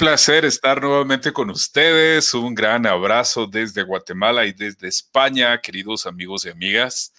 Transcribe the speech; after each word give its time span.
Placer 0.00 0.46
estar 0.46 0.80
nuevamente 0.80 1.30
con 1.30 1.50
ustedes. 1.50 2.32
Un 2.32 2.54
gran 2.54 2.86
abrazo 2.86 3.46
desde 3.46 3.82
Guatemala 3.82 4.46
y 4.46 4.54
desde 4.54 4.88
España, 4.88 5.60
queridos 5.60 6.06
amigos 6.06 6.46
y 6.46 6.48
amigas. 6.48 7.12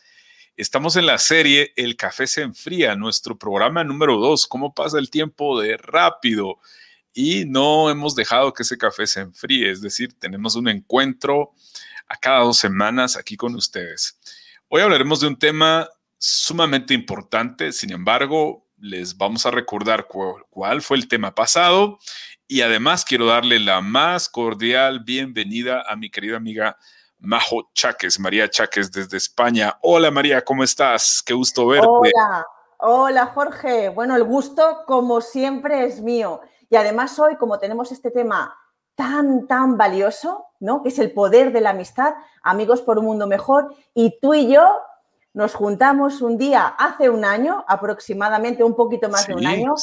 Estamos 0.57 0.96
en 0.96 1.05
la 1.05 1.20
serie 1.20 1.73
El 1.75 1.96
café 1.96 2.25
se 2.25 2.41
enfría, 2.41 2.96
nuestro 2.96 3.38
programa 3.38 3.83
número 3.83 4.18
dos. 4.18 4.47
¿Cómo 4.47 4.73
pasa 4.73 4.97
el 4.97 5.11
tiempo 5.11 5.61
de 5.61 5.78
rápido? 5.78 6.57
Y 7.14 7.46
no 7.46 7.91
hemos 7.91 8.15
dejado 8.15 8.52
que 8.52 8.64
ese 8.64 8.79
café 8.79 9.05
se 9.05 9.19
enfríe, 9.19 9.69
es 9.69 9.82
decir, 9.82 10.18
tenemos 10.18 10.55
un 10.55 10.68
encuentro 10.68 11.52
a 12.07 12.18
cada 12.18 12.39
dos 12.39 12.57
semanas 12.57 13.16
aquí 13.16 13.38
con 13.38 13.54
ustedes. 13.54 14.19
Hoy 14.69 14.82
hablaremos 14.82 15.19
de 15.19 15.27
un 15.27 15.38
tema 15.38 15.88
sumamente 16.18 16.96
importante, 16.96 17.74
sin 17.74 17.91
embargo, 17.91 18.66
les 18.79 19.16
vamos 19.16 19.46
a 19.46 19.52
recordar 19.52 20.07
cuál 20.07 20.82
fue 20.82 20.97
el 20.97 21.07
tema 21.07 21.36
pasado 21.36 22.00
y 22.51 22.64
además 22.64 23.05
quiero 23.05 23.28
darle 23.28 23.60
la 23.60 23.79
más 23.79 24.28
cordial 24.28 25.00
bienvenida 25.00 25.86
a 25.87 25.96
mi 25.96 26.11
querida 26.11 26.36
amiga 26.36 26.75
Majo 27.19 27.69
Cháquez, 27.74 28.19
María 28.19 28.50
Cháquez 28.50 28.91
desde 28.91 29.15
España. 29.15 29.77
Hola 29.82 30.11
María, 30.11 30.43
¿cómo 30.43 30.61
estás? 30.61 31.24
Qué 31.25 31.33
gusto 31.33 31.65
verte. 31.65 31.87
Hola, 31.87 32.45
hola 32.80 33.25
Jorge. 33.27 33.88
Bueno, 33.88 34.17
el 34.17 34.25
gusto 34.25 34.83
como 34.86 35.22
siempre 35.22 35.86
es 35.86 36.02
mío. 36.02 36.41
Y 36.69 36.75
además 36.75 37.17
hoy, 37.19 37.38
como 37.38 37.58
tenemos 37.58 37.89
este 37.94 38.11
tema 38.11 38.53
tan, 38.95 39.47
tan 39.47 39.77
valioso, 39.77 40.47
¿no? 40.59 40.83
Que 40.83 40.89
es 40.89 40.99
el 40.99 41.13
poder 41.13 41.53
de 41.53 41.61
la 41.61 41.69
amistad, 41.69 42.16
amigos 42.44 42.81
por 42.81 42.99
un 42.99 43.05
mundo 43.05 43.27
mejor, 43.27 43.73
y 43.94 44.19
tú 44.19 44.33
y 44.33 44.52
yo 44.52 44.77
nos 45.33 45.53
juntamos 45.53 46.22
un 46.22 46.38
día 46.38 46.67
hace 46.67 47.09
un 47.09 47.23
año, 47.23 47.63
aproximadamente 47.66 48.61
un 48.61 48.75
poquito 48.75 49.07
más 49.07 49.25
de 49.25 49.35
un 49.35 49.45
año, 49.45 49.73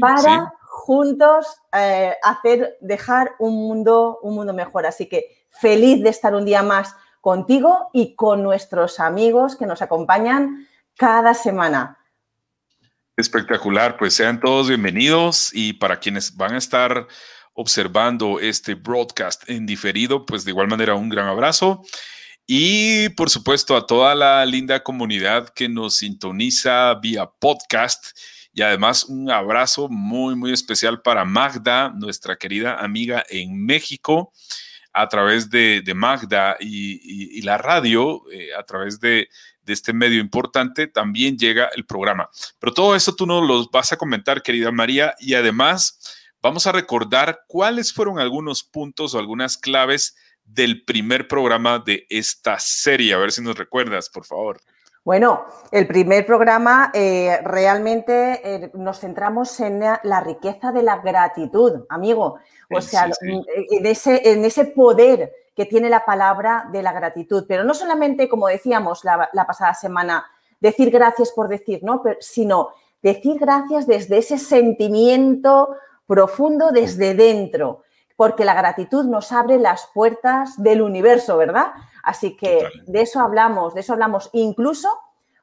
para 0.00 0.54
juntos 0.74 1.46
eh, 1.72 2.14
hacer, 2.22 2.76
dejar 2.80 3.36
un 3.38 3.54
mundo, 3.54 4.18
un 4.22 4.34
mundo 4.34 4.52
mejor. 4.52 4.86
Así 4.86 5.08
que 5.08 5.46
feliz 5.48 6.02
de 6.02 6.10
estar 6.10 6.34
un 6.34 6.44
día 6.44 6.62
más 6.62 6.94
contigo 7.20 7.90
y 7.92 8.16
con 8.16 8.42
nuestros 8.42 8.98
amigos 8.98 9.56
que 9.56 9.66
nos 9.66 9.82
acompañan 9.82 10.68
cada 10.96 11.32
semana. 11.32 11.98
Espectacular, 13.16 13.96
pues 13.96 14.14
sean 14.14 14.40
todos 14.40 14.68
bienvenidos 14.68 15.50
y 15.54 15.74
para 15.74 16.00
quienes 16.00 16.36
van 16.36 16.54
a 16.54 16.58
estar 16.58 17.06
observando 17.52 18.40
este 18.40 18.74
broadcast 18.74 19.48
en 19.48 19.66
diferido, 19.66 20.26
pues 20.26 20.44
de 20.44 20.50
igual 20.50 20.66
manera 20.66 20.96
un 20.96 21.08
gran 21.08 21.28
abrazo. 21.28 21.82
Y 22.46 23.10
por 23.10 23.30
supuesto 23.30 23.76
a 23.76 23.86
toda 23.86 24.14
la 24.16 24.44
linda 24.44 24.82
comunidad 24.82 25.48
que 25.50 25.68
nos 25.68 25.98
sintoniza 25.98 26.94
vía 26.96 27.26
podcast 27.26 28.08
y 28.54 28.62
además 28.62 29.04
un 29.04 29.30
abrazo 29.30 29.88
muy, 29.88 30.36
muy 30.36 30.52
especial 30.52 31.02
para 31.02 31.24
Magda, 31.24 31.90
nuestra 31.90 32.36
querida 32.36 32.78
amiga 32.78 33.24
en 33.28 33.66
México, 33.66 34.32
a 34.92 35.08
través 35.08 35.50
de, 35.50 35.82
Magda 35.94 36.56
y, 36.60 37.42
la 37.42 37.58
radio, 37.58 38.22
eh, 38.30 38.54
a 38.54 38.62
través 38.62 39.00
de, 39.00 39.28
este 39.66 39.92
medio 39.92 40.20
importante, 40.20 40.86
también 40.86 41.36
llega 41.36 41.68
el 41.74 41.84
programa. 41.84 42.28
Pero 42.60 42.72
todo 42.72 42.94
eso 42.94 43.14
tú 43.16 43.26
nos 43.26 43.46
lo 43.46 43.68
vas 43.70 43.92
a 43.92 43.96
comentar, 43.96 44.42
querida 44.42 44.70
María, 44.70 45.16
y 45.18 45.34
además 45.34 45.98
vamos 46.40 46.66
a 46.66 46.72
recordar 46.72 47.40
cuáles 47.48 47.92
fueron 47.92 48.20
algunos 48.20 48.62
puntos 48.62 49.14
o 49.14 49.18
algunas 49.18 49.56
claves 49.56 50.16
del 50.44 50.84
primer 50.84 51.26
programa 51.26 51.78
de 51.80 52.06
esta 52.08 52.58
serie. 52.60 53.14
A 53.14 53.18
ver 53.18 53.32
si 53.32 53.42
nos 53.42 53.56
recuerdas, 53.56 54.10
por 54.10 54.26
favor. 54.26 54.60
Bueno, 55.04 55.44
el 55.70 55.86
primer 55.86 56.24
programa 56.24 56.90
eh, 56.94 57.38
realmente 57.44 58.40
eh, 58.42 58.70
nos 58.72 59.00
centramos 59.00 59.60
en 59.60 59.80
la, 59.80 60.20
riqueza 60.24 60.72
de 60.72 60.82
la 60.82 60.96
gratitud, 60.96 61.84
amigo. 61.90 62.38
O 62.74 62.80
sea, 62.80 63.10
En, 63.20 63.86
ese, 63.86 64.32
en 64.32 64.46
ese 64.46 64.64
poder 64.64 65.30
que 65.54 65.66
tiene 65.66 65.90
la 65.90 66.06
palabra 66.06 66.68
de 66.72 66.82
la 66.82 66.92
gratitud. 66.92 67.44
Pero 67.46 67.64
no 67.64 67.74
solamente, 67.74 68.30
como 68.30 68.48
decíamos 68.48 69.04
la, 69.04 69.46
pasada 69.46 69.74
semana, 69.74 70.24
decir 70.58 70.90
gracias 70.90 71.32
por 71.32 71.48
decir, 71.48 71.80
¿no? 71.82 72.02
sino 72.20 72.70
decir 73.02 73.38
gracias 73.38 73.86
desde 73.86 74.18
ese 74.18 74.38
sentimiento 74.38 75.76
profundo 76.06 76.70
desde 76.70 77.14
dentro, 77.14 77.82
porque 78.16 78.44
la 78.44 78.54
gratitud 78.54 79.04
nos 79.06 79.32
abre 79.32 79.58
las 79.58 79.88
puertas 79.92 80.62
del 80.62 80.82
universo, 80.82 81.36
¿verdad? 81.36 81.72
Así 82.02 82.36
que 82.36 82.68
de 82.86 83.00
eso 83.00 83.20
hablamos, 83.20 83.74
de 83.74 83.80
eso 83.80 83.92
hablamos. 83.92 84.30
Incluso 84.32 84.88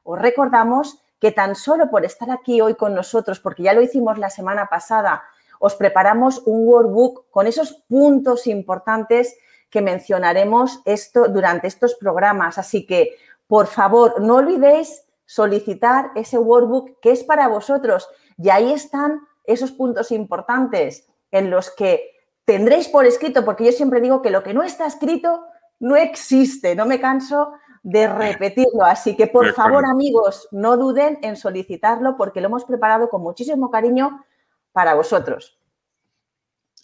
os 0.04 0.18
recordamos 0.18 1.02
que 1.20 1.32
tan 1.32 1.54
solo 1.54 1.90
por 1.90 2.04
estar 2.04 2.30
aquí 2.30 2.60
hoy 2.60 2.74
con 2.74 2.94
nosotros, 2.94 3.40
porque 3.40 3.62
ya 3.62 3.74
lo 3.74 3.82
hicimos 3.82 4.18
la 4.18 4.30
semana 4.30 4.66
pasada, 4.66 5.22
os 5.60 5.76
preparamos 5.76 6.42
un 6.46 6.66
workbook 6.66 7.30
con 7.30 7.46
esos 7.46 7.74
puntos 7.88 8.46
importantes 8.48 9.36
que 9.70 9.80
mencionaremos 9.80 10.80
esto 10.84 11.28
durante 11.28 11.68
estos 11.68 11.94
programas. 11.94 12.58
Así 12.58 12.86
que, 12.86 13.16
por 13.46 13.68
favor, 13.68 14.20
no 14.20 14.36
olvidéis 14.36 15.04
solicitar 15.24 16.10
ese 16.16 16.38
workbook 16.38 16.98
que 17.00 17.12
es 17.12 17.22
para 17.22 17.48
vosotros. 17.48 18.08
Y 18.36 18.50
ahí 18.50 18.72
están 18.72 19.20
esos 19.44 19.72
puntos 19.72 20.10
importantes 20.10 21.06
en 21.30 21.50
los 21.50 21.70
que 21.70 22.11
tendréis 22.44 22.88
por 22.88 23.06
escrito, 23.06 23.44
porque 23.44 23.64
yo 23.64 23.72
siempre 23.72 24.00
digo 24.00 24.22
que 24.22 24.30
lo 24.30 24.42
que 24.42 24.54
no 24.54 24.62
está 24.62 24.86
escrito 24.86 25.44
no 25.80 25.96
existe, 25.96 26.74
no 26.74 26.86
me 26.86 27.00
canso 27.00 27.52
de 27.82 28.06
repetirlo. 28.06 28.84
Así 28.84 29.16
que, 29.16 29.26
por 29.26 29.52
favor, 29.54 29.84
amigos, 29.84 30.48
no 30.52 30.76
duden 30.76 31.18
en 31.22 31.36
solicitarlo 31.36 32.16
porque 32.16 32.40
lo 32.40 32.46
hemos 32.46 32.64
preparado 32.64 33.08
con 33.08 33.22
muchísimo 33.22 33.70
cariño 33.70 34.24
para 34.72 34.94
vosotros. 34.94 35.58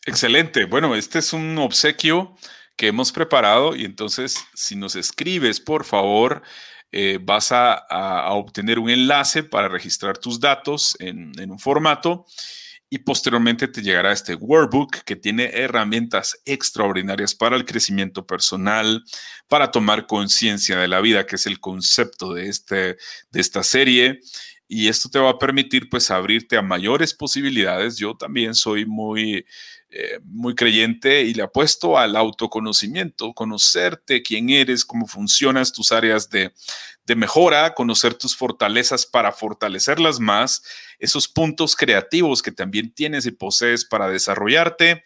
Excelente. 0.07 0.65
Bueno, 0.65 0.95
este 0.95 1.21
es 1.21 1.33
un 1.33 1.57
obsequio 1.59 2.35
que 2.77 2.89
hemos 2.89 3.13
preparado 3.13 3.75
y 3.75 3.85
entonces 3.85 4.45
si 4.55 4.77
nos 4.77 4.97
escribes, 4.97 5.61
por 5.61 5.85
favor, 5.85 6.43
eh, 6.91 7.19
vas 7.21 7.53
a, 7.53 8.33
obtener 8.33 8.79
un 8.79 8.89
enlace 8.89 9.43
para 9.43 9.69
registrar 9.69 10.17
tus 10.19 10.41
datos 10.41 10.97
en, 10.99 11.33
en 11.39 11.51
un 11.51 11.59
formato 11.59 12.25
y 12.91 12.99
posteriormente 12.99 13.69
te 13.69 13.83
llegará 13.83 14.13
este 14.13 14.35
workbook 14.35 15.03
que 15.05 15.17
tiene 15.17 15.51
herramientas 15.53 16.41
extraordinarias 16.45 17.35
para 17.35 17.57
el 17.57 17.65
crecimiento 17.65 18.27
personal, 18.27 19.05
para 19.47 19.71
tomar 19.71 20.07
conciencia 20.07 20.79
de 20.79 20.89
la 20.89 21.01
vida, 21.01 21.27
que 21.27 21.37
es 21.37 21.47
el 21.47 21.61
concepto 21.61 22.33
de, 22.33 22.49
este, 22.49 22.97
de 23.31 23.41
esta 23.41 23.63
serie. 23.63 24.21
Y 24.67 24.89
esto 24.89 25.09
te 25.09 25.19
va 25.19 25.31
a 25.31 25.39
permitir 25.39 25.89
pues 25.89 26.11
abrirte 26.11 26.57
a 26.57 26.63
mayores 26.63 27.15
posibilidades. 27.15 27.97
Yo 27.97 28.15
también 28.17 28.55
soy 28.55 28.85
muy 28.87 29.45
eh, 29.91 30.21
muy 30.25 30.55
creyente 30.55 31.23
y 31.23 31.35
le 31.35 31.43
apuesto 31.43 31.97
al 31.97 32.17
autoconocimiento, 32.17 33.33
conocerte 33.33 34.23
quién 34.23 34.51
eres, 34.51 34.85
cómo 34.85 35.07
funcionas 35.07 35.73
tus 35.73 35.93
áreas 35.93 36.29
de, 36.29 36.53
de 37.07 37.17
mejora, 37.17 37.75
conocer 37.75 38.15
tus 38.15 38.37
fortalezas 38.37 39.07
para 39.07 39.33
fortalecerlas 39.33 40.21
más, 40.21 40.63
esos 40.99 41.27
puntos 41.27 41.75
creativos 41.75 42.43
que 42.43 42.53
también 42.53 42.93
tienes 42.93 43.25
y 43.25 43.31
posees 43.31 43.85
para 43.85 44.09
desarrollarte 44.09 45.03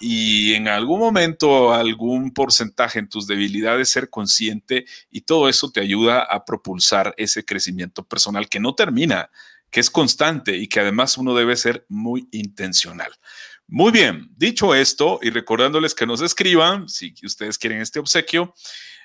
y 0.00 0.54
en 0.54 0.68
algún 0.68 1.00
momento 1.00 1.72
algún 1.72 2.32
porcentaje 2.32 2.98
en 2.98 3.08
tus 3.08 3.26
debilidades 3.26 3.88
ser 3.88 4.10
consciente 4.10 4.86
y 5.10 5.22
todo 5.22 5.48
eso 5.48 5.70
te 5.70 5.80
ayuda 5.80 6.22
a 6.22 6.44
propulsar 6.44 7.14
ese 7.16 7.44
crecimiento 7.44 8.04
personal 8.04 8.48
que 8.48 8.60
no 8.60 8.74
termina, 8.74 9.30
que 9.70 9.80
es 9.80 9.90
constante 9.90 10.56
y 10.56 10.68
que 10.68 10.80
además 10.80 11.18
uno 11.18 11.34
debe 11.34 11.56
ser 11.56 11.84
muy 11.88 12.28
intencional. 12.30 13.12
Muy 13.70 13.92
bien, 13.92 14.30
dicho 14.34 14.74
esto 14.74 15.18
y 15.20 15.28
recordándoles 15.28 15.94
que 15.94 16.06
nos 16.06 16.22
escriban 16.22 16.88
si 16.88 17.12
ustedes 17.22 17.58
quieren 17.58 17.82
este 17.82 17.98
obsequio, 17.98 18.54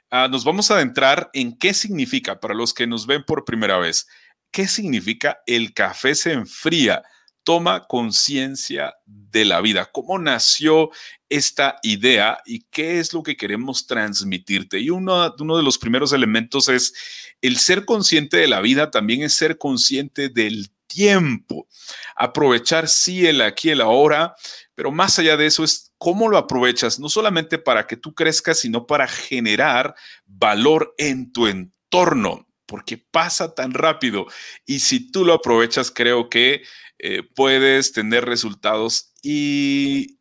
ah, 0.09 0.29
nos 0.29 0.45
vamos 0.45 0.71
a 0.71 0.75
adentrar 0.75 1.29
en 1.33 1.57
qué 1.57 1.73
significa 1.73 2.39
para 2.39 2.53
los 2.53 2.73
que 2.73 2.87
nos 2.87 3.05
ven 3.05 3.25
por 3.25 3.43
primera 3.43 3.77
vez. 3.77 4.07
¿Qué 4.51 4.69
significa 4.69 5.39
el 5.47 5.73
café 5.73 6.15
se 6.15 6.31
enfría? 6.31 7.03
Toma 7.43 7.87
conciencia 7.87 8.93
de 9.05 9.43
la 9.43 9.59
vida. 9.59 9.89
¿Cómo 9.91 10.17
nació 10.17 10.91
esta 11.27 11.75
idea 11.83 12.39
y 12.45 12.61
qué 12.71 12.99
es 12.99 13.13
lo 13.13 13.21
que 13.21 13.35
queremos 13.35 13.85
transmitirte? 13.85 14.79
Y 14.79 14.91
uno, 14.91 15.35
uno 15.39 15.57
de 15.57 15.63
los 15.63 15.77
primeros 15.77 16.13
elementos 16.13 16.69
es 16.69 16.93
el 17.41 17.57
ser 17.57 17.83
consciente 17.83 18.37
de 18.37 18.47
la 18.47 18.61
vida, 18.61 18.91
también 18.91 19.23
es 19.23 19.33
ser 19.33 19.57
consciente 19.57 20.29
del 20.29 20.69
tiempo. 20.87 21.67
Aprovechar 22.15 22.87
sí 22.87 23.25
el 23.25 23.41
aquí, 23.41 23.69
el 23.69 23.81
ahora, 23.81 24.35
pero 24.75 24.91
más 24.91 25.19
allá 25.19 25.37
de 25.37 25.45
eso 25.45 25.63
es 25.63 25.93
cómo 25.97 26.27
lo 26.27 26.37
aprovechas, 26.37 26.99
no 26.99 27.09
solamente 27.09 27.57
para 27.57 27.87
que 27.87 27.97
tú 27.97 28.13
crezcas, 28.13 28.59
sino 28.59 28.85
para 28.85 29.07
generar 29.07 29.95
valor 30.25 30.93
en 30.97 31.31
tu 31.31 31.47
entorno, 31.47 32.47
porque 32.65 32.97
pasa 32.97 33.55
tan 33.55 33.73
rápido. 33.73 34.25
Y 34.65 34.79
si 34.79 35.11
tú 35.11 35.25
lo 35.25 35.33
aprovechas, 35.33 35.91
creo 35.91 36.29
que 36.29 36.63
eh, 36.99 37.23
puedes 37.35 37.91
tener 37.91 38.25
resultados 38.25 39.13
y 39.21 40.19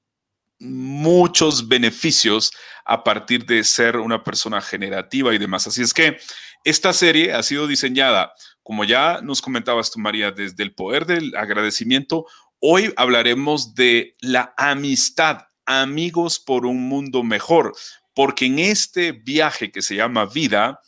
muchos 0.58 1.66
beneficios 1.68 2.52
a 2.84 3.02
partir 3.04 3.46
de 3.46 3.64
ser 3.64 3.96
una 3.96 4.22
persona 4.22 4.60
generativa 4.60 5.34
y 5.34 5.38
demás. 5.38 5.66
Así 5.66 5.82
es 5.82 5.92
que 5.92 6.18
esta 6.64 6.92
serie 6.92 7.32
ha 7.32 7.42
sido 7.42 7.66
diseñada 7.66 8.32
como 8.62 8.84
ya 8.84 9.20
nos 9.22 9.42
comentabas 9.42 9.90
tú, 9.90 9.98
María, 9.98 10.30
desde 10.30 10.62
el 10.62 10.74
poder 10.74 11.06
del 11.06 11.34
agradecimiento, 11.36 12.26
Hoy 12.64 12.92
hablaremos 12.94 13.74
de 13.74 14.14
la 14.20 14.54
amistad, 14.56 15.48
amigos 15.66 16.38
por 16.38 16.64
un 16.64 16.88
mundo 16.88 17.24
mejor, 17.24 17.74
porque 18.14 18.46
en 18.46 18.60
este 18.60 19.10
viaje 19.10 19.72
que 19.72 19.82
se 19.82 19.96
llama 19.96 20.26
vida, 20.26 20.80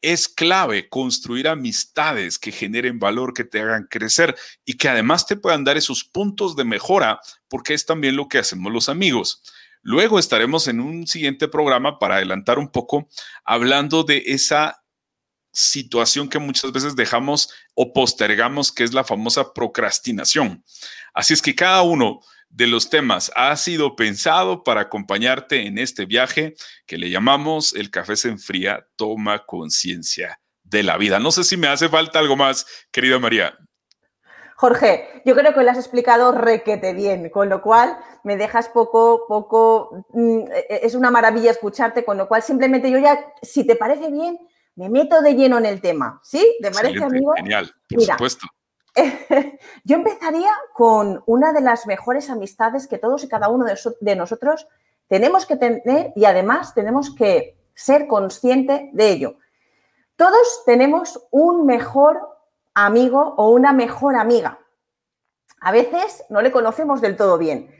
es 0.00 0.28
clave 0.28 0.88
construir 0.88 1.46
amistades 1.46 2.38
que 2.38 2.52
generen 2.52 2.98
valor, 2.98 3.34
que 3.34 3.44
te 3.44 3.60
hagan 3.60 3.86
crecer 3.90 4.34
y 4.64 4.78
que 4.78 4.88
además 4.88 5.26
te 5.26 5.36
puedan 5.36 5.62
dar 5.62 5.76
esos 5.76 6.04
puntos 6.04 6.56
de 6.56 6.64
mejora, 6.64 7.20
porque 7.48 7.74
es 7.74 7.84
también 7.84 8.16
lo 8.16 8.26
que 8.26 8.38
hacemos 8.38 8.72
los 8.72 8.88
amigos. 8.88 9.42
Luego 9.82 10.18
estaremos 10.18 10.68
en 10.68 10.80
un 10.80 11.06
siguiente 11.06 11.48
programa 11.48 11.98
para 11.98 12.16
adelantar 12.16 12.58
un 12.58 12.72
poco, 12.72 13.10
hablando 13.44 14.04
de 14.04 14.22
esa 14.24 14.82
situación 15.52 16.28
que 16.28 16.38
muchas 16.38 16.72
veces 16.72 16.96
dejamos 16.96 17.52
o 17.74 17.92
postergamos, 17.92 18.72
que 18.72 18.84
es 18.84 18.92
la 18.92 19.04
famosa 19.04 19.52
procrastinación. 19.52 20.64
Así 21.14 21.34
es 21.34 21.42
que 21.42 21.54
cada 21.54 21.82
uno 21.82 22.20
de 22.48 22.66
los 22.66 22.90
temas 22.90 23.30
ha 23.36 23.56
sido 23.56 23.94
pensado 23.96 24.64
para 24.64 24.82
acompañarte 24.82 25.66
en 25.66 25.78
este 25.78 26.04
viaje 26.04 26.54
que 26.86 26.98
le 26.98 27.10
llamamos 27.10 27.72
El 27.72 27.90
café 27.90 28.16
se 28.16 28.28
enfría, 28.28 28.86
toma 28.96 29.46
conciencia 29.46 30.40
de 30.64 30.82
la 30.82 30.96
vida. 30.98 31.18
No 31.18 31.30
sé 31.30 31.44
si 31.44 31.56
me 31.56 31.68
hace 31.68 31.88
falta 31.88 32.18
algo 32.18 32.36
más, 32.36 32.66
querida 32.90 33.18
María. 33.18 33.56
Jorge, 34.56 35.22
yo 35.24 35.34
creo 35.34 35.54
que 35.54 35.62
lo 35.62 35.70
has 35.70 35.78
explicado 35.78 36.32
requete 36.32 36.92
bien, 36.92 37.30
con 37.30 37.48
lo 37.48 37.62
cual 37.62 37.96
me 38.24 38.36
dejas 38.36 38.68
poco, 38.68 39.24
poco, 39.26 40.04
mm, 40.10 40.40
e-, 40.68 40.80
es 40.82 40.94
una 40.94 41.10
maravilla 41.10 41.50
escucharte, 41.50 42.04
con 42.04 42.18
lo 42.18 42.28
cual 42.28 42.42
simplemente 42.42 42.90
yo 42.90 42.98
ya, 42.98 43.32
si 43.40 43.66
te 43.66 43.74
parece 43.74 44.10
bien, 44.10 44.38
me 44.76 44.88
meto 44.88 45.20
de 45.20 45.34
lleno 45.34 45.58
en 45.58 45.66
el 45.66 45.80
tema, 45.80 46.20
¿sí? 46.22 46.56
¿Te 46.62 46.70
parece, 46.70 47.02
amigo? 47.02 47.32
Genial, 47.36 47.72
por 47.88 48.02
supuesto. 48.02 48.46
Yo 49.84 49.96
empezaría 49.96 50.52
con 50.74 51.22
una 51.26 51.52
de 51.52 51.60
las 51.60 51.86
mejores 51.86 52.30
amistades 52.30 52.86
que 52.86 52.98
todos 52.98 53.24
y 53.24 53.28
cada 53.28 53.48
uno 53.48 53.64
de, 53.64 54.16
nosotros 54.16 54.66
tenemos 55.08 55.46
que 55.46 55.56
tener 55.56 56.12
y 56.16 56.24
además 56.24 56.74
tenemos 56.74 57.14
que 57.14 57.56
ser 57.74 58.06
consciente 58.06 58.90
de 58.92 59.10
ello. 59.10 59.36
Todos 60.16 60.64
tenemos 60.66 61.26
un 61.30 61.66
mejor 61.66 62.20
amigo 62.74 63.34
o 63.36 63.50
una 63.50 63.72
mejor 63.72 64.16
amiga. 64.16 64.58
A 65.60 65.72
veces 65.72 66.24
no 66.28 66.42
le 66.42 66.52
conocemos 66.52 67.00
del 67.00 67.16
todo 67.16 67.38
bien, 67.38 67.74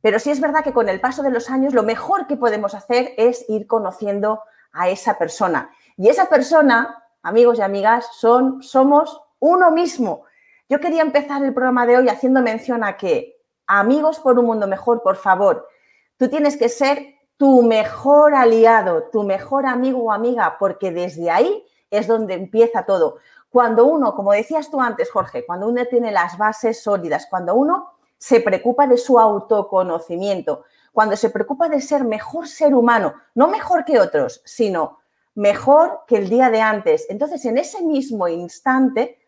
pero 0.00 0.18
sí 0.18 0.30
es 0.30 0.40
verdad 0.40 0.64
que 0.64 0.72
con 0.72 0.88
el 0.88 1.00
paso 1.00 1.22
de 1.22 1.30
los 1.30 1.50
años 1.50 1.74
lo 1.74 1.82
mejor 1.82 2.26
que 2.26 2.36
podemos 2.36 2.74
hacer 2.74 3.14
es 3.16 3.44
ir 3.48 3.66
conociendo 3.66 4.40
a 4.72 4.88
esa 4.88 5.18
persona. 5.18 5.70
Y 5.96 6.08
esa 6.08 6.28
persona, 6.28 7.04
amigos 7.22 7.58
y 7.58 7.62
amigas, 7.62 8.08
son, 8.12 8.62
somos 8.62 9.20
uno 9.38 9.70
mismo. 9.70 10.24
Yo 10.68 10.80
quería 10.80 11.02
empezar 11.02 11.44
el 11.44 11.54
programa 11.54 11.86
de 11.86 11.98
hoy 11.98 12.08
haciendo 12.08 12.40
mención 12.42 12.82
a 12.82 12.96
que, 12.96 13.36
amigos 13.66 14.18
por 14.20 14.38
un 14.38 14.46
mundo 14.46 14.66
mejor, 14.66 15.02
por 15.02 15.16
favor, 15.16 15.68
tú 16.16 16.28
tienes 16.28 16.56
que 16.56 16.68
ser 16.68 17.14
tu 17.36 17.62
mejor 17.62 18.34
aliado, 18.34 19.04
tu 19.12 19.22
mejor 19.22 19.66
amigo 19.66 20.04
o 20.04 20.12
amiga, 20.12 20.56
porque 20.58 20.90
desde 20.90 21.30
ahí 21.30 21.64
es 21.90 22.06
donde 22.06 22.34
empieza 22.34 22.84
todo. 22.86 23.18
Cuando 23.50 23.84
uno, 23.86 24.14
como 24.14 24.32
decías 24.32 24.70
tú 24.70 24.80
antes, 24.80 25.10
Jorge, 25.10 25.46
cuando 25.46 25.68
uno 25.68 25.84
tiene 25.86 26.10
las 26.10 26.36
bases 26.38 26.82
sólidas, 26.82 27.26
cuando 27.30 27.54
uno 27.54 27.92
se 28.18 28.40
preocupa 28.40 28.86
de 28.86 28.96
su 28.96 29.20
autoconocimiento, 29.20 30.64
cuando 30.92 31.16
se 31.16 31.30
preocupa 31.30 31.68
de 31.68 31.80
ser 31.80 32.04
mejor 32.04 32.48
ser 32.48 32.74
humano, 32.74 33.14
no 33.34 33.48
mejor 33.48 33.84
que 33.84 34.00
otros, 34.00 34.42
sino 34.44 35.00
mejor 35.34 36.00
que 36.06 36.16
el 36.16 36.28
día 36.28 36.50
de 36.50 36.60
antes. 36.60 37.06
Entonces, 37.08 37.44
en 37.44 37.58
ese 37.58 37.82
mismo 37.82 38.28
instante, 38.28 39.18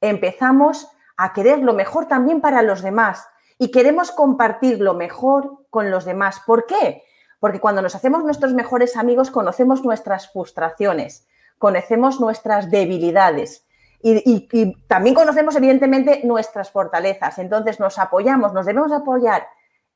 empezamos 0.00 0.88
a 1.16 1.32
querer 1.32 1.60
lo 1.60 1.74
mejor 1.74 2.06
también 2.06 2.40
para 2.40 2.62
los 2.62 2.82
demás 2.82 3.26
y 3.58 3.70
queremos 3.70 4.10
compartir 4.10 4.80
lo 4.80 4.94
mejor 4.94 5.66
con 5.70 5.90
los 5.90 6.04
demás. 6.04 6.40
¿Por 6.46 6.66
qué? 6.66 7.02
Porque 7.40 7.60
cuando 7.60 7.82
nos 7.82 7.94
hacemos 7.94 8.24
nuestros 8.24 8.54
mejores 8.54 8.96
amigos 8.96 9.30
conocemos 9.30 9.84
nuestras 9.84 10.32
frustraciones, 10.32 11.26
conocemos 11.58 12.20
nuestras 12.20 12.70
debilidades 12.70 13.66
y, 14.06 14.76
también 14.86 15.14
conocemos 15.14 15.56
evidentemente 15.56 16.20
nuestras 16.24 16.70
fortalezas. 16.70 17.38
Entonces 17.38 17.80
nos 17.80 17.98
apoyamos, 17.98 18.52
nos 18.52 18.66
debemos 18.66 18.92
apoyar 18.92 19.46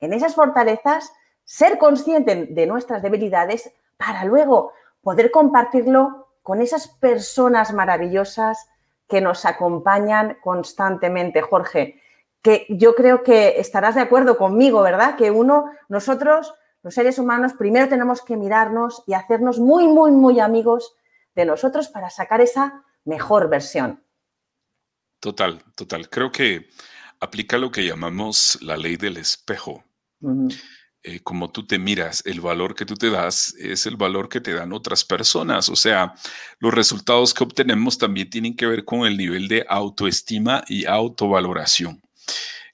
en 0.01 0.15
esas 0.15 0.35
fortalezas, 0.35 1.13
ser 1.45 1.77
consciente 1.77 2.47
de 2.47 2.67
nuestras 2.67 3.03
debilidades 3.03 3.71
para 3.99 4.25
luego 4.25 4.73
poder 5.03 5.31
compartirlo 5.31 6.29
con 6.43 6.63
esas 6.63 6.89
personas 6.89 7.73
maravillosas 7.73 8.69
que 9.09 9.21
nos 9.21 9.45
acompañan 9.45 10.39
constantemente, 10.43 11.43
Jorge. 11.43 12.01
Que 12.43 12.67
yo 12.69 12.95
creo 12.95 13.23
que 13.23 13.59
estarás 13.59 13.95
de 13.95 14.03
acuerdo 14.03 14.39
conmigo, 14.39 14.83
¿verdad? 14.83 15.17
Que 15.17 15.31
uno, 15.31 15.71
nosotros, 15.89 16.55
los 16.83 16.95
seres 16.95 17.19
humanos, 17.19 17.55
primero 17.55 17.89
tenemos 17.89 18.23
que 18.23 18.37
mirarnos 18.37 19.03
y 19.07 19.15
hacernos 19.15 19.59
muy, 19.59 19.89
muy, 19.89 20.11
muy 20.11 20.41
amigos 20.41 20.95
de 21.35 21.45
nosotros 21.45 21.89
para 21.89 22.11
sacar 22.11 22.41
esa 22.41 22.85
mejor 23.05 23.49
versión. 23.49 24.03
Total, 25.21 25.63
total. 25.75 26.09
Creo 26.09 26.31
que 26.31 26.69
aplica 27.21 27.59
lo 27.59 27.71
que 27.71 27.87
llamamos 27.87 28.59
la 28.63 28.77
ley 28.77 28.97
del 28.97 29.17
espejo. 29.17 29.85
Eh, 31.09 31.21
como 31.23 31.51
tú 31.51 31.67
te 31.67 31.79
miras, 31.79 32.23
el 32.27 32.43
valor 32.43 32.75
que 32.75 32.85
tú 32.85 32.95
te 32.95 33.09
das 33.09 33.55
es 33.59 33.87
el 33.87 33.97
valor 33.97 34.29
que 34.29 34.43
te 34.43 34.53
dan 34.53 34.75
otras 34.75 35.05
personas. 35.05 35.71
O 35.71 35.77
sea, 35.77 36.15
los 36.59 36.75
resultados 36.75 37.33
que 37.33 37.45
obtenemos 37.45 37.97
también 37.97 38.29
tienen 38.29 38.55
que 38.55 38.67
ver 38.67 38.85
con 38.85 39.07
el 39.07 39.17
nivel 39.17 39.49
de 39.49 39.65
autoestima 39.71 40.65
y 40.69 40.85
autovaloración. 40.85 42.03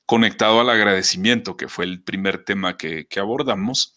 Conectado 0.05 0.61
al 0.61 0.69
agradecimiento, 0.69 1.57
que 1.57 1.69
fue 1.69 1.85
el 1.85 2.03
primer 2.03 2.45
tema 2.45 2.77
que, 2.77 3.07
abordamos. 3.17 3.95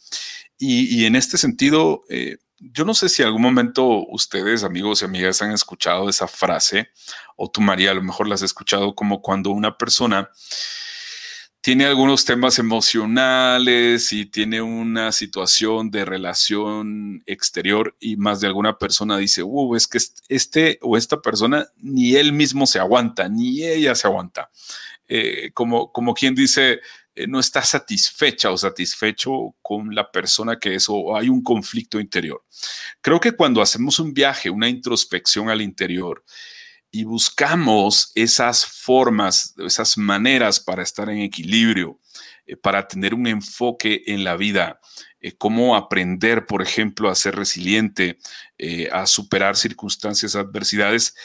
Y, 0.59 1.05
en 1.05 1.15
este 1.15 1.39
sentido, 1.39 2.03
eh, 2.07 2.37
yo 2.59 2.85
no 2.85 2.93
sé 2.93 3.09
si 3.09 3.23
algún 3.23 3.41
momento 3.41 4.05
ustedes, 4.07 4.63
amigos 4.63 5.01
y 5.01 5.05
amigas, 5.05 5.41
han 5.41 5.51
escuchado 5.51 6.09
esa 6.09 6.27
frase, 6.27 6.89
o 7.37 7.49
tú, 7.49 7.61
María, 7.61 7.89
a 7.89 7.95
lo 7.95 8.03
mejor 8.03 8.27
la 8.27 8.35
has 8.35 8.43
escuchado 8.43 8.93
como 8.93 9.19
cuando 9.23 9.49
una 9.49 9.79
persona 9.79 10.29
tiene 11.67 11.85
algunos 11.85 12.23
temas 12.23 12.59
emocionales 12.59 14.13
y 14.13 14.25
tiene 14.25 14.61
una 14.61 15.11
situación 15.11 15.91
de 15.91 16.05
relación 16.05 17.21
exterior 17.25 17.93
y 17.99 18.15
más 18.15 18.39
de 18.39 18.47
alguna 18.47 18.77
persona 18.77 19.17
dice, 19.17 19.43
uh, 19.43 19.75
es 19.75 19.85
que 19.85 19.99
este 20.29 20.79
o 20.81 20.95
esta 20.95 21.21
persona 21.21 21.67
ni 21.75 22.15
él 22.15 22.31
mismo 22.31 22.65
se 22.67 22.79
aguanta, 22.79 23.27
ni 23.27 23.65
ella 23.65 23.95
se 23.95 24.07
aguanta. 24.07 24.49
Eh, 25.09 25.51
como, 25.53 25.91
como 25.91 26.13
quien 26.13 26.35
dice, 26.35 26.79
eh, 27.13 27.27
no 27.27 27.37
está 27.37 27.61
satisfecha 27.63 28.49
o 28.49 28.57
satisfecho 28.57 29.53
con 29.61 29.93
la 29.93 30.09
persona 30.09 30.59
que 30.59 30.75
es 30.75 30.85
o 30.87 31.17
hay 31.17 31.27
un 31.27 31.43
conflicto 31.43 31.99
interior. 31.99 32.45
Creo 33.01 33.19
que 33.19 33.33
cuando 33.33 33.61
hacemos 33.61 33.99
un 33.99 34.13
viaje, 34.13 34.49
una 34.49 34.69
introspección 34.69 35.49
al 35.49 35.61
interior, 35.61 36.23
y 36.91 37.03
buscamos 37.03 38.11
esas 38.15 38.65
formas, 38.65 39.53
esas 39.57 39.97
maneras 39.97 40.59
para 40.59 40.83
estar 40.83 41.09
en 41.09 41.19
equilibrio, 41.19 41.99
eh, 42.45 42.55
para 42.55 42.87
tener 42.87 43.13
un 43.13 43.27
enfoque 43.27 44.03
en 44.07 44.23
la 44.23 44.37
vida, 44.37 44.79
eh, 45.19 45.35
cómo 45.37 45.75
aprender, 45.75 46.45
por 46.45 46.61
ejemplo, 46.61 47.09
a 47.09 47.15
ser 47.15 47.35
resiliente, 47.35 48.17
eh, 48.57 48.89
a 48.91 49.05
superar 49.05 49.57
circunstancias, 49.57 50.35
adversidades, 50.35 51.15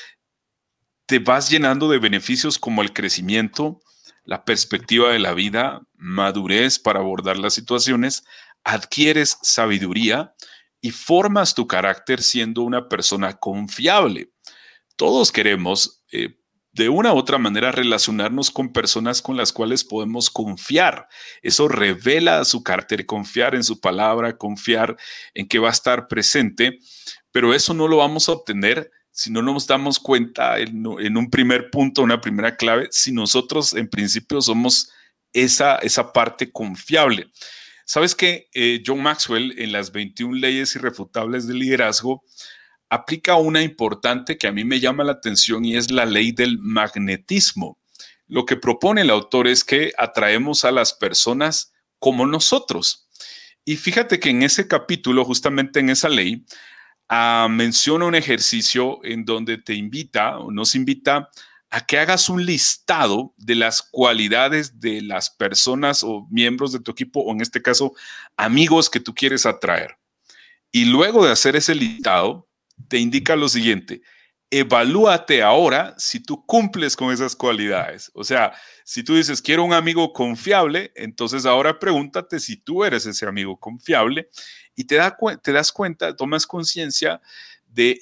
te 1.06 1.18
vas 1.18 1.50
llenando 1.50 1.88
de 1.88 1.98
beneficios 1.98 2.58
como 2.58 2.82
el 2.82 2.92
crecimiento, 2.92 3.80
la 4.24 4.44
perspectiva 4.44 5.12
de 5.12 5.18
la 5.18 5.34
vida, 5.34 5.82
madurez 5.94 6.78
para 6.78 7.00
abordar 7.00 7.36
las 7.36 7.54
situaciones, 7.54 8.24
adquieres 8.64 9.38
sabiduría 9.42 10.34
y 10.80 10.90
formas 10.90 11.54
tu 11.54 11.66
carácter 11.66 12.22
siendo 12.22 12.62
una 12.62 12.88
persona 12.88 13.34
confiable 13.34 14.31
todos 14.96 15.32
queremos 15.32 16.04
eh, 16.12 16.36
de 16.72 16.88
una 16.88 17.12
u 17.12 17.18
otra 17.18 17.38
manera 17.38 17.70
relacionarnos 17.70 18.50
con 18.50 18.72
personas 18.72 19.20
con 19.20 19.36
las 19.36 19.52
cuales 19.52 19.84
podemos 19.84 20.30
confiar. 20.30 21.06
Eso 21.42 21.68
revela 21.68 22.44
su 22.44 22.62
carácter, 22.62 23.04
confiar 23.04 23.54
en 23.54 23.62
su 23.62 23.80
palabra, 23.80 24.38
confiar 24.38 24.96
en 25.34 25.46
que 25.46 25.58
va 25.58 25.68
a 25.68 25.72
estar 25.72 26.08
presente, 26.08 26.78
pero 27.30 27.52
eso 27.54 27.74
no 27.74 27.88
lo 27.88 27.98
vamos 27.98 28.28
a 28.28 28.32
obtener 28.32 28.90
si 29.10 29.30
no 29.30 29.42
nos 29.42 29.66
damos 29.66 29.98
cuenta 29.98 30.58
en, 30.58 30.86
un 30.86 31.30
primer 31.30 31.70
punto, 31.70 32.02
una 32.02 32.22
primera 32.22 32.56
clave, 32.56 32.88
si 32.90 33.12
nosotros 33.12 33.74
en 33.74 33.88
principio 33.88 34.40
somos 34.40 34.90
esa, 35.34 35.76
esa 35.76 36.14
parte 36.14 36.50
confiable. 36.50 37.30
Sabes 37.84 38.14
que 38.14 38.48
eh, 38.54 38.82
John 38.84 39.02
Maxwell 39.02 39.54
en 39.58 39.72
las 39.72 39.92
21 39.92 40.38
leyes 40.38 40.74
irrefutables 40.76 41.46
del 41.46 41.58
liderazgo 41.58 42.24
aplica 42.92 43.36
una 43.36 43.62
importante 43.62 44.36
que 44.36 44.46
a 44.46 44.52
mí 44.52 44.64
me 44.64 44.78
llama 44.78 45.02
la 45.02 45.12
atención 45.12 45.64
y 45.64 45.76
es 45.76 45.90
la 45.90 46.04
ley 46.04 46.30
del 46.30 46.58
magnetismo. 46.58 47.78
Lo 48.28 48.44
que 48.44 48.56
propone 48.56 49.00
el 49.00 49.08
autor 49.08 49.48
es 49.48 49.64
que 49.64 49.94
atraemos 49.96 50.66
a 50.66 50.72
las 50.72 50.92
personas 50.92 51.72
como 51.98 52.26
nosotros. 52.26 53.08
Y 53.64 53.76
fíjate 53.76 54.20
que 54.20 54.28
en 54.28 54.42
ese 54.42 54.68
capítulo, 54.68 55.24
justamente 55.24 55.80
en 55.80 55.88
esa 55.88 56.10
ley, 56.10 56.44
ah, 57.08 57.48
menciona 57.50 58.04
un 58.04 58.14
ejercicio 58.14 59.02
en 59.04 59.24
donde 59.24 59.56
te 59.56 59.72
invita 59.72 60.38
o 60.38 60.50
nos 60.50 60.74
invita 60.74 61.30
a 61.70 61.86
que 61.86 61.98
hagas 61.98 62.28
un 62.28 62.44
listado 62.44 63.32
de 63.38 63.54
las 63.54 63.80
cualidades 63.80 64.80
de 64.80 65.00
las 65.00 65.30
personas 65.30 66.02
o 66.02 66.26
miembros 66.30 66.72
de 66.72 66.80
tu 66.80 66.90
equipo, 66.90 67.20
o 67.20 67.32
en 67.32 67.40
este 67.40 67.62
caso, 67.62 67.94
amigos 68.36 68.90
que 68.90 69.00
tú 69.00 69.14
quieres 69.14 69.46
atraer. 69.46 69.96
Y 70.70 70.84
luego 70.84 71.24
de 71.24 71.32
hacer 71.32 71.56
ese 71.56 71.74
listado, 71.74 72.50
te 72.88 72.98
indica 72.98 73.36
lo 73.36 73.48
siguiente, 73.48 74.02
evalúate 74.52 75.42
ahora 75.42 75.94
si 75.96 76.20
tú 76.20 76.44
cumples 76.44 76.94
con 76.94 77.10
esas 77.10 77.34
cualidades. 77.34 78.10
O 78.12 78.22
sea, 78.22 78.52
si 78.84 79.02
tú 79.02 79.16
dices, 79.16 79.40
quiero 79.40 79.64
un 79.64 79.72
amigo 79.72 80.12
confiable, 80.12 80.92
entonces 80.94 81.46
ahora 81.46 81.78
pregúntate 81.78 82.38
si 82.38 82.56
tú 82.56 82.84
eres 82.84 83.06
ese 83.06 83.26
amigo 83.26 83.58
confiable 83.58 84.28
y 84.76 84.84
te, 84.84 84.98
te 85.42 85.52
das 85.52 85.72
cuenta, 85.72 86.14
tomas 86.14 86.46
conciencia 86.46 87.22
de, 87.66 87.98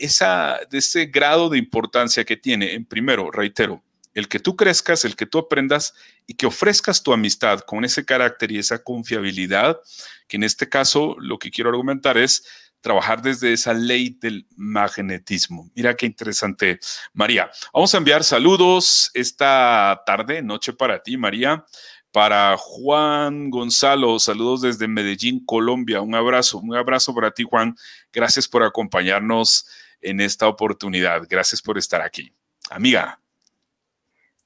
de 0.71 0.79
ese 0.79 1.07
grado 1.07 1.49
de 1.49 1.59
importancia 1.59 2.25
que 2.25 2.37
tiene, 2.37 2.75
en 2.75 2.85
primero, 2.85 3.31
reitero, 3.31 3.85
el 4.15 4.27
que 4.27 4.41
tú 4.41 4.57
crezcas, 4.57 5.05
el 5.05 5.15
que 5.15 5.27
tú 5.27 5.39
aprendas 5.39 5.95
y 6.27 6.35
que 6.35 6.47
ofrezcas 6.47 7.03
tu 7.03 7.13
amistad 7.13 7.61
con 7.61 7.85
ese 7.85 8.05
carácter 8.05 8.51
y 8.51 8.59
esa 8.59 8.83
confiabilidad, 8.83 9.81
que 10.27 10.37
en 10.37 10.43
este 10.43 10.69
caso 10.69 11.15
lo 11.21 11.39
que 11.39 11.53
quiero 11.53 11.71
argumentar 11.71 12.19
es 12.19 12.45
trabajar 12.81 13.23
desde 13.23 13.53
esa 13.53 13.73
ley 13.73 14.17
del 14.21 14.47
magnetismo. 14.57 15.71
Mira 15.75 15.95
qué 15.95 16.07
interesante, 16.07 16.81
María. 17.13 17.51
Vamos 17.73 17.95
a 17.95 17.99
enviar 17.99 18.25
saludos 18.25 19.11
esta 19.15 20.03
tarde, 20.07 20.43
noche 20.43 20.73
para 20.73 21.03
ti, 21.03 21.17
María. 21.17 21.65
Para 22.13 22.57
Juan 22.59 23.51
Gonzalo, 23.51 24.19
saludos 24.19 24.63
desde 24.63 24.89
Medellín, 24.89 25.45
Colombia. 25.45 26.01
Un 26.01 26.15
abrazo, 26.15 26.59
un 26.59 26.75
abrazo 26.75 27.15
para 27.15 27.31
ti, 27.31 27.45
Juan. 27.45 27.77
Gracias 28.13 28.49
por 28.49 28.65
acompañarnos 28.65 29.69
en 30.01 30.21
esta 30.21 30.49
oportunidad. 30.49 31.23
Gracias 31.29 31.63
por 31.63 31.79
estar 31.79 32.03
aquí. 32.03 32.33
Amiga. 32.71 33.21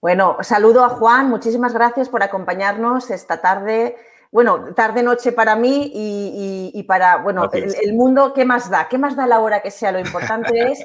Bueno, 0.01 0.37
saludo 0.43 0.85
a 0.85 0.91
Juan. 0.91 1.31
Muchísimas 1.31 1.73
gracias 1.73 2.11
por 2.11 2.23
acompañarnos 2.23 3.11
esta 3.11 3.41
tarde 3.41 3.97
bueno, 4.35 4.75
tarde-noche 4.75 5.31
para 5.31 5.55
mí 5.55 5.93
y, 5.95 6.83
para, 6.89 7.19
bueno, 7.19 7.49
el, 7.53 7.95
mundo, 7.95 8.33
¿qué 8.35 8.45
más 8.45 8.69
da? 8.69 8.89
¿Qué 8.89 8.99
más 8.99 9.15
da 9.15 9.29
la 9.29 9.39
hora 9.39 9.63
que 9.63 9.71
sea? 9.71 9.93
Lo 9.93 10.01
importante 10.01 10.73
es 10.73 10.85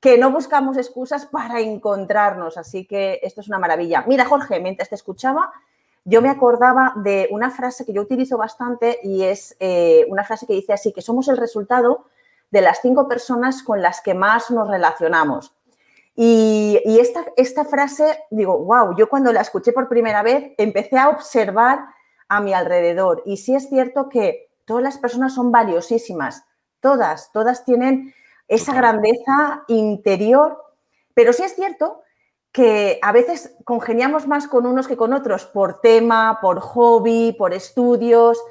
que 0.00 0.18
no 0.18 0.32
buscamos 0.32 0.76
excusas 0.76 1.24
para 1.24 1.60
encontrarnos, 1.60 2.58
así 2.58 2.86
que 2.86 3.20
esto 3.22 3.40
es 3.40 3.46
una 3.46 3.60
maravilla. 3.60 4.02
Mira, 4.08 4.24
Jorge, 4.24 4.58
mientras 4.58 4.88
te 4.88 4.96
escuchaba, 4.96 5.52
yo 6.04 6.20
me 6.20 6.28
acordaba 6.28 6.92
de 6.96 7.28
una 7.30 7.52
frase 7.52 7.86
que 7.86 7.92
yo 7.92 8.02
utilizo 8.02 8.36
bastante 8.36 8.98
y 9.04 9.22
es 9.22 9.56
eh, 9.60 10.04
una 10.08 10.24
frase 10.24 10.48
que 10.48 10.54
dice 10.54 10.72
así, 10.72 10.92
que 10.92 11.00
somos 11.00 11.28
el 11.28 11.36
resultado 11.36 12.06
de 12.50 12.62
las 12.62 12.80
cinco 12.82 13.06
personas 13.06 13.62
con 13.62 13.80
las 13.80 14.00
que 14.00 14.14
más 14.14 14.50
nos 14.50 14.68
relacionamos. 14.68 15.54
Y, 16.16 16.80
y 16.84 16.98
esta, 16.98 17.26
esta 17.36 17.64
frase, 17.64 18.24
digo, 18.32 18.58
wow, 18.58 18.96
yo 18.96 19.08
cuando 19.08 19.32
la 19.32 19.42
escuché 19.42 19.72
por 19.72 19.88
primera 19.88 20.24
vez 20.24 20.52
empecé 20.58 20.98
a 20.98 21.10
observar 21.10 21.96
a 22.28 22.40
mi 22.40 22.52
alrededor. 22.52 23.22
Y 23.26 23.38
sí 23.38 23.54
es 23.54 23.68
cierto 23.68 24.08
que 24.08 24.50
todas 24.64 24.82
las 24.82 24.98
personas 24.98 25.34
son 25.34 25.50
valiosísimas, 25.50 26.44
todas, 26.80 27.32
todas 27.32 27.64
tienen 27.64 28.14
esa 28.48 28.74
grandeza 28.74 29.64
interior, 29.68 30.62
pero 31.14 31.32
sí 31.32 31.42
es 31.42 31.54
cierto 31.54 32.02
que 32.52 32.98
a 33.02 33.12
veces 33.12 33.54
congeniamos 33.64 34.26
más 34.26 34.48
con 34.48 34.66
unos 34.66 34.88
que 34.88 34.96
con 34.96 35.12
otros 35.12 35.44
por 35.44 35.80
tema, 35.80 36.38
por 36.40 36.60
hobby, 36.60 37.34
por 37.38 37.52
estudios, 37.52 38.42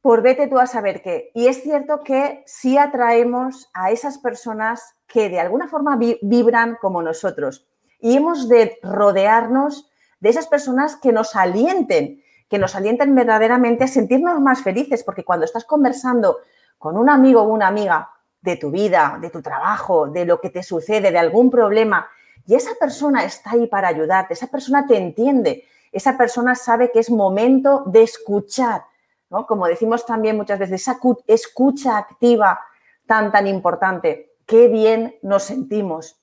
por 0.00 0.20
vete 0.20 0.48
tú 0.48 0.58
a 0.58 0.66
saber 0.66 1.00
qué. 1.00 1.30
Y 1.34 1.46
es 1.46 1.62
cierto 1.62 2.02
que 2.02 2.42
sí 2.46 2.76
atraemos 2.76 3.70
a 3.72 3.90
esas 3.90 4.18
personas 4.18 4.96
que 5.06 5.30
de 5.30 5.40
alguna 5.40 5.68
forma 5.68 5.98
vibran 6.20 6.76
como 6.80 7.02
nosotros. 7.02 7.66
Y 8.00 8.16
hemos 8.16 8.48
de 8.48 8.78
rodearnos 8.82 9.90
de 10.20 10.30
esas 10.30 10.46
personas 10.46 10.96
que 10.96 11.12
nos 11.12 11.36
alienten, 11.36 12.22
que 12.54 12.58
nos 12.60 12.76
alienten 12.76 13.16
verdaderamente 13.16 13.82
a 13.82 13.88
sentirnos 13.88 14.40
más 14.40 14.62
felices, 14.62 15.02
porque 15.02 15.24
cuando 15.24 15.44
estás 15.44 15.64
conversando 15.64 16.38
con 16.78 16.96
un 16.96 17.10
amigo 17.10 17.42
o 17.42 17.48
una 17.48 17.66
amiga 17.66 18.10
de 18.40 18.54
tu 18.54 18.70
vida, 18.70 19.18
de 19.20 19.28
tu 19.28 19.42
trabajo, 19.42 20.06
de 20.06 20.24
lo 20.24 20.40
que 20.40 20.50
te 20.50 20.62
sucede, 20.62 21.10
de 21.10 21.18
algún 21.18 21.50
problema, 21.50 22.06
y 22.46 22.54
esa 22.54 22.70
persona 22.78 23.24
está 23.24 23.50
ahí 23.50 23.66
para 23.66 23.88
ayudarte, 23.88 24.34
esa 24.34 24.46
persona 24.46 24.86
te 24.86 24.96
entiende, 24.96 25.64
esa 25.90 26.16
persona 26.16 26.54
sabe 26.54 26.92
que 26.92 27.00
es 27.00 27.10
momento 27.10 27.82
de 27.86 28.04
escuchar, 28.04 28.84
¿no? 29.30 29.48
Como 29.48 29.66
decimos 29.66 30.06
también 30.06 30.36
muchas 30.36 30.60
veces, 30.60 30.82
esa 30.82 31.00
escucha 31.26 31.98
activa 31.98 32.60
tan, 33.04 33.32
tan 33.32 33.48
importante. 33.48 34.36
Qué 34.46 34.68
bien 34.68 35.16
nos 35.22 35.42
sentimos, 35.42 36.20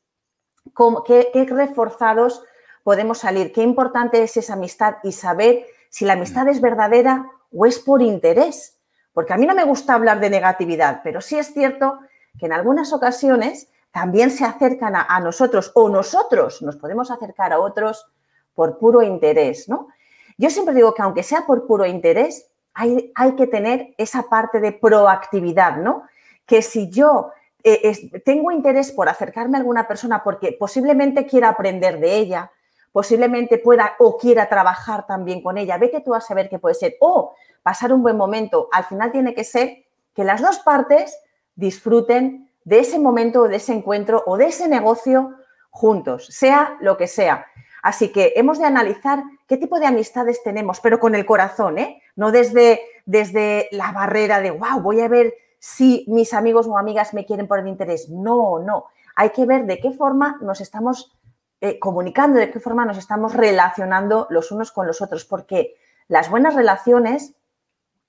qué, 1.05 1.29
qué 1.33 1.43
reforzados 1.43 2.41
podemos 2.85 3.17
salir, 3.17 3.51
qué 3.51 3.63
importante 3.63 4.23
es 4.23 4.37
esa 4.37 4.53
amistad 4.53 4.95
y 5.03 5.11
saber 5.11 5.65
si 5.91 6.05
la 6.05 6.13
amistad 6.13 6.47
es 6.47 6.61
verdadera 6.61 7.29
o 7.53 7.65
es 7.65 7.77
por 7.77 8.01
interés. 8.01 8.79
Porque 9.13 9.33
a 9.33 9.37
mí 9.37 9.45
no 9.45 9.53
me 9.53 9.65
gusta 9.65 9.93
hablar 9.93 10.21
de 10.21 10.29
negatividad, 10.29 11.01
pero 11.03 11.19
sí 11.19 11.37
es 11.37 11.53
cierto 11.53 11.99
que 12.39 12.45
en 12.45 12.53
algunas 12.53 12.93
ocasiones 12.93 13.67
también 13.91 14.31
se 14.31 14.45
acercan 14.45 14.95
a, 14.95 15.19
nosotros 15.19 15.71
o 15.75 15.89
nosotros 15.89 16.61
nos 16.61 16.77
podemos 16.77 17.11
acercar 17.11 17.51
a 17.51 17.59
otros 17.59 18.07
por 18.55 18.79
puro 18.79 19.01
interés, 19.01 19.67
¿no? 19.67 19.89
Yo 20.37 20.49
siempre 20.49 20.73
digo 20.73 20.93
que 20.93 21.01
aunque 21.01 21.23
sea 21.23 21.45
por 21.45 21.67
puro 21.67 21.85
interés, 21.85 22.47
hay, 22.73 23.11
hay 23.15 23.35
que 23.35 23.47
tener 23.47 23.93
esa 23.97 24.23
parte 24.23 24.61
de 24.61 24.71
proactividad, 24.71 25.75
¿no? 25.75 26.03
Que 26.45 26.61
si 26.61 26.89
yo 26.89 27.31
eh, 27.65 28.21
tengo 28.23 28.49
interés 28.51 28.93
por 28.93 29.09
acercarme 29.09 29.57
a 29.57 29.59
alguna 29.59 29.89
persona 29.89 30.23
porque 30.23 30.55
posiblemente 30.57 31.25
quiera 31.25 31.49
aprender 31.49 31.99
de 31.99 32.15
ella, 32.15 32.49
posiblemente 32.91 33.57
pueda 33.57 33.93
o 33.99 34.17
quiera 34.17 34.49
trabajar 34.49 35.05
también 35.07 35.41
con 35.41 35.57
ella. 35.57 35.77
Vete 35.77 36.01
tú 36.01 36.13
a 36.13 36.21
saber 36.21 36.49
qué 36.49 36.59
puede 36.59 36.75
ser. 36.75 36.95
O 36.99 37.33
pasar 37.63 37.93
un 37.93 38.01
buen 38.01 38.17
momento. 38.17 38.67
Al 38.71 38.85
final 38.85 39.11
tiene 39.11 39.33
que 39.33 39.43
ser 39.43 39.85
que 40.13 40.23
las 40.23 40.41
dos 40.41 40.59
partes 40.59 41.17
disfruten 41.55 42.49
de 42.63 42.79
ese 42.79 42.99
momento, 42.99 43.47
de 43.47 43.57
ese 43.57 43.73
encuentro 43.73 44.23
o 44.25 44.37
de 44.37 44.45
ese 44.45 44.67
negocio 44.67 45.35
juntos, 45.69 46.27
sea 46.27 46.77
lo 46.81 46.97
que 46.97 47.07
sea. 47.07 47.45
Así 47.81 48.11
que 48.11 48.33
hemos 48.35 48.59
de 48.59 48.65
analizar 48.65 49.23
qué 49.47 49.57
tipo 49.57 49.79
de 49.79 49.87
amistades 49.87 50.43
tenemos, 50.43 50.79
pero 50.79 50.99
con 50.99 51.15
el 51.15 51.25
corazón, 51.25 51.79
¿eh? 51.79 52.01
No 52.15 52.31
desde, 52.31 52.81
desde 53.05 53.67
la 53.71 53.91
barrera 53.91 54.39
de, 54.39 54.51
wow, 54.51 54.81
voy 54.81 55.01
a 55.01 55.07
ver 55.07 55.33
si 55.57 56.05
mis 56.07 56.33
amigos 56.33 56.67
o 56.67 56.77
amigas 56.77 57.13
me 57.13 57.25
quieren 57.25 57.47
por 57.47 57.65
interés. 57.67 58.09
No, 58.09 58.59
no. 58.59 58.85
Hay 59.15 59.31
que 59.31 59.45
ver 59.45 59.65
de 59.65 59.79
qué 59.79 59.91
forma 59.91 60.37
nos 60.41 60.61
estamos 60.61 61.17
eh, 61.63 61.77
comunicando, 61.79 62.39
de 62.39 62.49
qué 62.49 62.59
forma 62.59 62.85
nos 62.85 62.97
estamos 62.97 63.33
relacionando 63.33 64.25
los 64.31 64.51
unos 64.51 64.71
con 64.71 64.87
los 64.87 65.01
otros, 65.01 65.25
porque 65.25 65.75
las 66.07 66.29
buenas 66.29 66.55
relaciones 66.55 67.35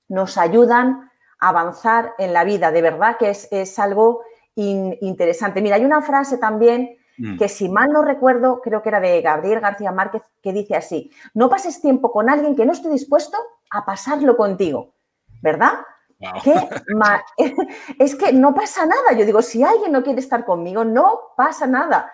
nos 0.09 0.39
ayudan 0.39 1.11
a 1.39 1.49
avanzar 1.51 2.15
en 2.19 2.33
la 2.33 2.45
vida, 2.45 2.73
de 2.73 2.83
verdad 2.83 3.17
que 3.19 3.29
es, 3.29 3.79
algo 3.79 4.23
interesante. 4.55 5.61
Mira, 5.61 5.77
hay 5.77 5.85
una 5.85 6.03
frase 6.03 6.39
también 6.39 6.97
mm. 7.19 7.37
que 7.37 7.49
si 7.49 7.69
mal 7.69 7.93
no 7.93 8.03
recuerdo, 8.03 8.61
creo 8.63 8.83
que 8.83 8.89
era 8.89 9.01
de 9.01 9.21
Gabriel 9.21 9.61
García 9.61 9.93
Márquez, 9.93 10.23
que 10.43 10.53
dice 10.53 10.75
así, 10.75 11.11
no 11.35 11.49
pases 11.49 11.81
tiempo 11.81 12.11
con 12.11 12.31
alguien 12.31 12.57
que 12.57 12.65
no 12.65 12.73
esté 12.73 12.89
dispuesto 12.89 13.37
a 13.71 13.85
pasarlo 13.85 14.37
contigo, 14.37 14.95
¿verdad? 15.43 15.75
es 17.99 18.15
que 18.15 18.33
no 18.33 18.55
pasa 18.55 18.87
nada. 18.87 19.13
Yo 19.13 19.27
digo, 19.27 19.43
si 19.43 19.63
alguien 19.63 19.93
no 19.93 20.03
quiere 20.03 20.21
estar 20.21 20.45
conmigo, 20.45 20.85
no 20.85 21.21
pasa 21.37 21.67
nada. 21.67 22.13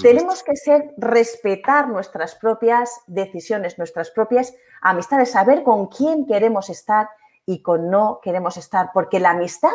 Tenemos 0.00 0.42
que 0.44 0.54
ser, 0.54 0.94
respetar 0.96 1.88
nuestras 1.88 2.36
propias 2.36 3.00
decisiones, 3.06 3.78
nuestras 3.78 4.10
propias 4.10 4.54
amistades, 4.80 5.32
saber 5.32 5.64
con 5.64 5.88
quién 5.88 6.24
queremos 6.26 6.70
estar 6.70 7.08
y 7.46 7.62
con 7.62 7.90
no 7.90 8.20
queremos 8.22 8.56
estar, 8.56 8.90
porque 8.94 9.18
la 9.18 9.30
amistad 9.30 9.72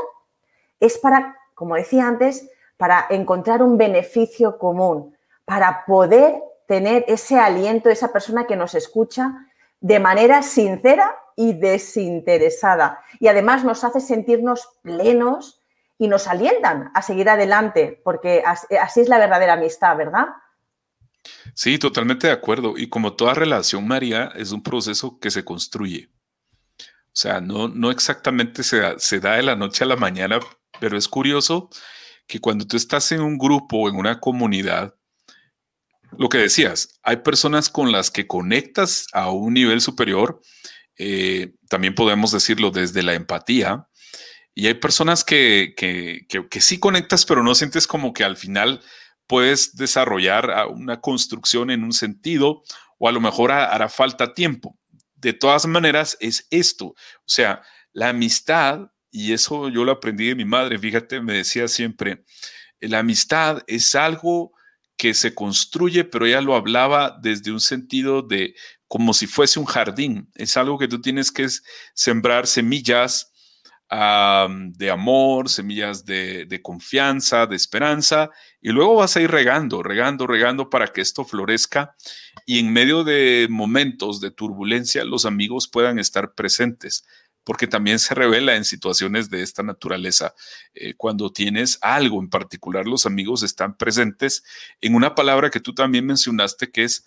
es 0.79 0.97
para, 0.97 1.37
como 1.53 1.75
decía 1.75 2.07
antes, 2.07 2.49
para 2.77 3.05
encontrar 3.09 3.61
un 3.61 3.77
beneficio 3.77 4.57
común, 4.57 5.15
para 5.43 5.83
poder 5.85 6.41
tener 6.67 7.03
ese 7.07 7.39
aliento, 7.39 7.89
esa 7.89 8.13
persona 8.13 8.45
que 8.45 8.55
nos 8.55 8.75
escucha 8.75 9.47
de 9.81 9.99
manera 9.99 10.41
sincera 10.41 11.17
y 11.35 11.53
desinteresada. 11.53 13.01
Y 13.19 13.27
además 13.27 13.63
nos 13.63 13.83
hace 13.83 13.99
sentirnos 13.99 14.69
plenos 14.81 15.56
y 15.97 16.07
nos 16.07 16.27
alientan 16.27 16.91
a 16.93 17.01
seguir 17.01 17.29
adelante, 17.29 18.01
porque 18.03 18.43
así 18.45 19.01
es 19.01 19.09
la 19.09 19.17
verdadera 19.17 19.53
amistad, 19.53 19.97
¿verdad? 19.97 20.27
Sí, 21.53 21.77
totalmente 21.79 22.27
de 22.27 22.33
acuerdo. 22.33 22.77
Y 22.77 22.89
como 22.89 23.13
toda 23.13 23.33
relación, 23.33 23.87
María, 23.87 24.31
es 24.35 24.51
un 24.51 24.63
proceso 24.63 25.19
que 25.19 25.31
se 25.31 25.43
construye. 25.43 26.09
O 26.79 27.19
sea, 27.19 27.41
no, 27.41 27.67
no 27.67 27.89
exactamente 27.89 28.63
se 28.63 28.79
da, 28.79 28.99
se 28.99 29.19
da 29.19 29.37
de 29.37 29.43
la 29.43 29.55
noche 29.55 29.83
a 29.83 29.87
la 29.87 29.95
mañana, 29.95 30.39
pero 30.79 30.97
es 30.97 31.07
curioso 31.07 31.69
que 32.27 32.39
cuando 32.39 32.67
tú 32.67 32.77
estás 32.77 33.11
en 33.11 33.21
un 33.21 33.37
grupo 33.37 33.89
en 33.89 33.95
una 33.95 34.19
comunidad, 34.19 34.95
lo 36.17 36.29
que 36.29 36.37
decías, 36.37 36.99
hay 37.03 37.17
personas 37.17 37.69
con 37.69 37.91
las 37.91 38.11
que 38.11 38.27
conectas 38.27 39.07
a 39.13 39.31
un 39.31 39.53
nivel 39.53 39.81
superior, 39.81 40.41
eh, 40.97 41.53
también 41.69 41.95
podemos 41.95 42.31
decirlo 42.31 42.71
desde 42.71 43.03
la 43.03 43.13
empatía, 43.13 43.86
y 44.57 44.65
hay 44.65 44.73
personas 44.73 45.23
que, 45.23 45.75
que, 45.77 46.61
sí 46.61 46.79
conectas, 46.79 47.27
pero 47.27 47.43
no 47.43 47.53
sientes 47.53 47.85
como 47.85 48.11
que 48.11 48.23
al 48.23 48.37
final 48.37 48.81
puedes 49.27 49.75
desarrollar 49.75 50.51
una 50.71 50.99
construcción 50.99 51.69
en 51.69 51.83
un 51.83 51.93
sentido 51.93 52.63
o 52.97 53.07
a 53.07 53.11
lo 53.11 53.21
mejor 53.21 53.51
hará 53.51 53.87
falta 53.87 54.33
tiempo. 54.33 54.75
De 55.13 55.33
todas 55.33 55.67
maneras, 55.67 56.17
es 56.21 56.47
esto. 56.49 56.87
O 56.87 56.95
sea, 57.27 57.61
la 57.93 58.09
amistad, 58.09 58.89
y 59.11 59.33
eso 59.33 59.69
yo 59.69 59.85
lo 59.85 59.91
aprendí 59.91 60.29
de 60.29 60.35
mi 60.35 60.45
madre, 60.45 60.79
fíjate, 60.79 61.21
me 61.21 61.33
decía 61.33 61.67
siempre, 61.67 62.23
la 62.79 62.97
amistad 62.97 63.61
es 63.67 63.93
algo 63.93 64.53
que 64.97 65.13
se 65.13 65.35
construye, 65.35 66.03
pero 66.03 66.25
ella 66.25 66.41
lo 66.41 66.55
hablaba 66.55 67.15
desde 67.21 67.51
un 67.51 67.59
sentido 67.59 68.23
de 68.23 68.55
como 68.87 69.13
si 69.13 69.27
fuese 69.27 69.59
un 69.59 69.65
jardín. 69.67 70.31
Es 70.33 70.57
algo 70.57 70.79
que 70.79 70.87
tú 70.87 70.99
tienes 70.99 71.31
que 71.31 71.47
sembrar 71.93 72.47
semillas 72.47 73.33
de 73.89 74.91
amor, 74.91 75.49
semillas 75.49 76.03
de, 76.05 76.59
confianza, 76.61 77.45
de 77.45 77.55
esperanza, 77.55 78.29
y 78.61 78.69
luego 78.69 78.95
vas 78.95 79.15
a 79.15 79.21
ir 79.21 79.31
regando, 79.31 79.81
regando, 79.81 80.27
regando 80.27 80.69
para 80.69 80.87
que 80.87 81.01
esto 81.01 81.23
florezca 81.23 81.95
y 82.45 82.59
en 82.59 82.73
medio 82.73 83.03
de 83.03 83.47
momentos 83.49 84.19
de 84.19 84.31
turbulencia 84.31 85.05
los 85.05 85.25
amigos 85.25 85.69
puedan 85.69 85.99
estar 85.99 86.33
presentes, 86.33 87.05
porque 87.45 87.65
también 87.65 87.99
se 87.99 88.13
revela 88.13 88.57
en 88.57 88.65
situaciones 88.65 89.29
de 89.29 89.41
esta 89.41 89.63
naturaleza. 89.63 90.33
Eh, 90.73 90.95
cuando 90.97 91.31
tienes 91.31 91.79
algo 91.81 92.19
en 92.21 92.29
particular, 92.29 92.85
los 92.85 93.05
amigos 93.05 93.41
están 93.41 93.77
presentes 93.77 94.43
en 94.81 94.95
una 94.95 95.15
palabra 95.15 95.49
que 95.49 95.61
tú 95.61 95.73
también 95.73 96.05
mencionaste, 96.05 96.71
que 96.71 96.83
es 96.83 97.05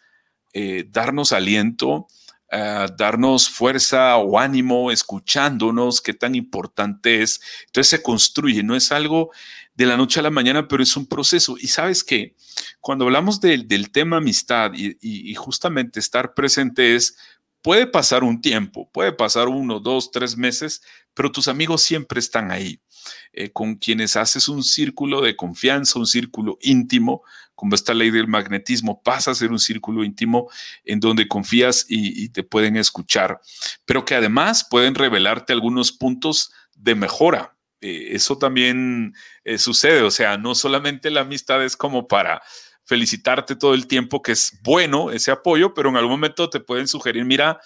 eh, 0.55 0.87
darnos 0.89 1.33
aliento, 1.33 2.09
darnos 2.51 3.49
fuerza 3.49 4.17
o 4.17 4.39
ánimo, 4.39 4.91
escuchándonos, 4.91 6.01
qué 6.01 6.15
tan 6.15 6.35
importante 6.35 7.23
es. 7.23 7.41
Entonces 7.67 7.89
se 7.89 8.03
construye, 8.03 8.63
no 8.63 8.75
es 8.75 8.91
algo 8.91 9.31
de 9.75 9.87
la 9.87 9.97
noche 9.97 10.21
a 10.21 10.23
la 10.23 10.31
mañana, 10.31 10.69
pero 10.69 10.83
es 10.83 10.97
un 10.97 11.07
proceso. 11.07 11.57
Y 11.59 11.69
sabes 11.69 12.03
que 12.03 12.35
cuando 12.81 13.05
hablamos 13.05 13.41
del 13.41 13.91
tema 13.93 14.19
amistad 14.19 14.73
y, 14.75 15.35
justamente 15.35 16.01
estar 16.01 16.35
presente 16.35 16.97
es, 16.97 17.17
puede 17.63 17.87
pasar 17.87 18.25
un 18.25 18.41
tiempo, 18.41 18.91
puede 18.93 19.13
pasar 19.13 19.49
uno, 19.49 19.81
dos, 19.81 20.11
tres 20.11 20.37
meses, 20.37 20.83
pero 21.15 21.31
tus 21.31 21.49
amigos 21.49 21.83
siempre 21.83 22.19
están 22.19 22.51
ahí. 22.51 22.81
Eh, 23.33 23.51
con 23.53 23.77
quienes 23.77 24.17
haces 24.17 24.49
un 24.49 24.65
círculo 24.65 25.21
de 25.21 25.37
confianza, 25.37 26.01
un 26.01 26.07
círculo 26.07 26.59
íntimo, 26.61 27.23
como 27.55 27.77
esta 27.77 27.95
ley 27.95 28.11
del 28.11 28.27
magnetismo, 28.27 29.03
pasa 29.03 29.31
a 29.31 29.35
ser 29.35 29.53
un 29.53 29.61
círculo 29.61 30.03
íntimo 30.03 30.51
en 30.85 30.99
donde 30.99 31.29
confías 31.29 31.87
y, 31.89 32.31
te 32.31 32.43
pueden 32.43 32.77
escuchar, 32.77 33.41
pero 33.85 34.05
que 34.05 34.17
además 34.17 34.67
pueden 34.69 34.95
revelarte 34.95 35.53
algunos 35.53 35.93
puntos 35.93 36.53
de 36.75 36.95
mejora. 36.97 37.57
Eh, 37.81 38.09
eso 38.17 38.37
también 38.37 39.15
eh, 39.45 39.59
sucede, 39.59 40.03
o 40.03 40.11
sea, 40.11 40.37
no 40.37 40.55
solamente 40.55 41.11
la 41.11 41.21
amistad 41.21 41.65
es 41.65 41.77
como 41.77 42.09
para 42.09 42.43
felicitarte 42.85 43.55
todo 43.55 43.75
el 43.75 43.87
tiempo, 43.87 44.23
que 44.23 44.33
es 44.33 44.59
bueno 44.65 45.13
ese 45.13 45.31
apoyo, 45.31 45.73
pero 45.73 45.91
en 45.91 45.97
algún 45.97 46.13
momento 46.13 46.51
te 46.51 46.59
pueden 46.59 46.89
sugerir, 46.89 47.25
mira, 47.25 47.61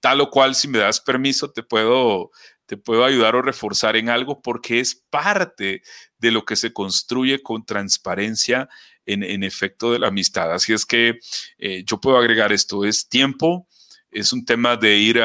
tal 0.00 0.20
o 0.20 0.30
cual, 0.30 0.54
si 0.54 0.68
me 0.68 0.78
das 0.78 1.00
permiso, 1.00 1.50
te 1.50 1.64
puedo, 1.64 2.30
te 2.66 2.76
puedo 2.76 3.04
ayudar 3.04 3.36
o 3.36 3.42
reforzar 3.42 3.96
en 3.96 4.08
algo 4.08 4.40
porque 4.40 4.80
es 4.80 4.94
parte 4.94 5.82
de 6.18 6.30
lo 6.30 6.44
que 6.44 6.56
se 6.56 6.72
construye 6.72 7.42
con 7.42 7.64
transparencia 7.64 8.68
en, 9.06 9.42
efecto 9.42 9.92
de 9.92 9.98
la 9.98 10.08
amistad. 10.08 10.52
Así 10.52 10.72
es 10.72 10.86
que 10.86 11.18
eh, 11.58 11.84
yo 11.86 12.00
puedo 12.00 12.16
agregar 12.16 12.52
esto, 12.52 12.84
es 12.84 13.08
tiempo, 13.08 13.68
es 14.10 14.32
un 14.32 14.44
tema 14.44 14.76
de 14.76 14.96
ir 14.96 15.20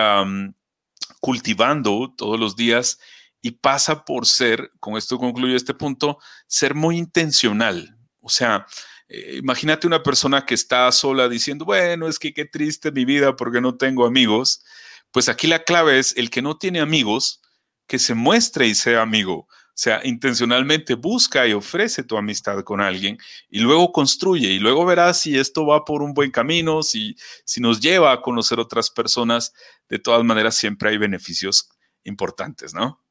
cultivando 1.21 2.13
todos 2.17 2.39
los 2.39 2.55
días 2.55 2.99
y 3.41 3.51
pasa 3.51 4.03
por 4.03 4.25
ser, 4.25 4.71
con 4.79 4.97
esto 4.97 5.17
concluyo 5.17 5.55
este 5.55 5.73
punto, 5.73 6.19
ser 6.47 6.75
muy 6.75 6.97
intencional. 6.97 7.97
O 8.19 8.29
sea, 8.29 8.65
eh, 9.07 9.37
imagínate 9.37 9.87
una 9.87 10.03
persona 10.03 10.45
que 10.45 10.55
está 10.55 10.91
sola 10.91 11.29
diciendo, 11.29 11.65
bueno, 11.65 12.07
es 12.07 12.19
que 12.19 12.33
qué 12.33 12.45
triste 12.45 12.91
mi 12.91 13.05
vida 13.05 13.35
porque 13.35 13.61
no 13.61 13.75
tengo 13.75 14.05
amigos. 14.05 14.63
Pues 15.11 15.29
aquí 15.29 15.47
la 15.47 15.63
clave 15.63 15.99
es 15.99 16.15
el 16.17 16.29
que 16.29 16.41
no 16.41 16.57
tiene 16.57 16.79
amigos, 16.79 17.41
que 17.87 17.99
se 17.99 18.13
muestre 18.13 18.67
y 18.67 18.75
sea 18.75 19.01
amigo. 19.01 19.47
O 19.79 19.81
sea, 19.81 20.01
intencionalmente 20.03 20.95
busca 20.95 21.47
y 21.47 21.53
ofrece 21.53 22.03
tu 22.03 22.17
amistad 22.17 22.63
con 22.63 22.81
alguien 22.81 23.17
y 23.49 23.59
luego 23.59 23.93
construye 23.93 24.49
y 24.49 24.59
luego 24.59 24.85
verás 24.85 25.21
si 25.21 25.39
esto 25.39 25.65
va 25.65 25.85
por 25.85 26.01
un 26.01 26.13
buen 26.13 26.31
camino, 26.31 26.83
si, 26.83 27.15
si 27.45 27.61
nos 27.61 27.79
lleva 27.79 28.11
a 28.11 28.21
conocer 28.21 28.59
otras 28.59 28.89
personas. 28.89 29.53
De 29.87 29.97
todas 29.97 30.23
maneras, 30.25 30.55
siempre 30.55 30.89
hay 30.89 30.97
beneficios 30.97 31.69
importantes, 32.03 32.73
¿no? 32.73 33.01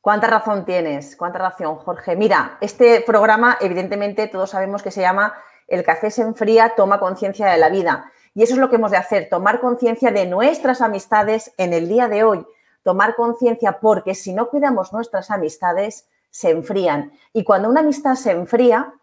¿Cuánta 0.00 0.26
razón 0.26 0.64
tienes? 0.64 1.14
¿Cuánta 1.14 1.38
razón, 1.38 1.76
Jorge? 1.76 2.16
Mira, 2.16 2.58
este 2.60 3.02
programa, 3.02 3.58
evidentemente, 3.60 4.26
todos 4.26 4.50
sabemos 4.50 4.82
que 4.82 4.90
se 4.90 5.02
llama 5.02 5.34
El 5.68 5.84
café 5.84 6.10
se 6.10 6.22
enfría, 6.22 6.74
toma 6.74 6.98
conciencia 6.98 7.46
de 7.46 7.58
la 7.58 7.68
vida. 7.68 8.10
Y 8.34 8.42
eso 8.42 8.54
es 8.54 8.60
lo 8.60 8.70
que 8.70 8.76
hemos 8.76 8.90
de 8.90 8.96
hacer, 8.96 9.28
tomar 9.28 9.60
conciencia 9.60 10.10
de 10.10 10.26
nuestras 10.26 10.80
amistades 10.80 11.52
en 11.56 11.72
el 11.72 11.88
día 11.88 12.08
de 12.08 12.24
hoy 12.24 12.46
tomar 12.82 13.14
conciencia 13.14 13.78
porque 13.80 14.14
si 14.14 14.32
no 14.32 14.48
cuidamos 14.48 14.92
nuestras 14.92 15.30
amistades, 15.30 16.06
se 16.30 16.50
enfrían. 16.50 17.12
Y 17.32 17.44
cuando 17.44 17.68
una 17.68 17.80
amistad 17.80 18.14
se 18.14 18.30
enfría, 18.30 18.94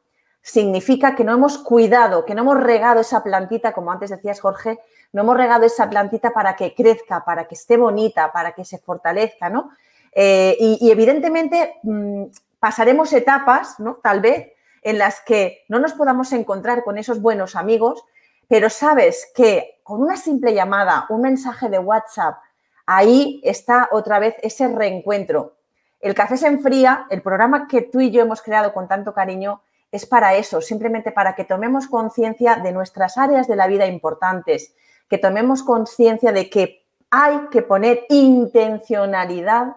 significa 0.41 1.15
que 1.15 1.23
no 1.23 1.33
hemos 1.33 1.57
cuidado, 1.57 2.25
que 2.25 2.33
no 2.33 2.41
hemos 2.41 2.61
regado 2.61 3.01
esa 3.01 3.23
plantita, 3.23 3.73
como 3.73 3.91
antes 3.91 4.09
decías 4.09 4.39
Jorge, 4.39 4.79
no 5.11 5.23
hemos 5.23 5.37
regado 5.37 5.65
esa 5.65 5.89
plantita 5.89 6.31
para 6.31 6.55
que 6.55 6.73
crezca, 6.73 7.23
para 7.25 7.47
que 7.47 7.55
esté 7.55 7.77
bonita, 7.77 8.31
para 8.31 8.53
que 8.53 8.65
se 8.65 8.77
fortalezca, 8.77 9.49
¿no? 9.49 9.71
Eh, 10.13 10.57
y, 10.59 10.89
evidentemente 10.89 11.75
mm, 11.83 12.23
pasaremos 12.59 13.13
etapas, 13.13 13.79
¿no? 13.79 13.95
Tal 13.95 14.21
vez 14.21 14.53
en 14.81 14.97
las 14.97 15.21
que 15.21 15.65
no 15.67 15.79
nos 15.79 15.93
podamos 15.93 16.31
encontrar 16.31 16.83
con 16.83 16.97
esos 16.97 17.21
buenos 17.21 17.55
amigos, 17.55 18.03
pero 18.47 18.69
sabes 18.69 19.31
que 19.35 19.79
con 19.83 20.01
una 20.01 20.17
simple 20.17 20.53
llamada, 20.53 21.05
un 21.09 21.21
mensaje 21.21 21.69
de 21.69 21.79
WhatsApp, 21.79 22.37
ahí 22.85 23.41
está 23.43 23.89
otra 23.91 24.19
vez 24.19 24.35
ese 24.41 24.67
reencuentro. 24.67 25.55
El 25.99 26.13
café 26.13 26.37
se 26.37 26.47
enfría, 26.47 27.07
el 27.09 27.21
programa 27.21 27.67
que 27.67 27.81
tú 27.81 27.99
y 27.99 28.11
yo 28.11 28.21
hemos 28.21 28.41
creado 28.41 28.73
con 28.73 28.87
tanto 28.87 29.13
cariño 29.13 29.61
es 29.91 30.05
para 30.05 30.35
eso, 30.35 30.61
simplemente 30.61 31.11
para 31.11 31.35
que 31.35 31.45
tomemos 31.45 31.87
conciencia 31.87 32.57
de 32.57 32.71
nuestras 32.71 33.17
áreas 33.17 33.47
de 33.47 33.55
la 33.55 33.67
vida 33.67 33.87
importantes, 33.87 34.75
que 35.09 35.17
tomemos 35.17 35.63
conciencia 35.63 36.31
de 36.31 36.49
que 36.49 36.85
hay 37.09 37.47
que 37.51 37.61
poner 37.61 38.05
intencionalidad 38.09 39.75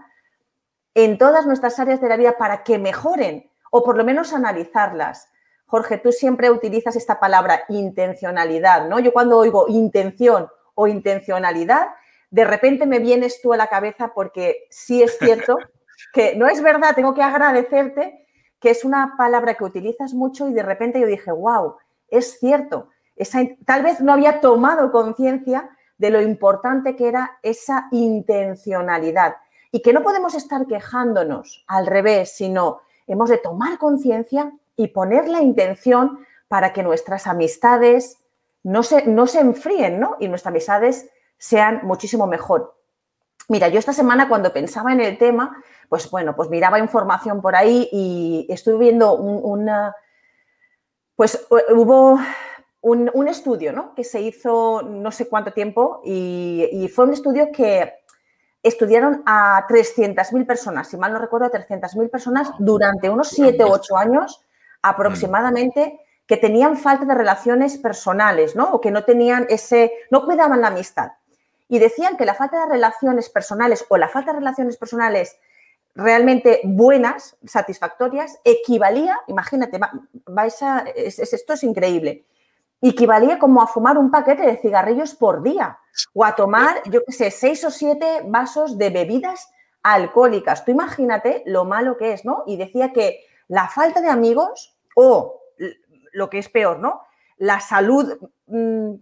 en 0.94 1.18
todas 1.18 1.46
nuestras 1.46 1.78
áreas 1.78 2.00
de 2.00 2.08
la 2.08 2.16
vida 2.16 2.36
para 2.36 2.64
que 2.64 2.78
mejoren 2.78 3.50
o 3.70 3.84
por 3.84 3.96
lo 3.96 4.04
menos 4.04 4.32
analizarlas. 4.32 5.28
Jorge, 5.70 5.98
tú 5.98 6.10
siempre 6.10 6.50
utilizas 6.50 6.96
esta 6.96 7.20
palabra 7.20 7.62
intencionalidad, 7.68 8.88
¿no? 8.88 8.98
Yo 8.98 9.12
cuando 9.12 9.38
oigo 9.38 9.66
intención 9.68 10.48
o 10.74 10.88
intencionalidad, 10.88 11.90
de 12.30 12.44
repente 12.44 12.86
me 12.86 12.98
vienes 12.98 13.40
tú 13.40 13.52
a 13.52 13.56
la 13.56 13.68
cabeza 13.68 14.12
porque 14.12 14.66
sí 14.68 15.00
es 15.00 15.16
cierto 15.16 15.56
que 16.12 16.34
no 16.34 16.48
es 16.48 16.60
verdad, 16.60 16.96
tengo 16.96 17.14
que 17.14 17.22
agradecerte 17.22 18.26
que 18.58 18.70
es 18.70 18.84
una 18.84 19.14
palabra 19.16 19.54
que 19.54 19.62
utilizas 19.62 20.12
mucho 20.12 20.48
y 20.48 20.52
de 20.52 20.64
repente 20.64 21.00
yo 21.00 21.06
dije, 21.06 21.30
wow, 21.30 21.76
es 22.08 22.40
cierto. 22.40 22.88
tal 23.64 23.84
vez 23.84 24.00
no 24.00 24.12
había 24.12 24.40
tomado 24.40 24.90
conciencia 24.90 25.70
de 25.98 26.10
lo 26.10 26.20
importante 26.20 26.96
que 26.96 27.06
era 27.06 27.38
esa 27.42 27.86
intencionalidad 27.92 29.36
y 29.70 29.82
que 29.82 29.92
no 29.92 30.02
podemos 30.02 30.34
estar 30.34 30.66
quejándonos 30.66 31.64
al 31.68 31.86
revés, 31.86 32.32
sino 32.32 32.80
hemos 33.06 33.30
de 33.30 33.38
tomar 33.38 33.78
conciencia 33.78 34.52
y 34.80 34.88
poner 34.88 35.28
la 35.28 35.42
intención 35.42 36.26
para 36.48 36.72
que 36.72 36.82
nuestras 36.82 37.26
amistades 37.26 38.16
no 38.62 38.82
se, 38.82 39.06
no 39.06 39.26
se 39.26 39.40
enfríen, 39.40 40.00
¿no? 40.00 40.16
Y 40.20 40.28
nuestras 40.28 40.52
amistades 40.52 41.10
sean 41.36 41.80
muchísimo 41.82 42.26
mejor. 42.26 42.78
Mira, 43.48 43.68
yo 43.68 43.78
esta 43.78 43.92
semana 43.92 44.26
cuando 44.26 44.54
pensaba 44.54 44.92
en 44.92 45.02
el 45.02 45.18
tema, 45.18 45.62
pues 45.90 46.10
bueno, 46.10 46.34
pues 46.34 46.48
miraba 46.48 46.78
información 46.78 47.42
por 47.42 47.56
ahí 47.56 47.90
y 47.92 48.46
estuve 48.48 48.78
viendo 48.78 49.16
un, 49.16 49.40
una, 49.44 49.94
pues 51.14 51.46
hubo 51.74 52.18
un, 52.80 53.28
estudio, 53.28 53.74
¿no? 53.74 53.94
Que 53.94 54.04
se 54.04 54.22
hizo 54.22 54.80
no 54.82 55.12
sé 55.12 55.28
cuánto 55.28 55.52
tiempo 55.52 56.00
y, 56.06 56.90
fue 56.94 57.04
un 57.04 57.12
estudio 57.12 57.50
que 57.52 57.92
estudiaron 58.62 59.22
a 59.26 59.66
300.000 59.68 60.46
personas, 60.46 60.88
si 60.88 60.96
mal 60.96 61.12
no 61.12 61.18
recuerdo, 61.18 61.50
300.000 61.50 62.08
personas 62.08 62.50
durante 62.58 63.10
unos 63.10 63.28
7 63.28 63.62
o 63.64 63.72
8 63.72 63.96
años 63.98 64.42
aproximadamente 64.82 66.00
que 66.26 66.36
tenían 66.36 66.76
falta 66.76 67.04
de 67.04 67.14
relaciones 67.14 67.76
personales, 67.78 68.54
¿no? 68.54 68.72
O 68.72 68.80
que 68.80 68.90
no 68.90 69.04
tenían 69.04 69.46
ese, 69.48 69.92
no 70.10 70.24
cuidaban 70.24 70.60
la 70.60 70.68
amistad 70.68 71.12
y 71.70 71.78
decían 71.78 72.16
que 72.16 72.24
la 72.24 72.34
falta 72.34 72.66
de 72.66 72.72
relaciones 72.72 73.30
personales 73.30 73.86
o 73.88 73.96
la 73.96 74.08
falta 74.08 74.32
de 74.32 74.40
relaciones 74.40 74.76
personales 74.76 75.38
realmente 75.94 76.60
buenas, 76.64 77.36
satisfactorias, 77.44 78.40
equivalía, 78.44 79.18
imagínate, 79.28 79.78
vais 80.26 80.62
a, 80.62 80.84
esto 80.96 81.52
es 81.52 81.62
increíble, 81.62 82.24
equivalía 82.82 83.38
como 83.38 83.62
a 83.62 83.68
fumar 83.68 83.98
un 83.98 84.10
paquete 84.10 84.42
de 84.42 84.56
cigarrillos 84.56 85.14
por 85.14 85.42
día 85.42 85.78
o 86.12 86.24
a 86.24 86.34
tomar, 86.34 86.82
yo 86.90 87.04
qué 87.04 87.12
sé, 87.12 87.30
seis 87.30 87.64
o 87.64 87.70
siete 87.70 88.22
vasos 88.24 88.76
de 88.76 88.90
bebidas 88.90 89.48
alcohólicas. 89.82 90.64
Tú 90.64 90.72
imagínate 90.72 91.42
lo 91.46 91.64
malo 91.64 91.96
que 91.96 92.12
es, 92.12 92.24
¿no? 92.24 92.42
Y 92.46 92.56
decía 92.56 92.92
que 92.92 93.24
la 93.50 93.66
falta 93.66 94.00
de 94.00 94.08
amigos 94.08 94.78
o 94.94 95.42
lo 96.12 96.30
que 96.30 96.38
es 96.38 96.48
peor, 96.48 96.78
¿no? 96.78 97.02
La 97.36 97.58
salud, 97.58 98.16
mm, 98.46 98.92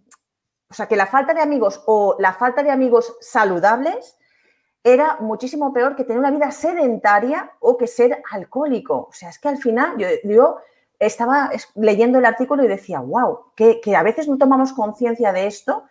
o 0.71 0.75
sea, 0.75 0.87
que 0.89 0.97
la 0.97 1.07
falta 1.07 1.35
de 1.35 1.43
amigos 1.43 1.83
o 1.87 2.17
la 2.19 2.33
falta 2.33 2.63
de 2.63 2.71
amigos 2.71 3.15
saludables 3.21 4.17
era 4.83 5.19
muchísimo 5.21 5.73
peor 5.75 5.95
que 5.95 6.05
tener 6.05 6.19
una 6.19 6.31
vida 6.31 6.51
sedentaria 6.51 7.53
o 7.61 7.77
que 7.77 7.87
ser 7.87 8.23
alcohólico. 8.33 9.09
O 9.11 9.13
sea, 9.13 9.29
es 9.29 9.39
que 9.39 9.49
al 9.49 9.59
final 9.59 9.97
yo, 10.25 10.59
estaba 10.99 11.51
leyendo 11.75 12.19
el 12.19 12.25
artículo 12.25 12.65
y 12.65 12.69
decía, 12.69 13.01
wow, 13.01 13.53
que, 13.55 13.81
que 13.83 13.97
a 13.97 14.03
veces 14.03 14.29
no 14.29 14.39
tomamos 14.39 14.73
conciencia 14.73 15.31
de 15.33 15.47
esto 15.47 15.85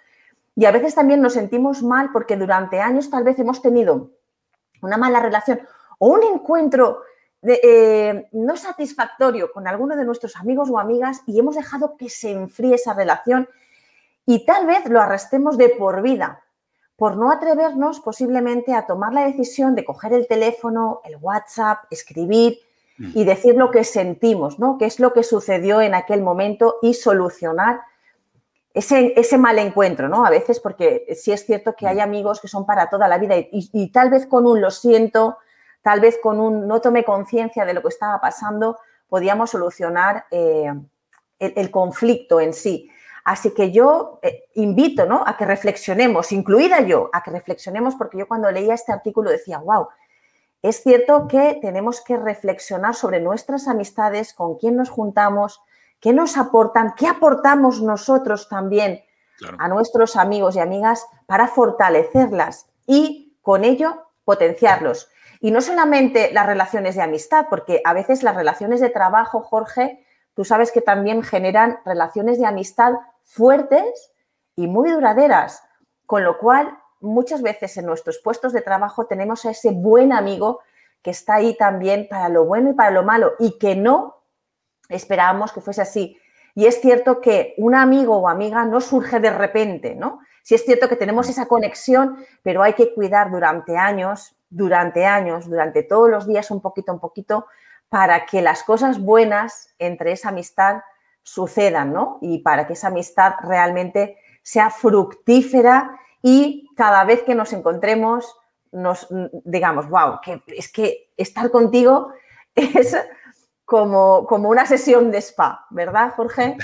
y 0.55 0.65
a 0.65 0.71
veces 0.71 0.95
también 0.95 1.21
nos 1.21 1.33
sentimos 1.33 1.83
mal 1.83 2.09
porque 2.11 2.35
durante 2.35 2.81
años 2.81 3.09
tal 3.11 3.23
vez 3.23 3.37
hemos 3.37 3.61
tenido 3.61 4.09
una 4.81 4.97
mala 4.97 5.19
relación 5.19 5.61
o 5.99 6.07
un 6.07 6.23
encuentro 6.23 7.03
eh, 7.47 8.27
no 8.31 8.57
satisfactorio 8.57 9.51
con 9.51 9.67
alguno 9.67 9.95
de 9.95 10.05
nuestros 10.05 10.35
amigos 10.35 10.69
o 10.69 10.79
amigas 10.79 11.21
y 11.25 11.39
hemos 11.39 11.55
dejado 11.55 11.97
que 11.97 12.09
se 12.09 12.31
enfríe 12.31 12.75
esa 12.75 12.93
relación 12.93 13.47
y 14.25 14.45
tal 14.45 14.65
vez 14.67 14.85
lo 14.87 15.01
arrestemos 15.01 15.57
de 15.57 15.69
por 15.69 16.01
vida 16.01 16.43
por 16.97 17.15
no 17.15 17.31
atrevernos 17.31 17.99
posiblemente 17.99 18.73
a 18.73 18.87
tomar 18.87 19.13
la 19.13 19.25
decisión 19.25 19.75
de 19.75 19.85
coger 19.85 20.13
el 20.13 20.27
teléfono, 20.27 21.01
el 21.05 21.15
WhatsApp, 21.21 21.85
escribir 21.91 22.57
mm. 22.97 23.11
y 23.13 23.23
decir 23.23 23.55
lo 23.55 23.69
que 23.69 23.83
sentimos, 23.83 24.57
¿no? 24.57 24.77
¿Qué 24.79 24.85
es 24.85 24.99
lo 24.99 25.13
que 25.13 25.21
sucedió 25.21 25.79
en 25.79 25.93
aquel 25.93 26.23
momento 26.23 26.77
y 26.81 26.95
solucionar 26.95 27.81
ese, 28.73 29.13
ese 29.15 29.37
mal 29.37 29.59
encuentro, 29.59 30.09
¿no? 30.09 30.25
A 30.25 30.31
veces 30.31 30.59
porque 30.59 31.05
sí 31.15 31.31
es 31.31 31.45
cierto 31.45 31.75
que 31.75 31.87
hay 31.87 31.97
mm. 31.97 32.01
amigos 32.01 32.41
que 32.41 32.47
son 32.47 32.65
para 32.65 32.89
toda 32.89 33.07
la 33.07 33.19
vida 33.19 33.35
y, 33.37 33.91
tal 33.91 34.09
vez 34.09 34.25
con 34.25 34.47
un 34.47 34.59
lo 34.59 34.71
siento, 34.71 35.37
tal 35.87 36.01
vez 36.01 36.19
con 36.21 36.41
un 36.41 36.67
no 36.67 36.81
tomé 36.81 37.05
conciencia 37.05 37.63
de 37.63 37.73
lo 37.73 37.81
que 37.81 37.87
estaba 37.87 38.19
pasando, 38.19 38.77
podíamos 39.07 39.51
solucionar 39.51 40.25
eh, 40.31 40.69
el, 41.39 41.71
conflicto 41.71 42.41
en 42.41 42.53
sí. 42.53 42.91
Así 43.23 43.53
que 43.53 43.71
yo 43.71 44.19
eh, 44.21 44.49
invito 44.55 45.05
¿no? 45.05 45.23
a 45.25 45.37
que 45.37 45.45
reflexionemos, 45.45 46.33
incluida 46.33 46.81
yo, 46.81 47.09
a 47.13 47.23
que 47.23 47.31
reflexionemos, 47.31 47.95
porque 47.95 48.17
yo 48.17 48.27
cuando 48.27 48.51
leía 48.51 48.73
este 48.73 48.91
artículo 48.91 49.31
decía, 49.31 49.59
wow, 49.59 49.87
es 50.61 50.83
cierto 50.83 51.25
que 51.25 51.57
tenemos 51.61 52.01
que 52.01 52.17
reflexionar 52.17 52.93
sobre 52.93 53.21
nuestras 53.21 53.69
amistades, 53.69 54.33
con 54.33 54.57
quién 54.57 54.75
nos 54.75 54.89
juntamos, 54.89 55.61
qué 56.01 56.11
nos 56.11 56.35
aportan, 56.35 56.95
qué 56.97 57.07
aportamos 57.07 57.81
nosotros 57.81 58.49
también 58.49 59.05
a 59.57 59.69
nuestros 59.69 60.17
amigos 60.17 60.57
y 60.57 60.59
amigas 60.59 61.05
para 61.27 61.47
fortalecerlas 61.47 62.67
y 62.85 63.37
con 63.41 63.63
ello 63.63 64.03
potenciarlos. 64.25 65.09
Y 65.39 65.51
no 65.51 65.61
solamente 65.61 66.31
las 66.33 66.45
relaciones 66.45 66.95
de 66.95 67.01
amistad, 67.01 67.47
porque 67.49 67.81
a 67.85 67.93
veces 67.93 68.23
las 68.23 68.35
relaciones 68.35 68.79
de 68.79 68.89
trabajo, 68.89 69.41
Jorge, 69.41 70.05
tú 70.33 70.45
sabes 70.45 70.71
que 70.71 70.81
también 70.81 71.23
generan 71.23 71.79
relaciones 71.85 72.39
de 72.39 72.45
amistad 72.45 72.93
fuertes 73.23 74.13
y 74.55 74.67
muy 74.67 74.91
duraderas, 74.91 75.63
con 76.05 76.23
lo 76.23 76.39
cual 76.39 76.77
muchas 76.99 77.41
veces 77.41 77.77
en 77.77 77.85
nuestros 77.85 78.19
puestos 78.19 78.53
de 78.53 78.61
trabajo 78.61 79.05
tenemos 79.05 79.45
a 79.45 79.51
ese 79.51 79.71
buen 79.71 80.13
amigo 80.13 80.61
que 81.01 81.11
está 81.11 81.35
ahí 81.35 81.55
también 81.55 82.07
para 82.09 82.29
lo 82.29 82.45
bueno 82.45 82.71
y 82.71 82.73
para 82.73 82.91
lo 82.91 83.03
malo 83.03 83.33
y 83.39 83.57
que 83.59 83.75
no 83.75 84.23
esperábamos 84.89 85.51
que 85.51 85.61
fuese 85.61 85.81
así. 85.81 86.17
Y 86.55 86.65
es 86.65 86.81
cierto 86.81 87.21
que 87.21 87.53
un 87.57 87.75
amigo 87.75 88.17
o 88.17 88.27
amiga 88.27 88.65
no 88.65 88.81
surge 88.81 89.19
de 89.19 89.29
repente, 89.29 89.93
¿no? 89.93 90.19
Sí 90.41 90.55
es 90.55 90.63
cierto 90.63 90.89
que 90.89 90.95
tenemos 90.95 91.29
esa 91.29 91.45
conexión, 91.45 92.17
pero 92.41 92.63
hay 92.63 92.73
que 92.73 92.93
cuidar 92.93 93.29
durante 93.29 93.77
años, 93.77 94.36
durante 94.49 95.05
años, 95.05 95.49
durante 95.49 95.83
todos 95.83 96.09
los 96.09 96.27
días, 96.27 96.51
un 96.51 96.61
poquito, 96.61 96.93
un 96.93 96.99
poquito, 96.99 97.47
para 97.89 98.25
que 98.25 98.41
las 98.41 98.63
cosas 98.63 98.99
buenas 98.99 99.73
entre 99.79 100.11
esa 100.11 100.29
amistad 100.29 100.81
sucedan, 101.23 101.93
¿no? 101.93 102.19
Y 102.21 102.39
para 102.39 102.67
que 102.67 102.73
esa 102.73 102.87
amistad 102.87 103.33
realmente 103.43 104.17
sea 104.43 104.69
fructífera 104.69 105.99
y 106.21 106.69
cada 106.75 107.03
vez 107.03 107.23
que 107.23 107.35
nos 107.35 107.53
encontremos 107.53 108.35
nos 108.71 109.07
digamos, 109.45 109.89
wow, 109.89 110.19
que 110.21 110.41
es 110.47 110.71
que 110.71 111.11
estar 111.17 111.49
contigo 111.51 112.13
es 112.55 112.95
como, 113.65 114.25
como 114.25 114.49
una 114.49 114.65
sesión 114.65 115.11
de 115.11 115.17
spa, 115.19 115.65
¿verdad, 115.69 116.13
Jorge? 116.15 116.57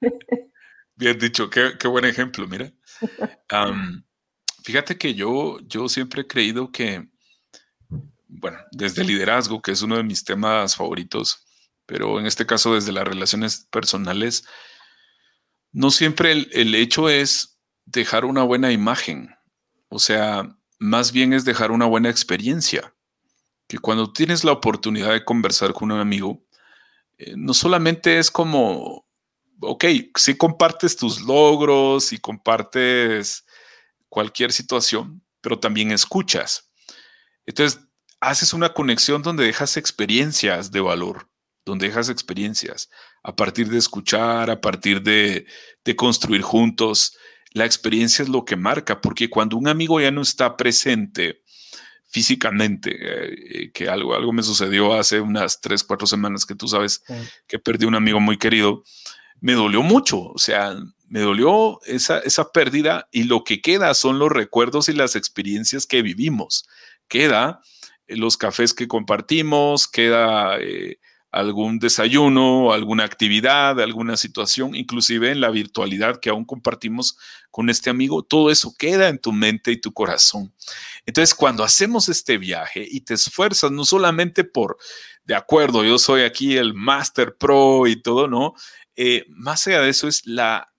Bien 0.94 1.18
dicho, 1.18 1.48
qué, 1.48 1.88
buen 1.88 2.04
ejemplo, 2.04 2.46
mira. 2.46 2.70
fíjate 4.62 4.96
que 4.98 5.14
yo, 5.14 5.58
yo 5.66 5.88
siempre 5.88 6.22
he 6.22 6.26
creído 6.26 6.70
que, 6.70 7.08
bueno, 8.28 8.58
desde 8.70 9.04
liderazgo, 9.04 9.60
que 9.60 9.72
es 9.72 9.82
uno 9.82 9.96
de 9.96 10.02
mis 10.02 10.24
temas 10.24 10.76
favoritos, 10.76 11.44
pero 11.86 12.18
en 12.18 12.26
este 12.26 12.46
caso 12.46 12.74
desde 12.74 12.92
las 12.92 13.06
relaciones 13.06 13.66
personales, 13.70 14.44
no 15.72 15.90
siempre 15.90 16.32
el, 16.32 16.74
hecho 16.74 17.08
es 17.08 17.58
dejar 17.84 18.24
una 18.24 18.42
buena 18.42 18.72
imagen, 18.72 19.34
o 19.88 19.98
sea, 19.98 20.56
más 20.78 21.12
bien 21.12 21.32
es 21.32 21.44
dejar 21.44 21.70
una 21.70 21.86
buena 21.86 22.10
experiencia, 22.10 22.94
que 23.66 23.78
cuando 23.78 24.12
tienes 24.12 24.44
la 24.44 24.52
oportunidad 24.52 25.12
de 25.12 25.24
conversar 25.24 25.72
con 25.72 25.90
un 25.90 25.98
amigo, 25.98 26.44
eh, 27.18 27.34
no 27.36 27.54
solamente 27.54 28.18
es 28.18 28.30
como, 28.30 29.06
ok, 29.60 29.84
si 30.16 30.36
compartes 30.36 30.96
tus 30.96 31.20
logros 31.22 32.12
y 32.12 32.18
compartes 32.18 33.44
cualquier 34.12 34.52
situación, 34.52 35.24
pero 35.40 35.58
también 35.58 35.90
escuchas. 35.90 36.70
Entonces, 37.46 37.80
haces 38.20 38.52
una 38.52 38.74
conexión 38.74 39.22
donde 39.22 39.46
dejas 39.46 39.78
experiencias 39.78 40.70
de 40.70 40.82
valor 40.82 41.32
donde 41.64 41.86
dejas 41.86 42.08
experiencias, 42.08 42.90
a 43.22 43.34
partir 43.36 43.68
de 43.68 43.78
escuchar, 43.78 44.50
a 44.50 44.60
partir 44.60 45.02
de, 45.02 45.46
construir 45.96 46.42
juntos. 46.42 47.16
La 47.52 47.64
experiencia 47.64 48.22
es 48.22 48.28
lo 48.28 48.44
que 48.44 48.56
marca, 48.56 49.00
porque 49.00 49.30
cuando 49.30 49.56
un 49.56 49.68
amigo 49.68 50.00
ya 50.00 50.10
no 50.10 50.22
está 50.22 50.56
presente 50.56 51.42
físicamente, 52.08 52.96
eh, 53.00 53.70
que 53.72 53.88
algo, 53.88 54.14
algo 54.14 54.32
me 54.32 54.42
sucedió 54.42 54.94
hace 54.94 55.20
unas 55.20 55.60
tres, 55.60 55.84
cuatro 55.84 56.06
semanas 56.06 56.44
que 56.44 56.54
tú 56.54 56.68
sabes 56.68 57.02
que 57.46 57.58
perdí 57.58 57.86
un 57.86 57.94
amigo 57.94 58.20
muy 58.20 58.38
querido, 58.38 58.82
me 59.40 59.54
dolió 59.54 59.82
mucho, 59.82 60.20
o 60.20 60.38
sea, 60.38 60.74
me 61.12 61.20
dolió 61.20 61.78
esa, 61.84 62.20
esa 62.20 62.52
pérdida 62.52 63.06
y 63.12 63.24
lo 63.24 63.44
que 63.44 63.60
queda 63.60 63.92
son 63.92 64.18
los 64.18 64.32
recuerdos 64.32 64.88
y 64.88 64.94
las 64.94 65.14
experiencias 65.14 65.86
que 65.86 66.00
vivimos. 66.00 66.66
Queda 67.06 67.60
los 68.06 68.38
cafés 68.38 68.72
que 68.72 68.88
compartimos, 68.88 69.86
queda... 69.88 70.58
Eh, 70.58 70.96
algún 71.32 71.78
desayuno, 71.78 72.74
alguna 72.74 73.04
actividad, 73.04 73.80
alguna 73.80 74.18
situación, 74.18 74.74
inclusive 74.74 75.30
en 75.30 75.40
la 75.40 75.48
virtualidad 75.48 76.20
que 76.20 76.28
aún 76.28 76.44
compartimos 76.44 77.16
con 77.50 77.70
este 77.70 77.88
amigo, 77.88 78.22
todo 78.22 78.50
eso 78.50 78.74
queda 78.78 79.08
en 79.08 79.18
tu 79.18 79.32
mente 79.32 79.72
y 79.72 79.80
tu 79.80 79.94
corazón. 79.94 80.52
Entonces, 81.06 81.34
cuando 81.34 81.64
hacemos 81.64 82.10
este 82.10 82.36
viaje 82.36 82.86
y 82.86 83.00
te 83.00 83.14
esfuerzas 83.14 83.70
no 83.70 83.86
solamente 83.86 84.44
por, 84.44 84.76
de 85.24 85.34
acuerdo, 85.34 85.84
yo 85.84 85.98
soy 85.98 86.20
aquí 86.20 86.58
el 86.58 86.74
Master 86.74 87.34
Pro 87.38 87.86
y 87.86 87.96
todo, 87.96 88.28
¿no? 88.28 88.52
Eh, 88.94 89.24
más 89.30 89.66
allá 89.66 89.80
de 89.80 89.88
eso 89.88 90.08
es 90.08 90.26
la 90.26 90.71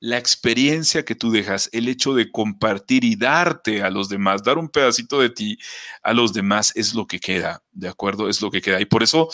la 0.00 0.16
experiencia 0.16 1.04
que 1.04 1.14
tú 1.14 1.30
dejas, 1.30 1.68
el 1.72 1.88
hecho 1.88 2.14
de 2.14 2.30
compartir 2.30 3.04
y 3.04 3.16
darte 3.16 3.82
a 3.82 3.90
los 3.90 4.08
demás, 4.08 4.44
dar 4.44 4.58
un 4.58 4.68
pedacito 4.68 5.20
de 5.20 5.30
ti 5.30 5.58
a 6.02 6.12
los 6.12 6.32
demás 6.32 6.72
es 6.76 6.94
lo 6.94 7.06
que 7.06 7.18
queda, 7.18 7.62
¿de 7.72 7.88
acuerdo? 7.88 8.28
Es 8.28 8.40
lo 8.40 8.50
que 8.50 8.60
queda. 8.60 8.80
Y 8.80 8.84
por 8.84 9.02
eso, 9.02 9.28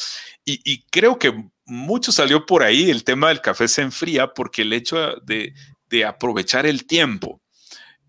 y, 0.45 0.85
creo 0.91 1.19
que 1.19 1.35
mucho 1.67 2.13
salió 2.13 2.47
por 2.47 2.63
ahí, 2.63 2.91
el 2.91 3.05
tema 3.05 3.29
del 3.29 3.43
café 3.43 3.69
se 3.69 3.83
enfría 3.83 4.29
porque 4.29 4.63
el 4.63 4.73
hecho 4.73 5.17
de, 5.25 5.55
aprovechar 6.07 6.67
el 6.67 6.87
tiempo. 6.87 7.41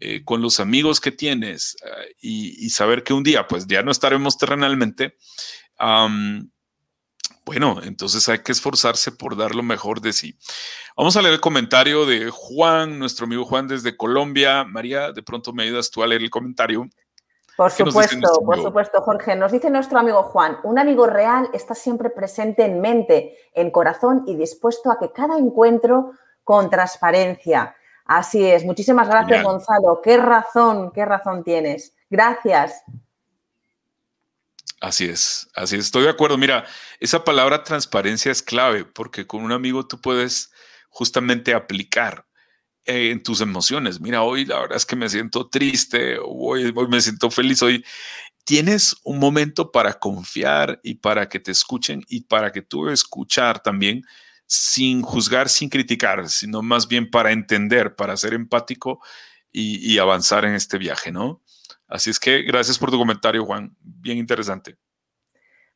Eh, 0.01 0.25
con 0.25 0.41
los 0.41 0.59
amigos 0.59 0.99
que 0.99 1.13
tienes 1.13 1.77
eh, 1.81 2.15
y, 2.19 2.69
saber 2.69 3.03
que 3.03 3.13
un 3.13 3.23
día 3.23 3.47
pues 3.47 3.65
ya 3.65 3.81
no 3.81 3.91
estaremos 3.91 4.37
terrenalmente, 4.37 5.15
bueno, 7.45 7.79
entonces 7.83 8.27
hay 8.27 8.39
que 8.39 8.51
esforzarse 8.51 9.11
por 9.11 9.37
dar 9.37 9.53
lo 9.53 9.61
mejor 9.61 10.01
de 10.01 10.13
sí. 10.13 10.37
Vamos 10.97 11.15
a 11.15 11.21
leer 11.21 11.35
el 11.35 11.41
comentario 11.41 12.05
de 12.05 12.31
Juan, 12.31 12.97
nuestro 12.97 13.25
amigo 13.25 13.45
Juan 13.45 13.67
desde 13.67 13.95
Colombia. 13.95 14.63
María, 14.63 15.11
de 15.11 15.21
pronto 15.21 15.53
me 15.53 15.63
ayudas 15.63 15.91
tú 15.91 16.01
a 16.01 16.07
leer 16.07 16.23
el 16.23 16.29
comentario. 16.29 16.87
Por 17.55 17.71
supuesto, 17.71 18.41
por 18.43 18.61
supuesto, 18.61 19.01
Jorge. 19.01 19.35
Nos 19.35 19.51
dice 19.51 19.69
nuestro 19.69 19.99
amigo 19.99 20.23
Juan, 20.23 20.57
un 20.63 20.77
amigo 20.77 21.07
real 21.07 21.49
está 21.53 21.73
siempre 21.75 22.09
presente 22.09 22.65
en 22.65 22.81
mente, 22.81 23.37
en 23.53 23.71
corazón 23.71 24.23
y 24.27 24.35
dispuesto 24.35 24.91
a 24.91 24.99
que 24.99 25.11
cada 25.11 25.37
encuentro 25.37 26.11
con 26.43 26.69
transparencia. 26.69 27.75
Así 28.05 28.45
es. 28.45 28.65
Muchísimas 28.65 29.07
gracias, 29.07 29.43
Gonzalo. 29.43 30.01
Qué 30.03 30.17
razón, 30.17 30.91
qué 30.91 31.05
razón 31.05 31.43
tienes. 31.43 31.95
Gracias. 32.09 32.83
Así 34.81 35.05
es, 35.05 35.47
así 35.55 35.75
es, 35.75 35.85
estoy 35.85 36.03
de 36.03 36.09
acuerdo. 36.09 36.37
Mira, 36.37 36.65
esa 36.99 37.23
palabra 37.23 37.63
transparencia 37.63 38.31
es 38.31 38.43
clave 38.43 38.85
porque 38.85 39.25
con 39.25 39.43
un 39.43 39.51
amigo 39.51 39.87
tú 39.87 40.01
puedes 40.01 40.51
justamente 40.89 41.53
aplicar 41.53 42.25
eh, 42.85 43.11
en 43.11 43.23
tus 43.23 43.41
emociones. 43.41 43.99
Mira, 43.99 44.21
hoy 44.21 44.45
la 44.45 44.59
verdad 44.59 44.77
es 44.77 44.85
que 44.85 44.95
me 44.95 45.09
siento 45.09 45.49
triste, 45.49 46.17
hoy, 46.23 46.71
me 46.87 47.01
siento 47.01 47.31
feliz, 47.31 47.61
hoy 47.63 47.83
tienes 48.43 48.95
un 49.03 49.17
momento 49.17 49.71
para 49.71 49.93
confiar 49.93 50.79
y 50.83 50.95
para 50.95 51.27
que 51.27 51.39
te 51.39 51.51
escuchen 51.51 52.03
y 52.07 52.21
para 52.21 52.51
que 52.51 52.61
tú 52.61 52.89
escuchar 52.89 53.63
también 53.63 54.03
sin 54.45 55.01
juzgar, 55.01 55.49
sin 55.49 55.69
criticar, 55.69 56.29
sino 56.29 56.61
más 56.61 56.87
bien 56.87 57.09
para 57.09 57.31
entender, 57.31 57.95
para 57.95 58.15
ser 58.17 58.33
empático 58.33 59.01
y, 59.51 59.97
avanzar 59.97 60.45
en 60.45 60.53
este 60.53 60.77
viaje, 60.77 61.11
¿no? 61.11 61.41
Así 61.95 62.09
es 62.09 62.19
que 62.19 62.41
gracias 62.41 62.77
por 62.77 62.91
tu 62.91 62.97
comentario, 62.97 63.45
Juan. 63.45 63.73
Bien 63.79 64.17
interesante. 64.17 64.75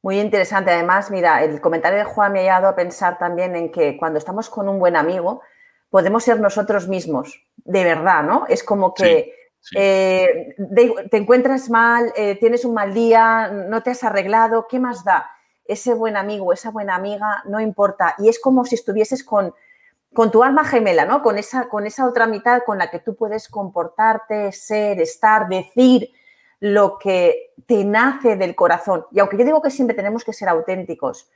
Muy 0.02 0.20
interesante. 0.20 0.70
Además, 0.70 1.10
mira, 1.10 1.42
el 1.46 1.62
comentario 1.62 1.98
de 1.98 2.04
Juan 2.04 2.34
me 2.34 2.40
ha 2.40 2.44
llevado 2.44 2.68
a 2.68 2.76
pensar 2.76 3.18
también 3.18 3.56
en 3.56 3.72
que 3.72 3.96
cuando 3.96 4.20
estamos 4.20 4.50
con 4.50 4.68
un 4.68 4.80
buen 4.80 4.98
amigo, 4.98 5.42
podemos 5.90 6.26
ser 6.26 6.42
nosotros 6.42 6.90
mismos, 6.90 7.42
de 7.56 7.86
verdad, 7.86 8.24
¿no? 8.24 8.46
Es 8.50 8.66
como 8.66 8.94
que 8.94 9.34
eh, 9.76 10.56
te 11.10 11.18
encuentras 11.18 11.70
mal, 11.70 12.12
eh, 12.18 12.36
tienes 12.38 12.66
un 12.66 12.74
mal 12.74 12.94
día, 12.94 13.48
no 13.48 13.82
te 13.82 13.92
has 13.92 14.04
arreglado, 14.04 14.68
¿qué 14.70 14.78
más 14.78 15.06
da? 15.06 15.32
Ese 15.64 15.94
buen 15.94 16.18
amigo, 16.18 16.52
esa 16.52 16.70
buena 16.70 16.96
amiga, 16.96 17.44
no 17.46 17.62
importa. 17.62 18.16
Y 18.18 18.28
es 18.28 18.42
como 18.42 18.66
si 18.66 18.76
estuvieses 18.76 19.24
con, 19.24 19.54
con 20.14 20.32
tu 20.32 20.44
alma 20.44 20.66
gemela, 20.66 21.06
¿no? 21.06 21.22
Con 21.22 21.38
esa, 21.38 21.70
con 21.70 21.86
esa 21.86 22.06
otra 22.06 22.28
mitad 22.28 22.64
con 22.66 22.78
la 22.78 22.90
que 22.90 23.00
tú 23.00 23.16
puedes 23.16 23.48
comportarte, 23.48 24.52
ser, 24.52 25.00
estar, 25.00 25.48
decir 25.48 26.12
lo 26.60 26.98
que 26.98 27.54
te 27.66 27.86
nace 27.86 28.36
del 28.36 28.56
corazón. 28.56 29.06
Y 29.12 29.20
aunque 29.20 29.38
yo 29.38 29.46
digo 29.46 29.62
que 29.62 29.70
siempre 29.70 29.96
tenemos 29.96 30.24
que 30.24 30.34
ser 30.34 30.50
auténticos, 30.50 31.30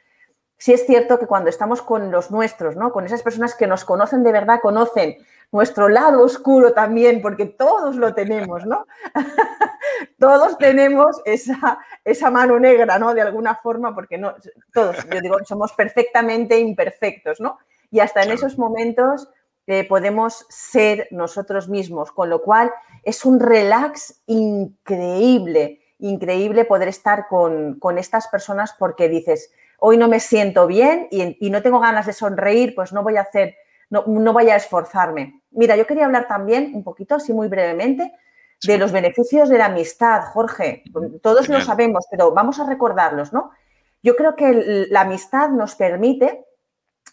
sí 0.58 0.74
es 0.74 0.86
cierto 0.86 1.20
que 1.20 1.28
cuando 1.28 1.50
estamos 1.50 1.82
con 1.82 2.12
los 2.12 2.32
nuestros, 2.32 2.76
¿no? 2.76 2.92
Con 2.92 3.06
esas 3.06 3.22
personas 3.22 3.56
que 3.56 3.68
nos 3.68 3.86
conocen 3.86 4.24
de 4.24 4.32
verdad, 4.32 4.60
conocen 4.62 5.18
nuestro 5.52 5.88
lado 5.88 6.24
oscuro 6.24 6.74
también, 6.74 7.22
porque 7.22 7.46
todos 7.46 7.96
lo 7.96 8.14
tenemos, 8.14 8.66
¿no? 8.66 8.88
todos 10.20 10.58
tenemos 10.58 11.22
esa, 11.26 11.78
esa 12.04 12.32
mano 12.32 12.60
negra, 12.60 12.98
¿no? 12.98 13.14
De 13.14 13.22
alguna 13.22 13.56
forma, 13.56 13.94
porque 13.94 14.18
no, 14.18 14.34
todos, 14.74 14.98
yo 15.10 15.22
digo, 15.22 15.38
somos 15.46 15.74
perfectamente 15.74 16.58
imperfectos, 16.58 17.40
¿no? 17.40 17.60
Y 17.94 18.00
hasta 18.00 18.24
en 18.24 18.32
esos 18.32 18.58
momentos 18.58 19.30
eh, 19.68 19.88
podemos 19.88 20.48
ser 20.50 21.08
nosotros 21.12 21.70
mismos, 21.70 22.12
con 22.12 22.28
lo 22.28 22.42
cual 22.42 22.72
es 23.04 23.24
un 23.24 23.40
relax 23.40 24.24
increíble, 24.26 25.80
increíble 26.00 26.66
poder 26.66 26.88
estar 26.88 27.28
con, 27.28 27.78
estas 28.00 28.28
personas 28.30 28.74
porque 28.80 29.10
dices, 29.10 29.54
hoy 29.78 29.98
no 29.98 30.08
me 30.08 30.20
siento 30.20 30.66
bien 30.66 31.08
y, 31.12 31.52
no 31.52 31.62
tengo 31.62 31.80
ganas 31.80 32.08
de 32.08 32.14
sonreír, 32.14 32.74
pues 32.74 32.94
no 32.94 33.04
voy 33.04 33.18
a 33.18 33.22
hacer, 33.22 33.58
no, 33.92 34.04
no 34.08 34.34
voy 34.34 34.50
a 34.50 34.56
esforzarme. 34.56 35.44
Mira, 35.52 35.76
yo 35.76 35.86
quería 35.86 36.06
hablar 36.06 36.28
también 36.28 36.72
un 36.74 36.84
poquito, 36.84 37.14
así 37.14 37.32
muy 37.32 37.48
brevemente, 37.48 38.12
de 38.64 38.78
los 38.80 38.92
beneficios 38.92 39.50
de 39.50 39.60
la 39.60 39.66
amistad, 39.66 40.24
Jorge. 40.34 40.84
Todos 41.22 41.48
lo 41.48 41.62
sabemos, 41.62 42.08
pero 42.10 42.32
vamos 42.32 42.60
a 42.60 42.66
recordarlos, 42.66 43.34
¿no? 43.34 43.52
Yo 44.02 44.16
creo 44.16 44.36
que 44.36 44.88
la 44.90 45.02
amistad 45.02 45.50
nos 45.50 45.76
permite, 45.76 46.48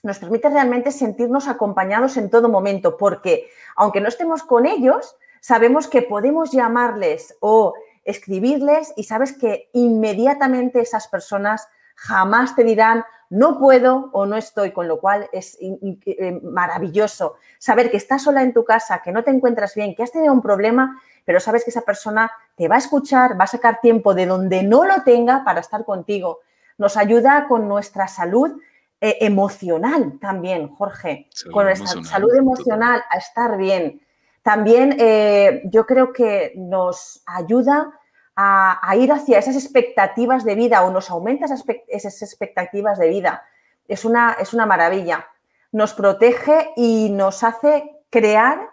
nos 0.02 0.18
permite 0.18 0.48
realmente 0.48 0.92
sentirnos 0.92 1.48
acompañados 1.48 2.16
en 2.16 2.30
todo 2.30 2.48
momento, 2.48 2.96
porque 2.96 3.48
aunque 3.76 4.00
no 4.00 4.08
estemos 4.08 4.42
con 4.42 4.66
ellos, 4.66 5.16
sabemos 5.40 5.88
que 5.88 6.02
podemos 6.02 6.52
llamarles 6.52 7.36
o 7.40 7.74
escribirles 8.04 8.92
y 8.96 9.04
sabes 9.04 9.32
que 9.32 9.68
inmediatamente 9.72 10.80
esas 10.80 11.08
personas 11.08 11.68
jamás 11.94 12.56
te 12.56 12.64
dirán 12.64 13.04
no 13.28 13.60
puedo 13.60 14.10
o 14.12 14.26
no 14.26 14.36
estoy, 14.36 14.72
con 14.72 14.88
lo 14.88 15.00
cual 15.00 15.28
es 15.32 15.56
eh, 15.60 16.40
maravilloso 16.42 17.36
saber 17.58 17.90
que 17.90 17.96
estás 17.96 18.22
sola 18.22 18.42
en 18.42 18.52
tu 18.52 18.64
casa, 18.64 19.02
que 19.04 19.12
no 19.12 19.22
te 19.22 19.30
encuentras 19.30 19.74
bien, 19.76 19.94
que 19.94 20.02
has 20.02 20.10
tenido 20.10 20.32
un 20.32 20.42
problema, 20.42 21.00
pero 21.24 21.38
sabes 21.38 21.62
que 21.62 21.70
esa 21.70 21.82
persona 21.82 22.30
te 22.56 22.66
va 22.66 22.74
a 22.74 22.78
escuchar, 22.78 23.38
va 23.38 23.44
a 23.44 23.46
sacar 23.46 23.80
tiempo 23.80 24.14
de 24.14 24.26
donde 24.26 24.64
no 24.64 24.84
lo 24.84 25.02
tenga 25.04 25.44
para 25.44 25.60
estar 25.60 25.84
contigo. 25.84 26.40
Nos 26.76 26.96
ayuda 26.96 27.46
con 27.46 27.68
nuestra 27.68 28.08
salud 28.08 28.60
eh, 29.00 29.16
emocional 29.20 30.18
también, 30.20 30.68
Jorge, 30.74 31.28
con 31.52 31.64
nuestra 31.64 32.02
salud 32.04 32.34
emocional 32.34 33.02
a 33.08 33.16
estar 33.16 33.56
bien. 33.56 34.02
También 34.42 34.96
eh, 34.98 35.62
yo 35.64 35.86
creo 35.86 36.12
que 36.12 36.52
nos 36.56 37.22
ayuda 37.26 37.98
a, 38.36 38.96
ir 38.96 39.12
hacia 39.12 39.38
esas 39.38 39.54
expectativas 39.54 40.44
de 40.44 40.54
vida 40.54 40.82
o 40.82 40.90
nos 40.90 41.10
aumenta 41.10 41.46
esas, 41.88 42.22
expectativas 42.22 42.98
de 42.98 43.08
vida. 43.08 43.42
Es 43.86 44.04
una, 44.04 44.36
es 44.40 44.54
una 44.54 44.66
maravilla. 44.66 45.26
Nos 45.72 45.92
protege 45.94 46.70
y 46.76 47.10
nos 47.10 47.42
hace 47.42 47.90
crear 48.08 48.70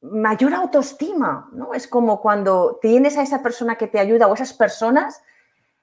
mayor 0.00 0.54
autoestima, 0.54 1.48
¿no? 1.52 1.74
Es 1.74 1.88
como 1.88 2.20
cuando 2.20 2.78
tienes 2.80 3.16
a 3.16 3.22
esa 3.22 3.42
persona 3.42 3.76
que 3.76 3.88
te 3.88 3.98
ayuda 3.98 4.28
o 4.28 4.34
esas 4.34 4.52
personas. 4.52 5.22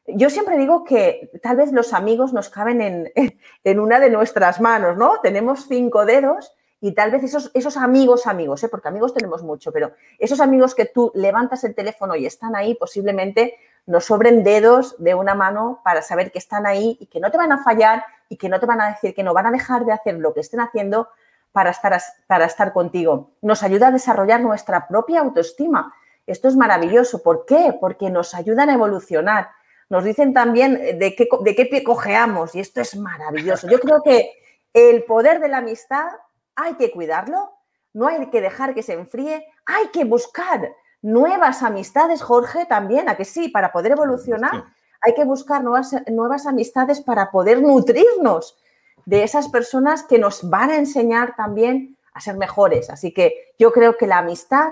Yo 0.08 0.30
siempre 0.30 0.58
digo 0.58 0.84
que 0.84 1.32
tal 1.42 1.58
vez 1.58 1.72
los 1.72 1.94
amigos 1.94 2.34
nos 2.34 2.50
caben 2.50 2.82
en, 2.82 3.12
en 3.64 3.80
una 3.80 4.00
de 4.00 4.10
nuestras 4.10 4.60
manos, 4.60 4.98
¿no? 4.98 5.20
Tenemos 5.22 5.68
cinco 5.68 6.06
dedos 6.06 6.54
y 6.84 6.92
tal 6.92 7.12
vez 7.12 7.24
esos, 7.24 7.50
esos 7.54 7.78
amigos, 7.78 8.28
amigos, 8.28 8.62
¿eh? 8.62 8.68
porque 8.68 8.90
amigos 8.90 9.14
tenemos 9.14 9.42
mucho, 9.42 9.72
pero 9.72 9.94
esos 10.20 10.42
amigos 10.42 10.76
que 10.76 10.86
tú 10.86 11.14
levantas 11.16 11.64
el 11.64 11.74
teléfono 11.74 12.14
y 12.18 12.26
están 12.26 12.58
ahí, 12.58 12.76
posiblemente 12.76 13.56
nos 13.86 14.04
sobren 14.04 14.44
dedos 14.44 14.96
de 14.98 15.16
una 15.16 15.34
mano 15.34 15.80
para 15.86 16.02
saber 16.02 16.30
que 16.30 16.40
están 16.40 16.66
ahí 16.66 16.98
y 17.00 17.06
que 17.06 17.22
no 17.22 17.32
te 17.32 17.38
van 17.38 17.54
a 17.54 17.64
fallar 17.64 18.04
y 18.28 18.36
que 18.36 18.50
no 18.50 18.60
te 18.60 18.66
van 18.66 18.82
a 18.82 18.90
decir 18.90 19.16
que 19.16 19.24
no 19.24 19.34
van 19.34 19.46
a 19.46 19.52
dejar 19.52 19.86
de 19.86 19.94
hacer 19.94 20.16
lo 20.16 20.34
que 20.34 20.42
estén 20.42 20.60
haciendo 20.60 21.08
para 21.54 21.70
estar, 21.70 21.98
para 22.28 22.44
estar 22.44 22.74
contigo. 22.74 23.32
Nos 23.42 23.64
ayuda 23.64 23.88
a 23.88 23.92
desarrollar 23.92 24.42
nuestra 24.42 24.86
propia 24.86 25.22
autoestima. 25.22 25.94
Esto 26.28 26.50
es 26.50 26.58
maravilloso. 26.58 27.24
¿Por 27.24 27.46
qué? 27.46 27.78
Porque 27.80 28.10
nos 28.10 28.34
ayudan 28.34 28.70
a 28.70 28.74
evolucionar. 28.74 29.52
Nos 29.94 30.04
dicen 30.04 30.34
también 30.34 30.98
de 30.98 31.16
qué, 31.16 31.30
de 31.42 31.56
qué 31.56 31.68
pie 31.68 31.84
cojeamos 31.84 32.56
y 32.56 32.60
esto 32.60 32.82
es 32.82 32.96
maravilloso. 32.96 33.70
Yo 33.70 33.80
creo 33.80 34.02
que 34.02 34.32
el 34.74 35.04
poder 35.04 35.40
de 35.40 35.50
la 35.50 35.58
amistad 35.58 36.08
hay 36.56 36.74
que 36.78 36.90
cuidarlo, 36.90 37.52
no 37.94 38.08
hay 38.08 38.26
que 38.32 38.42
dejar 38.42 38.74
que 38.74 38.82
se 38.82 38.94
enfríe, 38.94 39.46
hay 39.68 39.90
que 39.90 40.04
buscar 40.04 40.74
nuevas 41.04 41.62
amistades, 41.62 42.24
Jorge, 42.24 42.66
también, 42.66 43.08
a 43.08 43.16
que 43.16 43.24
sí, 43.24 43.50
para 43.50 43.72
poder 43.72 43.92
evolucionar, 43.92 44.66
hay 45.00 45.14
que 45.14 45.26
buscar 45.26 45.64
nuevas, 45.64 45.96
nuevas 46.08 46.48
amistades 46.48 47.00
para 47.00 47.30
poder 47.30 47.62
nutrirnos 47.62 48.58
de 49.06 49.22
esas 49.22 49.48
personas 49.48 50.02
que 50.02 50.18
nos 50.18 50.50
van 50.50 50.72
a 50.72 50.78
enseñar 50.78 51.36
también 51.36 52.00
a 52.16 52.20
ser 52.20 52.36
mejores. 52.36 52.90
Así 52.90 53.14
que 53.14 53.54
yo 53.60 53.72
creo 53.72 53.96
que 53.96 54.08
la 54.08 54.18
amistad, 54.18 54.70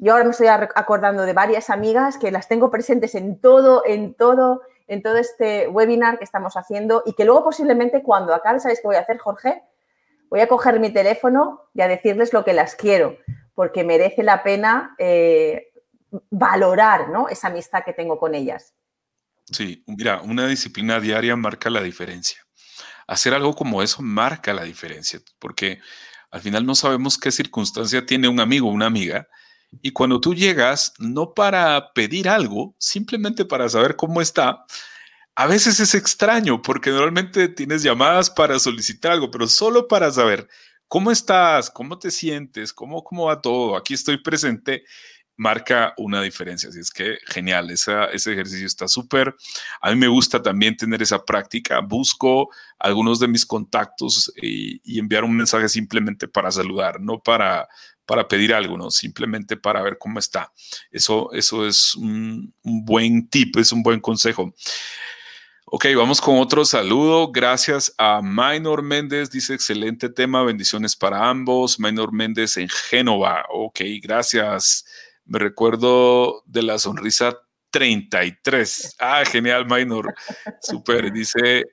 yo 0.00 0.12
ahora 0.12 0.24
me 0.24 0.30
estoy 0.30 0.48
acordando 0.48 1.22
de 1.22 1.32
varias 1.32 1.70
amigas 1.70 2.18
que 2.18 2.30
las 2.30 2.48
tengo 2.48 2.70
presentes 2.70 3.14
en 3.14 3.40
todo, 3.40 3.82
en 3.86 4.14
todo, 4.14 4.62
en 4.88 5.02
todo 5.02 5.16
este 5.16 5.68
webinar 5.68 6.18
que 6.18 6.24
estamos 6.24 6.56
haciendo 6.56 7.02
y 7.06 7.12
que 7.12 7.24
luego 7.24 7.44
posiblemente 7.44 8.02
cuando 8.02 8.34
acabe, 8.34 8.60
¿sabéis 8.60 8.80
qué 8.80 8.88
voy 8.88 8.96
a 8.96 9.00
hacer, 9.00 9.18
Jorge? 9.18 9.62
voy 10.30 10.40
a 10.40 10.48
coger 10.48 10.80
mi 10.80 10.90
teléfono 10.90 11.68
y 11.74 11.82
a 11.82 11.88
decirles 11.88 12.32
lo 12.32 12.44
que 12.44 12.52
las 12.54 12.76
quiero, 12.76 13.18
porque 13.54 13.84
merece 13.84 14.22
la 14.22 14.42
pena 14.42 14.94
eh, 14.98 15.72
valorar 16.30 17.10
¿no? 17.10 17.28
esa 17.28 17.48
amistad 17.48 17.82
que 17.84 17.92
tengo 17.92 18.18
con 18.18 18.34
ellas. 18.34 18.72
Sí, 19.50 19.82
mira, 19.86 20.22
una 20.22 20.46
disciplina 20.46 21.00
diaria 21.00 21.34
marca 21.34 21.68
la 21.68 21.82
diferencia. 21.82 22.40
Hacer 23.08 23.34
algo 23.34 23.54
como 23.54 23.82
eso 23.82 24.00
marca 24.00 24.54
la 24.54 24.62
diferencia, 24.62 25.20
porque 25.40 25.80
al 26.30 26.40
final 26.40 26.64
no 26.64 26.76
sabemos 26.76 27.18
qué 27.18 27.32
circunstancia 27.32 28.06
tiene 28.06 28.28
un 28.28 28.38
amigo 28.38 28.68
o 28.68 28.72
una 28.72 28.86
amiga. 28.86 29.26
Y 29.82 29.92
cuando 29.92 30.20
tú 30.20 30.34
llegas, 30.34 30.94
no 30.98 31.34
para 31.34 31.92
pedir 31.92 32.28
algo, 32.28 32.74
simplemente 32.78 33.44
para 33.44 33.68
saber 33.68 33.96
cómo 33.96 34.20
está, 34.20 34.64
a 35.34 35.46
veces 35.46 35.80
es 35.80 35.94
extraño 35.94 36.60
porque 36.60 36.90
normalmente 36.90 37.48
tienes 37.48 37.82
llamadas 37.82 38.30
para 38.30 38.58
solicitar 38.58 39.12
algo, 39.12 39.30
pero 39.30 39.46
solo 39.46 39.88
para 39.88 40.10
saber 40.10 40.48
cómo 40.88 41.10
estás, 41.10 41.70
cómo 41.70 41.98
te 41.98 42.10
sientes, 42.10 42.72
cómo, 42.72 43.04
cómo 43.04 43.26
va 43.26 43.40
todo. 43.40 43.76
Aquí 43.76 43.94
estoy 43.94 44.18
presente 44.18 44.84
marca 45.40 45.94
una 45.96 46.20
diferencia. 46.20 46.68
Así 46.68 46.80
es 46.80 46.90
que 46.90 47.16
genial, 47.26 47.70
ese 47.70 48.04
ejercicio 48.12 48.66
está 48.66 48.86
súper. 48.86 49.34
A 49.80 49.90
mí 49.90 49.96
me 49.96 50.06
gusta 50.06 50.42
también 50.42 50.76
tener 50.76 51.00
esa 51.00 51.24
práctica. 51.24 51.80
Busco 51.80 52.50
algunos 52.78 53.18
de 53.18 53.26
mis 53.26 53.46
contactos 53.46 54.30
y, 54.36 54.98
enviar 54.98 55.24
un 55.24 55.34
mensaje 55.34 55.70
simplemente 55.70 56.28
para 56.28 56.50
saludar, 56.50 57.00
no 57.00 57.22
para, 57.22 57.66
para 58.04 58.28
pedir 58.28 58.52
algo, 58.52 58.76
¿no? 58.76 58.90
Simplemente 58.90 59.56
para 59.56 59.80
ver 59.80 59.96
cómo 59.98 60.18
está. 60.18 60.52
Eso, 60.90 61.32
eso 61.32 61.66
es 61.66 61.94
un, 61.94 62.52
un 62.62 62.84
buen 62.84 63.26
tip, 63.30 63.56
es 63.56 63.72
un 63.72 63.82
buen 63.82 64.00
consejo. 64.00 64.54
Ok, 65.64 65.86
vamos 65.96 66.20
con 66.20 66.38
otro 66.38 66.66
saludo. 66.66 67.32
Gracias 67.32 67.94
a 67.96 68.20
Minor 68.22 68.82
Méndez. 68.82 69.30
Dice, 69.30 69.54
excelente 69.54 70.10
tema. 70.10 70.42
Bendiciones 70.42 70.96
para 70.96 71.30
ambos. 71.30 71.80
Minor 71.80 72.12
Méndez 72.12 72.58
en 72.58 72.68
Génova. 72.68 73.46
Ok, 73.48 73.80
gracias. 74.02 74.84
Me 75.24 75.38
recuerdo 75.38 76.42
de 76.46 76.62
la 76.62 76.78
sonrisa 76.78 77.36
33. 77.70 78.96
Ah, 78.98 79.24
genial, 79.24 79.66
Minor. 79.66 80.14
Super. 80.60 81.10
Dice 81.12 81.64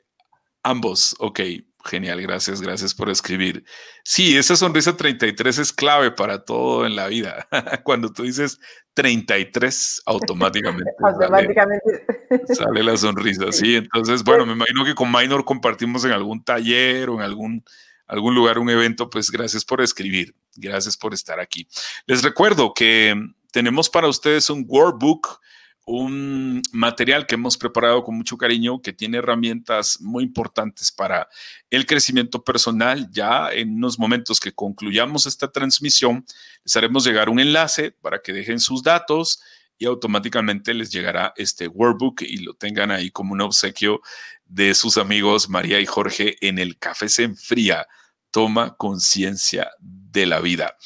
ambos. 0.63 1.15
Ok, 1.19 1.39
Genial, 1.87 2.21
gracias, 2.21 2.61
gracias 2.61 2.93
por 2.93 3.09
escribir. 3.09 3.63
Sí, 4.03 4.35
esa 4.37 4.55
sonrisa 4.55 4.97
33 4.97 5.57
es 5.59 5.73
clave 5.73 6.11
para 6.11 6.43
todo 6.43 6.85
en 6.85 6.95
la 6.95 7.07
vida. 7.07 7.47
Cuando 7.83 8.11
tú 8.11 8.23
dices 8.23 8.59
33, 8.93 10.01
automáticamente, 10.05 10.91
automáticamente. 10.99 12.05
Sale, 12.53 12.83
la 12.83 12.97
sonrisa. 12.97 13.51
Sí, 13.51 13.75
entonces, 13.75 14.23
bueno, 14.23 14.45
me 14.45 14.53
imagino 14.53 14.83
que 14.83 14.95
con 14.95 15.11
Minor 15.11 15.45
compartimos 15.45 16.03
en 16.03 16.11
algún 16.11 16.43
taller 16.43 17.09
o 17.09 17.15
en 17.15 17.21
algún, 17.21 17.63
algún 18.05 18.35
lugar, 18.35 18.59
un 18.59 18.69
evento, 18.69 19.09
pues 19.09 19.31
gracias 19.31 19.63
por 19.63 19.81
escribir, 19.81 20.35
gracias 20.55 20.97
por 20.97 21.13
estar 21.13 21.39
aquí. 21.39 21.67
Les 22.05 22.21
recuerdo 22.21 22.73
que 22.73 23.15
tenemos 23.57 23.89
para 23.89 24.07
ustedes 24.07 24.51
un 24.51 24.63
workbook 24.67 25.41
un 25.83 26.61
material 26.73 27.25
que 27.25 27.33
hemos 27.33 27.57
preparado 27.57 28.03
con 28.03 28.15
mucho 28.15 28.37
cariño 28.37 28.83
que 28.83 28.93
tiene 28.93 29.17
herramientas 29.17 29.99
muy 29.99 30.25
importantes 30.25 30.91
para 30.91 31.27
el 31.71 31.87
crecimiento 31.87 32.43
personal. 32.43 33.09
Ya 33.09 33.49
en 33.51 33.77
unos 33.77 33.97
momentos 33.97 34.39
que 34.39 34.53
concluyamos 34.53 35.25
esta 35.25 35.51
transmisión, 35.51 36.23
les 36.63 36.75
haremos 36.75 37.03
llegar 37.03 37.29
un 37.29 37.39
enlace 37.39 37.89
para 37.89 38.21
que 38.21 38.31
dejen 38.31 38.59
sus 38.59 38.83
datos 38.83 39.41
y 39.79 39.87
automáticamente 39.87 40.75
les 40.75 40.91
llegará 40.91 41.33
este 41.35 41.67
workbook 41.67 42.21
y 42.21 42.37
lo 42.37 42.53
tengan 42.53 42.91
ahí 42.91 43.09
como 43.09 43.33
un 43.33 43.41
obsequio 43.41 44.01
de 44.45 44.75
sus 44.75 44.97
amigos 44.99 45.49
María 45.49 45.79
y 45.79 45.87
Jorge 45.87 46.35
en 46.47 46.59
el 46.59 46.77
Café 46.77 47.09
se 47.09 47.23
enfría. 47.23 47.87
Toma 48.29 48.75
conciencia 48.77 49.71
de 49.79 50.27
la 50.27 50.41
vida. 50.41 50.77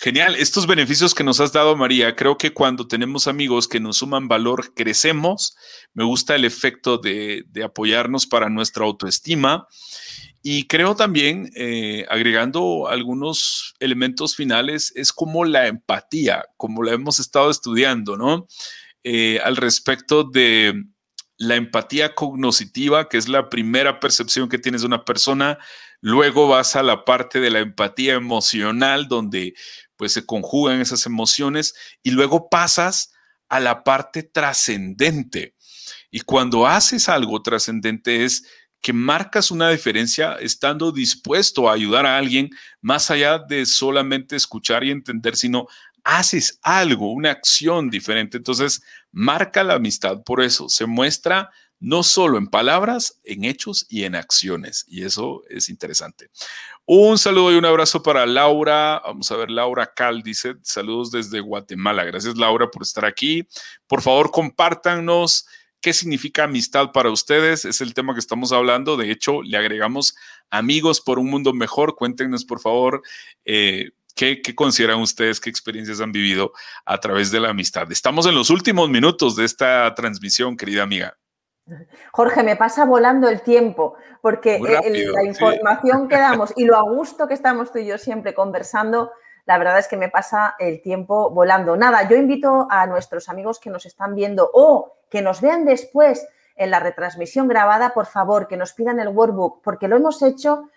Genial, 0.00 0.36
estos 0.36 0.68
beneficios 0.68 1.12
que 1.12 1.24
nos 1.24 1.40
has 1.40 1.52
dado, 1.52 1.74
María, 1.74 2.14
creo 2.14 2.38
que 2.38 2.52
cuando 2.52 2.86
tenemos 2.86 3.26
amigos 3.26 3.66
que 3.66 3.80
nos 3.80 3.96
suman 3.96 4.28
valor, 4.28 4.72
crecemos. 4.72 5.56
Me 5.92 6.04
gusta 6.04 6.36
el 6.36 6.44
efecto 6.44 6.98
de, 6.98 7.44
apoyarnos 7.64 8.24
para 8.24 8.48
nuestra 8.48 8.84
autoestima. 8.84 9.66
Y 10.40 10.68
creo 10.68 10.94
también, 10.94 11.50
eh, 11.56 12.06
agregando 12.10 12.86
algunos 12.86 13.74
elementos 13.80 14.36
finales, 14.36 14.92
es 14.94 15.12
como 15.12 15.44
la 15.44 15.66
empatía, 15.66 16.44
como 16.56 16.84
la 16.84 16.92
hemos 16.92 17.18
estado 17.18 17.50
estudiando, 17.50 18.16
¿no? 18.16 18.46
Eh, 19.02 19.40
al 19.42 19.56
respecto 19.56 20.22
de 20.22 20.80
la 21.38 21.56
empatía 21.56 22.14
cognoscitiva, 22.14 23.08
que 23.08 23.16
es 23.16 23.28
la 23.28 23.48
primera 23.48 23.98
percepción 23.98 24.48
que 24.48 24.58
tienes 24.58 24.82
de 24.82 24.86
una 24.86 25.04
persona, 25.04 25.58
luego 26.00 26.46
vas 26.46 26.76
a 26.76 26.84
la 26.84 27.04
parte 27.04 27.40
de 27.40 27.50
la 27.50 27.60
empatía 27.60 28.14
emocional, 28.14 29.08
donde 29.08 29.54
pues 29.98 30.12
se 30.12 30.24
conjugan 30.24 30.80
esas 30.80 31.04
emociones 31.04 31.74
y 32.02 32.12
luego 32.12 32.48
pasas 32.48 33.12
a 33.50 33.60
la 33.60 33.84
parte 33.84 34.22
trascendente. 34.22 35.54
Y 36.10 36.20
cuando 36.20 36.66
haces 36.66 37.08
algo 37.08 37.42
trascendente 37.42 38.24
es 38.24 38.46
que 38.80 38.92
marcas 38.92 39.50
una 39.50 39.70
diferencia 39.70 40.36
estando 40.36 40.92
dispuesto 40.92 41.68
a 41.68 41.74
ayudar 41.74 42.06
a 42.06 42.16
alguien 42.16 42.48
más 42.80 43.10
allá 43.10 43.38
de 43.40 43.66
solamente 43.66 44.36
escuchar 44.36 44.84
y 44.84 44.90
entender, 44.90 45.36
sino 45.36 45.66
haces 46.04 46.60
algo, 46.62 47.12
una 47.12 47.32
acción 47.32 47.90
diferente. 47.90 48.36
Entonces, 48.36 48.82
marca 49.10 49.64
la 49.64 49.74
amistad 49.74 50.22
por 50.22 50.40
eso. 50.40 50.68
Se 50.68 50.86
muestra 50.86 51.50
no 51.80 52.02
solo 52.02 52.38
en 52.38 52.48
palabras, 52.48 53.20
en 53.24 53.44
hechos 53.44 53.86
y 53.88 54.04
en 54.04 54.14
acciones. 54.14 54.84
Y 54.88 55.04
eso 55.04 55.42
es 55.48 55.68
interesante. 55.68 56.30
Un 56.86 57.18
saludo 57.18 57.52
y 57.52 57.56
un 57.56 57.64
abrazo 57.64 58.02
para 58.02 58.26
Laura. 58.26 59.00
Vamos 59.04 59.30
a 59.30 59.36
ver, 59.36 59.50
Laura 59.50 59.92
Cal 59.94 60.22
dice, 60.22 60.54
saludos 60.62 61.10
desde 61.10 61.40
Guatemala. 61.40 62.04
Gracias 62.04 62.36
Laura 62.36 62.70
por 62.70 62.82
estar 62.82 63.04
aquí. 63.04 63.46
Por 63.86 64.02
favor, 64.02 64.30
compártanos 64.30 65.46
qué 65.80 65.92
significa 65.92 66.44
amistad 66.44 66.90
para 66.92 67.10
ustedes. 67.10 67.64
Es 67.64 67.80
el 67.80 67.94
tema 67.94 68.14
que 68.14 68.20
estamos 68.20 68.52
hablando. 68.52 68.96
De 68.96 69.10
hecho, 69.10 69.42
le 69.42 69.56
agregamos 69.56 70.16
amigos 70.50 71.00
por 71.00 71.18
un 71.18 71.30
mundo 71.30 71.52
mejor. 71.52 71.94
Cuéntenos, 71.94 72.44
por 72.44 72.60
favor, 72.60 73.02
eh, 73.44 73.90
¿Qué, 74.14 74.42
¿Qué, 74.42 74.52
consideran 74.56 74.98
ustedes? 74.98 75.38
¿Qué 75.38 75.48
experiencias 75.48 76.00
han 76.00 76.10
vivido 76.10 76.52
a 76.84 76.98
través 76.98 77.30
de 77.30 77.38
la 77.38 77.50
amistad? 77.50 77.92
Estamos 77.92 78.26
en 78.26 78.34
los 78.34 78.50
últimos 78.50 78.90
minutos 78.90 79.36
de 79.36 79.44
esta 79.44 79.94
transmisión, 79.94 80.56
querida 80.56 80.82
amiga. 80.82 81.16
Jorge, 82.12 82.42
me 82.42 82.56
pasa 82.56 82.84
volando 82.84 83.28
el 83.28 83.42
tiempo, 83.42 83.94
porque 84.20 84.58
la 84.60 85.24
información 85.24 86.08
que 86.08 86.16
damos 86.18 86.52
y 86.56 86.64
lo 86.64 86.76
a 86.76 86.82
gusto 86.82 87.28
que 87.28 87.34
estamos 87.34 87.72
tú 87.72 87.78
y 87.78 87.86
yo 87.86 87.98
siempre 87.98 88.34
conversando, 88.34 89.12
la 89.46 89.58
verdad 89.58 89.78
es 89.78 89.88
que 89.88 89.96
me 89.96 90.08
pasa 90.08 90.56
el 90.58 90.82
tiempo 90.82 91.30
volando. 91.30 91.76
Nada, 91.76 92.08
yo 92.08 92.16
invito 92.16 92.68
a 92.70 92.86
nuestros 92.86 93.28
amigos 93.28 93.58
que 93.58 93.70
nos 93.70 93.86
están 93.86 94.14
viendo 94.14 94.50
o 94.52 94.96
que 95.10 95.22
nos 95.22 95.40
vean 95.40 95.64
después 95.64 96.26
en 96.54 96.70
la 96.70 96.80
retransmisión 96.80 97.48
grabada, 97.48 97.94
por 97.94 98.06
favor, 98.06 98.48
que 98.48 98.56
nos 98.56 98.72
pidan 98.72 99.00
el 99.00 99.08
workbook, 99.08 99.62
porque 99.62 99.88
lo 99.88 99.96
hemos 99.96 100.22
hecho 100.22 100.68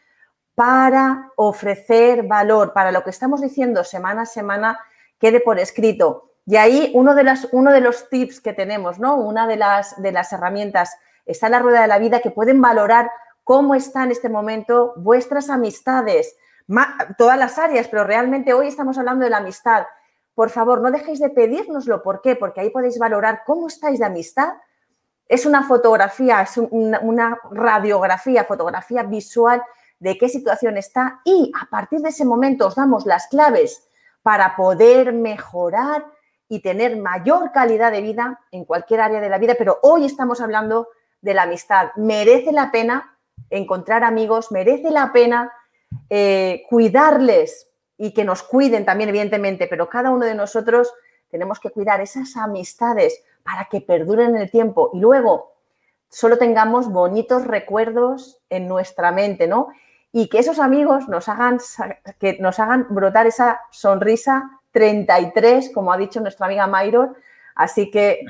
para 0.56 1.32
ofrecer 1.36 2.23
valor, 2.23 2.71
para 2.71 2.91
lo 2.91 3.04
que 3.04 3.10
estamos 3.10 3.41
diciendo 3.41 3.84
semana 3.84 4.23
a 4.23 4.25
semana 4.25 4.80
quede 5.19 5.39
por 5.39 5.60
escrito. 5.60 6.31
Y 6.45 6.56
ahí 6.56 6.91
uno 6.95 7.15
de, 7.15 7.34
uno 7.51 7.71
de 7.71 7.82
los 7.82 8.10
tips 8.10 8.41
que 8.41 8.54
tenemos, 8.54 8.99
¿no? 8.99 9.15
Una 9.15 9.47
de 9.47 9.58
las, 9.58 10.01
de 10.01 10.12
las 10.12 10.34
herramientas 10.34 10.97
está 11.25 11.47
en 11.47 11.54
la 11.54 11.60
rueda 11.60 11.82
de 11.82 11.88
la 11.88 11.99
vida 11.99 12.19
que 12.19 12.32
pueden 12.32 12.62
valorar 12.62 13.12
cómo 13.43 13.75
están 13.75 14.06
en 14.06 14.12
este 14.12 14.30
momento 14.30 14.93
vuestras 14.97 15.49
amistades, 15.49 16.36
todas 17.17 17.38
las 17.38 17.58
áreas, 17.58 17.88
pero 17.88 18.04
realmente 18.04 18.54
hoy 18.54 18.67
estamos 18.67 18.97
hablando 18.97 19.23
de 19.23 19.30
la 19.30 19.38
amistad. 19.38 19.86
Por 20.34 20.49
favor, 20.49 20.82
no 20.82 20.91
dejéis 20.91 21.19
de 21.19 21.30
pedírnoslo. 21.30 22.01
¿Por 22.01 22.21
qué? 22.21 22.36
Porque 22.36 22.62
ahí 22.62 22.69
podéis 22.69 22.97
valorar 22.97 23.43
cómo 23.45 23.67
estáis 23.67 23.99
de 23.99 24.06
amistad. 24.06 24.54
Es 25.27 25.45
una 25.45 25.63
fotografía, 25.63 26.41
es 26.41 26.58
una 26.58 27.39
radiografía, 27.51 28.43
fotografía 28.43 29.04
visual 29.04 29.63
de 29.99 30.17
qué 30.17 30.27
situación 30.30 30.77
está 30.77 31.21
y 31.23 31.51
a 31.62 31.69
partir 31.69 31.99
de 31.99 32.10
ese 32.10 32.25
momento 32.25 32.67
os 32.67 32.75
damos 32.75 33.06
las 33.06 33.27
claves 33.27 33.88
para 34.23 34.56
poder 34.56 35.13
mejorar 35.13 36.06
y 36.51 36.59
tener 36.59 36.97
mayor 36.97 37.53
calidad 37.53 37.93
de 37.93 38.01
vida 38.01 38.41
en 38.51 38.65
cualquier 38.65 38.99
área 38.99 39.21
de 39.21 39.29
la 39.29 39.37
vida, 39.37 39.55
pero 39.57 39.79
hoy 39.83 40.03
estamos 40.03 40.41
hablando 40.41 40.89
de 41.21 41.33
la 41.33 41.43
amistad. 41.43 41.91
Merece 41.95 42.51
la 42.51 42.73
pena 42.73 43.17
encontrar 43.49 44.03
amigos, 44.03 44.51
merece 44.51 44.91
la 44.91 45.13
pena 45.13 45.53
eh, 46.09 46.63
cuidarles 46.69 47.69
y 47.97 48.13
que 48.13 48.25
nos 48.25 48.43
cuiden 48.43 48.83
también, 48.83 49.07
evidentemente, 49.07 49.65
pero 49.67 49.87
cada 49.87 50.09
uno 50.09 50.25
de 50.25 50.35
nosotros 50.35 50.93
tenemos 51.29 51.57
que 51.61 51.69
cuidar 51.69 52.01
esas 52.01 52.35
amistades 52.35 53.23
para 53.43 53.69
que 53.71 53.79
perduren 53.79 54.35
en 54.35 54.41
el 54.41 54.51
tiempo 54.51 54.89
y 54.93 54.99
luego 54.99 55.53
solo 56.09 56.37
tengamos 56.37 56.89
bonitos 56.89 57.47
recuerdos 57.47 58.41
en 58.49 58.67
nuestra 58.67 59.13
mente, 59.13 59.47
¿no? 59.47 59.69
Y 60.11 60.27
que 60.27 60.39
esos 60.39 60.59
amigos 60.59 61.07
nos 61.07 61.29
hagan, 61.29 61.59
que 62.19 62.39
nos 62.41 62.59
hagan 62.59 62.87
brotar 62.89 63.25
esa 63.25 63.61
sonrisa 63.71 64.61
33, 64.71 65.71
como 65.73 65.91
ha 65.93 65.97
dicho 65.97 66.19
nuestra 66.19 66.45
amiga 66.45 66.67
Mayro. 66.67 67.15
Así 67.55 67.91
que, 67.91 68.25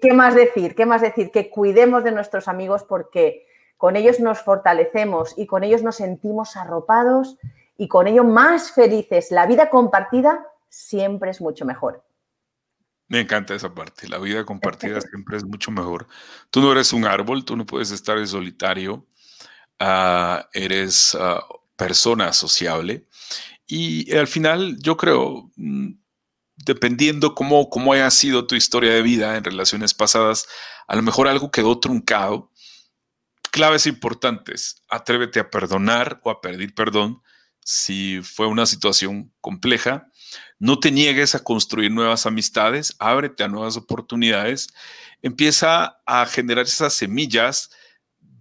¿qué, 0.00 0.12
más 0.12 0.34
decir? 0.34 0.74
¿Qué 0.74 0.86
más 0.86 1.00
decir? 1.00 1.30
Que 1.30 1.50
cuidemos 1.50 2.04
de 2.04 2.12
nuestros 2.12 2.48
amigos 2.48 2.84
porque 2.84 3.46
con 3.76 3.96
ellos 3.96 4.20
nos 4.20 4.40
fortalecemos 4.40 5.34
y 5.36 5.46
con 5.46 5.64
ellos 5.64 5.82
nos 5.82 5.96
sentimos 5.96 6.56
arropados 6.56 7.36
y 7.76 7.88
con 7.88 8.06
ellos 8.06 8.24
más 8.24 8.72
felices. 8.72 9.30
La 9.30 9.46
vida 9.46 9.70
compartida 9.70 10.46
siempre 10.68 11.30
es 11.30 11.40
mucho 11.40 11.64
mejor. 11.64 12.02
Me 13.08 13.20
encanta 13.20 13.54
esa 13.54 13.72
parte. 13.72 14.08
La 14.08 14.18
vida 14.18 14.44
compartida 14.44 15.00
siempre 15.00 15.36
es 15.36 15.44
mucho 15.44 15.70
mejor. 15.70 16.06
Tú 16.50 16.60
no 16.60 16.72
eres 16.72 16.92
un 16.92 17.04
árbol, 17.04 17.44
tú 17.44 17.56
no 17.56 17.64
puedes 17.64 17.90
estar 17.92 18.18
en 18.18 18.26
solitario. 18.26 19.06
Ah, 19.78 20.48
eres 20.54 21.16
ah, 21.20 21.44
persona 21.76 22.32
sociable 22.32 23.04
y 23.66 24.14
al 24.16 24.28
final, 24.28 24.76
yo 24.80 24.96
creo, 24.96 25.50
mm, 25.56 25.92
dependiendo 26.56 27.34
cómo, 27.34 27.68
cómo 27.68 27.92
haya 27.92 28.10
sido 28.10 28.46
tu 28.46 28.54
historia 28.54 28.92
de 28.92 29.02
vida 29.02 29.36
en 29.36 29.44
relaciones 29.44 29.94
pasadas, 29.94 30.46
a 30.86 30.96
lo 30.96 31.02
mejor 31.02 31.28
algo 31.28 31.50
quedó 31.50 31.78
truncado. 31.78 32.50
Claves 33.50 33.86
importantes, 33.86 34.82
atrévete 34.88 35.40
a 35.40 35.50
perdonar 35.50 36.20
o 36.24 36.30
a 36.30 36.40
pedir 36.40 36.74
perdón 36.74 37.22
si 37.60 38.20
fue 38.22 38.46
una 38.46 38.66
situación 38.66 39.32
compleja. 39.40 40.08
No 40.58 40.78
te 40.78 40.92
niegues 40.92 41.34
a 41.34 41.42
construir 41.42 41.90
nuevas 41.90 42.26
amistades, 42.26 42.94
ábrete 42.98 43.44
a 43.44 43.48
nuevas 43.48 43.76
oportunidades, 43.76 44.68
empieza 45.22 46.00
a 46.06 46.26
generar 46.26 46.66
esas 46.66 46.94
semillas 46.94 47.70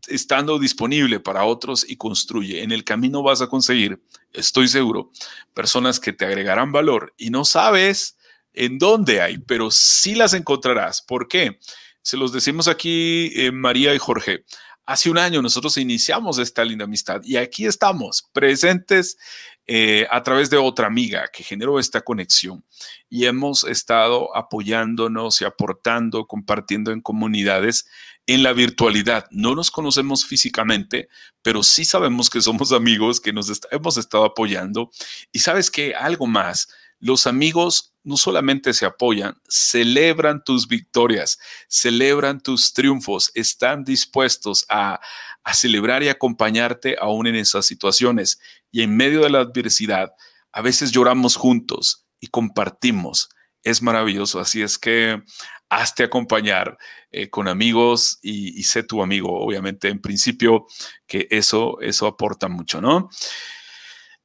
estando 0.07 0.59
disponible 0.59 1.19
para 1.19 1.45
otros 1.45 1.85
y 1.87 1.97
construye. 1.97 2.63
En 2.63 2.71
el 2.71 2.83
camino 2.83 3.23
vas 3.23 3.41
a 3.41 3.47
conseguir, 3.47 4.01
estoy 4.33 4.67
seguro, 4.67 5.11
personas 5.53 5.99
que 5.99 6.13
te 6.13 6.25
agregarán 6.25 6.71
valor 6.71 7.13
y 7.17 7.29
no 7.29 7.45
sabes 7.45 8.17
en 8.53 8.77
dónde 8.77 9.21
hay, 9.21 9.37
pero 9.37 9.71
sí 9.71 10.15
las 10.15 10.33
encontrarás. 10.33 11.01
¿Por 11.01 11.27
qué? 11.27 11.59
Se 12.01 12.17
los 12.17 12.31
decimos 12.31 12.67
aquí 12.67 13.31
eh, 13.35 13.51
María 13.51 13.93
y 13.93 13.97
Jorge. 13.97 14.45
Hace 14.85 15.09
un 15.09 15.17
año 15.17 15.41
nosotros 15.41 15.77
iniciamos 15.77 16.37
esta 16.37 16.63
linda 16.63 16.85
amistad 16.85 17.21
y 17.23 17.37
aquí 17.37 17.65
estamos 17.65 18.29
presentes 18.31 19.17
eh, 19.65 20.05
a 20.11 20.21
través 20.21 20.51
de 20.51 20.57
otra 20.57 20.85
amiga 20.85 21.27
que 21.33 21.41
generó 21.43 21.79
esta 21.79 22.01
conexión 22.01 22.63
y 23.09 23.25
hemos 23.25 23.63
estado 23.63 24.35
apoyándonos 24.37 25.41
y 25.41 25.45
aportando, 25.45 26.27
compartiendo 26.27 26.91
en 26.91 27.01
comunidades 27.01 27.87
en 28.27 28.43
la 28.43 28.53
virtualidad. 28.53 29.25
No 29.31 29.55
nos 29.55 29.71
conocemos 29.71 30.25
físicamente, 30.25 31.09
pero 31.41 31.63
sí 31.63 31.85
sabemos 31.85 32.29
que 32.29 32.41
somos 32.41 32.71
amigos, 32.71 33.19
que 33.19 33.33
nos 33.33 33.51
hemos 33.71 33.97
estado 33.97 34.25
apoyando. 34.25 34.89
Y 35.31 35.39
sabes 35.39 35.69
que 35.69 35.93
algo 35.93 36.27
más, 36.27 36.69
los 36.99 37.27
amigos 37.27 37.93
no 38.03 38.17
solamente 38.17 38.73
se 38.73 38.85
apoyan, 38.85 39.35
celebran 39.47 40.43
tus 40.43 40.67
victorias, 40.67 41.39
celebran 41.67 42.39
tus 42.41 42.73
triunfos, 42.73 43.31
están 43.33 43.83
dispuestos 43.83 44.65
a, 44.69 44.99
a 45.43 45.53
celebrar 45.53 46.03
y 46.03 46.09
acompañarte 46.09 46.95
aún 46.99 47.27
en 47.27 47.35
esas 47.35 47.65
situaciones. 47.65 48.39
Y 48.71 48.81
en 48.81 48.95
medio 48.95 49.21
de 49.21 49.29
la 49.29 49.39
adversidad, 49.39 50.13
a 50.51 50.61
veces 50.61 50.91
lloramos 50.91 51.35
juntos 51.35 52.05
y 52.19 52.27
compartimos. 52.27 53.29
Es 53.63 53.81
maravilloso. 53.81 54.39
Así 54.39 54.61
es 54.61 54.77
que 54.77 55.21
hazte 55.69 56.03
acompañar 56.03 56.77
eh, 57.11 57.29
con 57.29 57.47
amigos 57.47 58.19
y, 58.21 58.63
sé 58.63 58.83
tu 58.83 59.01
amigo. 59.01 59.39
Obviamente, 59.39 59.89
en 59.89 60.01
principio, 60.01 60.67
que 61.07 61.27
eso, 61.31 61.79
eso 61.81 62.07
aporta 62.07 62.47
mucho, 62.47 62.81
¿no? 62.81 63.09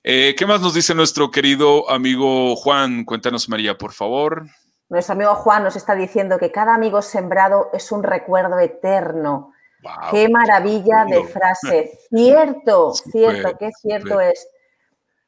Eh, 0.02 0.34
¿Qué 0.36 0.46
más 0.46 0.60
nos 0.60 0.74
dice 0.74 0.94
nuestro 0.94 1.30
querido 1.30 1.90
amigo 1.90 2.56
Juan? 2.56 3.04
Cuéntanos, 3.04 3.48
María, 3.48 3.76
por 3.76 3.92
favor. 3.92 4.46
Nuestro 4.88 5.14
amigo 5.14 5.34
Juan 5.34 5.62
nos 5.62 5.76
está 5.76 5.94
diciendo 5.94 6.38
que 6.38 6.50
cada 6.50 6.74
amigo 6.74 7.02
sembrado 7.02 7.70
es 7.72 7.92
un 7.92 8.02
recuerdo 8.02 8.58
eterno. 8.58 9.52
Qué 10.10 10.28
maravilla 10.28 11.04
de 11.08 11.24
frase. 11.24 11.98
Cierto, 12.10 12.92
cierto, 12.92 13.56
qué 13.58 13.70
cierto 13.80 14.20
es. 14.20 14.46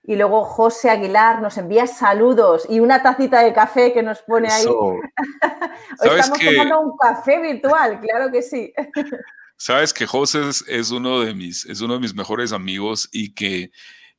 Y 0.05 0.17
luego 0.17 0.45
José 0.45 0.91
Aguilar 0.91 1.41
nos 1.41 1.57
envía 1.59 1.87
saludos 1.87 2.67
y 2.69 2.81
una 2.81 3.03
tacita 3.03 3.43
de 3.43 3.53
café 3.53 3.93
que 3.93 4.03
nos 4.03 4.21
pone 4.23 4.49
ahí. 4.51 4.65
Estamos 6.03 6.39
tomando 6.41 6.81
un 6.81 6.97
café 6.97 7.41
virtual, 7.41 8.01
claro 8.01 8.33
que 8.33 8.43
sí. 8.43 8.73
Sabes 9.57 9.95
que 9.95 10.07
José 10.07 10.41
es, 10.67 10.91
uno 10.91 11.21
de 11.21 11.35
mis, 11.35 11.65
es 11.67 11.81
uno 11.81 11.95
de 11.95 12.01
mis 12.01 12.15
mejores 12.15 12.53
amigos 12.53 13.09
y 13.13 13.33
que, 13.33 13.71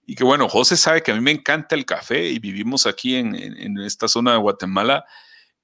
y 0.05 0.15
que, 0.15 0.23
bueno, 0.23 0.47
José 0.47 0.77
sabe 0.77 1.03
que 1.03 1.11
a 1.11 1.15
mí 1.15 1.21
me 1.21 1.31
encanta 1.31 1.75
el 1.75 1.85
café 1.85 2.29
y 2.29 2.39
vivimos 2.39 2.87
aquí 2.87 3.15
en, 3.15 3.35
en, 3.35 3.77
esta 3.79 4.07
zona 4.07 4.31
de 4.31 4.37
Guatemala 4.37 5.03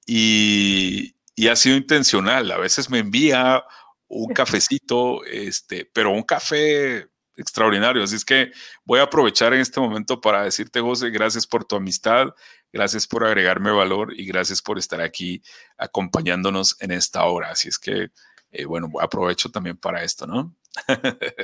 y, 0.04 1.14
y, 1.34 1.48
ha 1.48 1.56
sido 1.56 1.78
intencional. 1.78 2.50
A 2.50 2.58
veces 2.58 2.90
me 2.90 2.98
envía 2.98 3.64
un 4.06 4.34
cafecito, 4.34 5.24
este, 5.24 5.88
pero 5.94 6.10
un 6.10 6.24
café 6.24 7.08
extraordinario. 7.36 8.02
Así 8.02 8.16
es 8.16 8.24
que 8.24 8.52
voy 8.84 9.00
a 9.00 9.04
aprovechar 9.04 9.52
en 9.54 9.60
este 9.60 9.80
momento 9.80 10.20
para 10.20 10.44
decirte, 10.44 10.80
José, 10.80 11.10
gracias 11.10 11.46
por 11.46 11.64
tu 11.64 11.76
amistad, 11.76 12.28
gracias 12.72 13.06
por 13.06 13.24
agregarme 13.24 13.70
valor 13.70 14.12
y 14.14 14.26
gracias 14.26 14.62
por 14.62 14.78
estar 14.78 15.00
aquí 15.00 15.42
acompañándonos 15.76 16.76
en 16.80 16.92
esta 16.92 17.24
hora. 17.24 17.50
Así 17.50 17.68
es 17.68 17.78
que, 17.78 18.10
eh, 18.52 18.64
bueno, 18.64 18.88
aprovecho 19.00 19.50
también 19.50 19.76
para 19.76 20.02
esto, 20.02 20.26
¿no? 20.26 20.54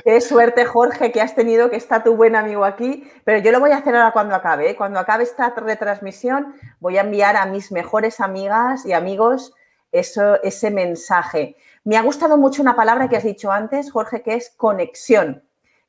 Qué 0.05 0.21
suerte, 0.21 0.65
Jorge, 0.67 1.11
que 1.11 1.21
has 1.21 1.35
tenido, 1.35 1.69
que 1.69 1.77
está 1.77 2.05
tu 2.05 2.15
buen 2.15 2.37
amigo 2.37 2.65
aquí, 2.65 3.11
pero 3.25 3.39
yo 3.39 3.51
lo 3.51 3.61
voy 3.61 3.73
a 3.73 3.79
hacer 3.79 3.95
ahora 3.97 4.13
cuando 4.13 4.35
acabe. 4.35 4.71
¿eh? 4.71 4.77
Cuando 4.77 5.01
acabe 5.01 5.25
esta 5.25 5.51
retransmisión, 5.51 6.55
voy 6.79 6.99
a 6.99 7.01
enviar 7.01 7.37
a 7.37 7.47
mis 7.47 7.73
mejores 7.73 8.21
amigas 8.21 8.87
y 8.87 8.93
amigos 8.93 9.53
eso, 9.91 10.41
ese 10.43 10.71
mensaje. 10.71 11.57
Me 11.85 11.97
ha 11.97 12.03
gustado 12.03 12.37
mucho 12.37 12.63
una 12.63 12.77
palabra 12.77 13.09
que 13.09 13.17
has 13.17 13.25
dicho 13.25 13.51
antes, 13.51 13.91
Jorge, 13.91 14.23
que 14.23 14.35
es 14.35 14.51
conexión 14.57 15.46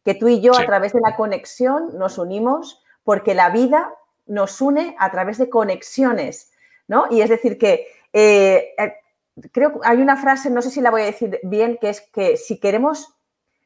que 0.08 0.16
tú 0.16 0.30
y 0.30 0.40
yo 0.40 0.58
a 0.58 0.66
través 0.66 0.94
de 0.94 1.02
la 1.02 1.18
conexión 1.18 1.98
nos 1.98 2.18
unimos 2.18 2.82
porque 3.04 3.36
la 3.36 3.50
vida 3.50 3.94
nos 4.26 4.62
une 4.62 4.96
a 5.00 5.12
través 5.12 5.38
de 5.38 5.50
conexiones, 5.50 6.50
¿no? 6.88 7.08
Y 7.12 7.20
es 7.20 7.30
decir 7.30 7.58
que 7.58 7.88
eh, 8.14 8.74
eh, 8.78 8.94
creo 9.52 9.74
que 9.74 9.80
hay 9.84 10.02
una 10.02 10.16
frase, 10.16 10.50
no 10.50 10.62
sé 10.62 10.70
si 10.70 10.80
la 10.80 10.92
voy 10.92 11.02
a 11.02 11.08
decir 11.08 11.42
bien, 11.44 11.78
que 11.78 11.90
es 11.90 12.00
que 12.00 12.38
si 12.38 12.58
queremos 12.58 13.18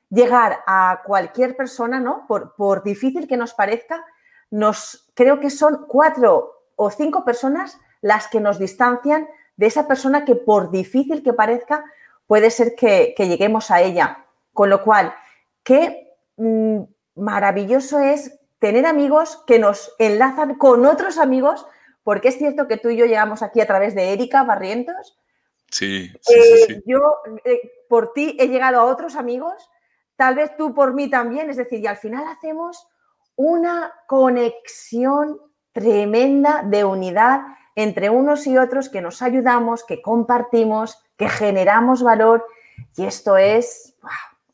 llegar 0.09 0.61
a 0.65 1.03
cualquier 1.05 1.55
persona, 1.55 1.99
¿no? 1.99 2.25
Por, 2.27 2.55
por 2.55 2.81
difícil 2.81 3.27
que 3.27 3.37
nos 3.37 3.53
parezca, 3.53 4.03
nos, 4.49 5.11
creo 5.13 5.39
que 5.39 5.51
son 5.51 5.85
cuatro 5.87 6.63
o 6.75 6.89
cinco 6.89 7.23
personas 7.23 7.77
las 8.01 8.27
que 8.27 8.39
nos 8.39 8.57
distancian 8.57 9.27
de 9.57 9.67
esa 9.67 9.87
persona 9.87 10.25
que 10.25 10.33
por 10.33 10.71
difícil 10.71 11.21
que 11.21 11.33
parezca, 11.33 11.85
puede 12.25 12.49
ser 12.49 12.73
que, 12.73 13.13
que 13.15 13.27
lleguemos 13.27 13.69
a 13.69 13.81
ella. 13.81 14.25
Con 14.53 14.71
lo 14.71 14.81
cual, 14.81 15.13
¿qué 15.61 16.10
Mm, 16.37 16.83
maravilloso 17.15 17.99
es 17.99 18.39
tener 18.59 18.85
amigos 18.85 19.43
que 19.47 19.59
nos 19.59 19.93
enlazan 19.99 20.55
con 20.55 20.85
otros 20.85 21.17
amigos, 21.17 21.65
porque 22.03 22.29
es 22.29 22.37
cierto 22.37 22.67
que 22.67 22.77
tú 22.77 22.89
y 22.89 22.97
yo 22.97 23.05
llegamos 23.05 23.41
aquí 23.41 23.61
a 23.61 23.67
través 23.67 23.95
de 23.95 24.13
Erika 24.13 24.43
Barrientos. 24.43 25.17
Sí, 25.69 26.11
sí, 26.21 26.33
eh, 26.33 26.65
sí, 26.67 26.83
Yo 26.85 27.15
eh, 27.45 27.61
por 27.87 28.13
ti 28.13 28.35
he 28.39 28.47
llegado 28.47 28.79
a 28.79 28.85
otros 28.85 29.15
amigos, 29.15 29.69
tal 30.15 30.35
vez 30.35 30.55
tú 30.57 30.73
por 30.73 30.93
mí 30.93 31.09
también, 31.09 31.49
es 31.49 31.57
decir, 31.57 31.79
y 31.79 31.87
al 31.87 31.97
final 31.97 32.27
hacemos 32.27 32.87
una 33.35 33.93
conexión 34.07 35.39
tremenda 35.71 36.63
de 36.63 36.83
unidad 36.83 37.41
entre 37.75 38.09
unos 38.09 38.45
y 38.47 38.57
otros 38.57 38.89
que 38.89 39.01
nos 39.01 39.21
ayudamos, 39.21 39.83
que 39.83 40.01
compartimos, 40.01 41.01
que 41.17 41.29
generamos 41.29 42.03
valor 42.03 42.45
y 42.95 43.05
esto 43.05 43.37
es, 43.37 43.95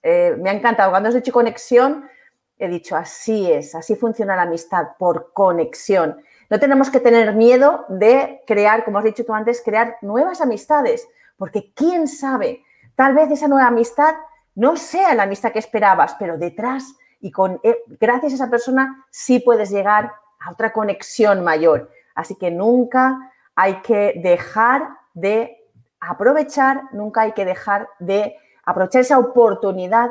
eh, 0.04 0.36
me 0.38 0.50
ha 0.50 0.54
encantado. 0.54 0.92
Cuando 0.92 1.10
has 1.10 1.16
dicho 1.16 1.32
conexión, 1.32 2.10
he 2.58 2.68
dicho, 2.68 2.96
así 2.96 3.52
es, 3.52 3.76
así 3.76 3.96
funciona 3.96 4.36
la 4.36 4.44
amistad, 4.44 4.90
por 4.98 5.32
conexión. 5.34 6.22
No 6.50 6.60
tenemos 6.60 6.90
que 6.90 7.00
tener 7.00 7.34
miedo 7.36 7.86
de 7.90 8.42
crear, 8.48 8.86
como 8.86 9.00
has 9.00 9.04
dicho 9.04 9.26
tú 9.26 9.34
antes, 9.34 9.62
crear 9.64 9.98
nuevas 10.02 10.42
amistades, 10.42 11.08
porque 11.38 11.72
quién 11.76 12.08
sabe, 12.08 12.64
tal 12.96 13.14
vez 13.14 13.30
esa 13.30 13.48
nueva 13.48 13.68
amistad 13.68 14.16
no 14.56 14.76
sea 14.76 15.14
la 15.14 15.24
amistad 15.24 15.52
que 15.52 15.60
esperabas, 15.60 16.16
pero 16.18 16.38
detrás 16.38 16.96
y 17.20 17.32
con, 17.32 17.60
eh, 17.64 17.84
gracias 18.00 18.34
a 18.34 18.36
esa 18.36 18.50
persona 18.50 19.06
sí 19.12 19.40
puedes 19.40 19.70
llegar 19.70 20.12
a 20.40 20.52
otra 20.52 20.74
conexión 20.74 21.44
mayor. 21.44 21.92
Así 22.16 22.36
que 22.36 22.50
nunca 22.50 23.32
hay 23.56 23.82
que 23.82 24.14
dejar 24.18 24.88
de 25.14 25.58
aprovechar, 26.00 26.84
nunca 26.94 27.22
hay 27.22 27.34
que 27.34 27.46
dejar 27.46 27.90
de 28.00 28.36
aprovechar 28.68 29.02
esa 29.02 29.18
oportunidad 29.18 30.10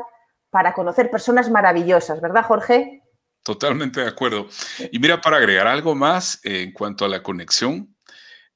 para 0.51 0.73
conocer 0.73 1.11
personas 1.11 1.51
maravillosas, 1.51 2.21
¿verdad, 2.21 2.45
Jorge? 2.45 3.03
Totalmente 3.45 4.01
de 4.01 4.09
acuerdo. 4.09 4.49
Y 4.91 4.99
mira, 4.99 5.21
para 5.21 5.37
agregar 5.37 5.67
algo 5.67 5.95
más 5.95 6.41
eh, 6.43 6.63
en 6.63 6.73
cuanto 6.73 7.05
a 7.05 7.09
la 7.09 7.23
conexión, 7.23 7.95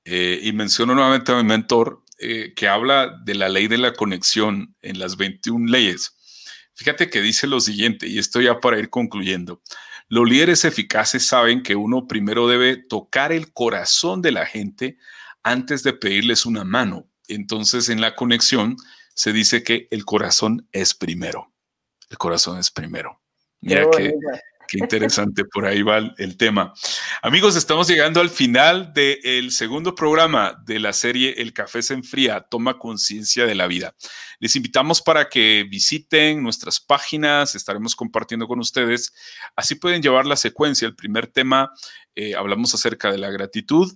eh, 0.04 0.40
y 0.42 0.52
menciono 0.52 0.94
nuevamente 0.94 1.30
a 1.30 1.36
mi 1.36 1.44
mentor, 1.44 2.02
eh, 2.18 2.54
que 2.56 2.66
habla 2.66 3.14
de 3.24 3.34
la 3.34 3.50
ley 3.50 3.68
de 3.68 3.76
la 3.76 3.92
conexión 3.92 4.74
en 4.80 4.98
las 4.98 5.18
21 5.18 5.70
leyes. 5.70 6.16
Fíjate 6.74 7.10
que 7.10 7.20
dice 7.20 7.46
lo 7.46 7.60
siguiente, 7.60 8.08
y 8.08 8.18
esto 8.18 8.40
ya 8.40 8.58
para 8.58 8.78
ir 8.78 8.88
concluyendo. 8.88 9.60
Los 10.08 10.28
líderes 10.28 10.64
eficaces 10.64 11.26
saben 11.26 11.62
que 11.62 11.76
uno 11.76 12.06
primero 12.08 12.48
debe 12.48 12.78
tocar 12.78 13.32
el 13.32 13.52
corazón 13.52 14.22
de 14.22 14.32
la 14.32 14.46
gente 14.46 14.96
antes 15.42 15.82
de 15.82 15.92
pedirles 15.92 16.46
una 16.46 16.64
mano. 16.64 17.06
Entonces, 17.28 17.90
en 17.90 18.00
la 18.00 18.16
conexión, 18.16 18.76
se 19.20 19.34
dice 19.34 19.62
que 19.62 19.86
el 19.90 20.06
corazón 20.06 20.66
es 20.72 20.94
primero. 20.94 21.52
El 22.08 22.16
corazón 22.16 22.58
es 22.58 22.70
primero. 22.70 23.20
Mira 23.60 23.86
qué, 23.94 24.14
interesante, 24.78 25.44
por 25.44 25.66
ahí 25.66 25.82
va 25.82 25.98
el, 25.98 26.36
tema. 26.36 26.72
Amigos, 27.22 27.56
estamos 27.56 27.88
llegando 27.88 28.20
al 28.20 28.30
final 28.30 28.92
del 28.92 29.50
segundo 29.50 29.94
programa 29.94 30.56
de 30.64 30.78
la 30.78 30.92
serie 30.92 31.34
El 31.38 31.52
café 31.52 31.82
se 31.82 31.94
enfría, 31.94 32.40
toma 32.40 32.78
conciencia 32.78 33.46
de 33.46 33.54
la 33.54 33.66
vida. 33.66 33.94
Les 34.38 34.56
invitamos 34.56 35.02
para 35.02 35.28
que 35.28 35.66
visiten 35.68 36.42
nuestras 36.42 36.80
páginas, 36.80 37.54
estaremos 37.54 37.96
compartiendo 37.96 38.46
con 38.46 38.60
ustedes. 38.60 39.12
Así 39.56 39.74
pueden 39.74 40.02
llevar 40.02 40.26
la 40.26 40.36
secuencia. 40.36 40.86
El 40.86 40.96
primer 40.96 41.26
tema, 41.26 41.72
eh, 42.14 42.34
hablamos 42.34 42.74
acerca 42.74 43.10
de 43.10 43.18
la 43.18 43.30
gratitud. 43.30 43.92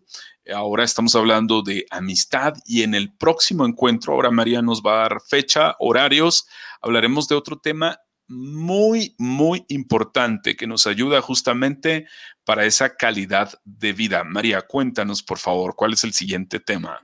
Ahora 0.53 0.85
estamos 0.85 1.15
hablando 1.15 1.63
de 1.63 1.87
amistad 1.91 2.55
y 2.67 2.83
en 2.83 2.95
el 2.95 3.15
próximo 3.15 3.65
encuentro, 3.65 4.13
ahora 4.13 4.31
María 4.31 4.61
nos 4.61 4.83
va 4.83 4.97
a 4.97 5.09
dar 5.09 5.21
fecha, 5.27 5.75
horarios, 5.79 6.47
hablaremos 6.83 7.29
de 7.29 7.35
otro 7.35 7.59
tema 7.59 7.99
muy, 8.29 9.15
muy 9.19 9.65
importante 9.69 10.57
que 10.57 10.67
nos 10.67 10.87
ayuda 10.87 11.21
justamente 11.21 12.07
para 12.45 12.65
esa 12.65 12.97
calidad 12.97 13.51
de 13.65 13.93
vida. 13.93 14.25
María, 14.25 14.63
cuéntanos, 14.63 15.23
por 15.23 15.39
favor, 15.39 15.75
cuál 15.77 15.93
es 15.93 16.05
el 16.05 16.13
siguiente 16.13 16.61
tema. 16.61 17.01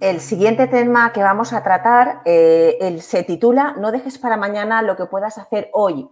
El 0.00 0.20
siguiente 0.20 0.66
tema 0.66 1.12
que 1.12 1.22
vamos 1.22 1.52
a 1.52 1.62
tratar 1.62 2.20
eh, 2.26 2.98
se 3.00 3.22
titula 3.22 3.74
No 3.78 3.92
dejes 3.92 4.18
para 4.18 4.36
mañana 4.36 4.82
lo 4.82 4.96
que 4.96 5.06
puedas 5.06 5.38
hacer 5.38 5.70
hoy 5.72 6.06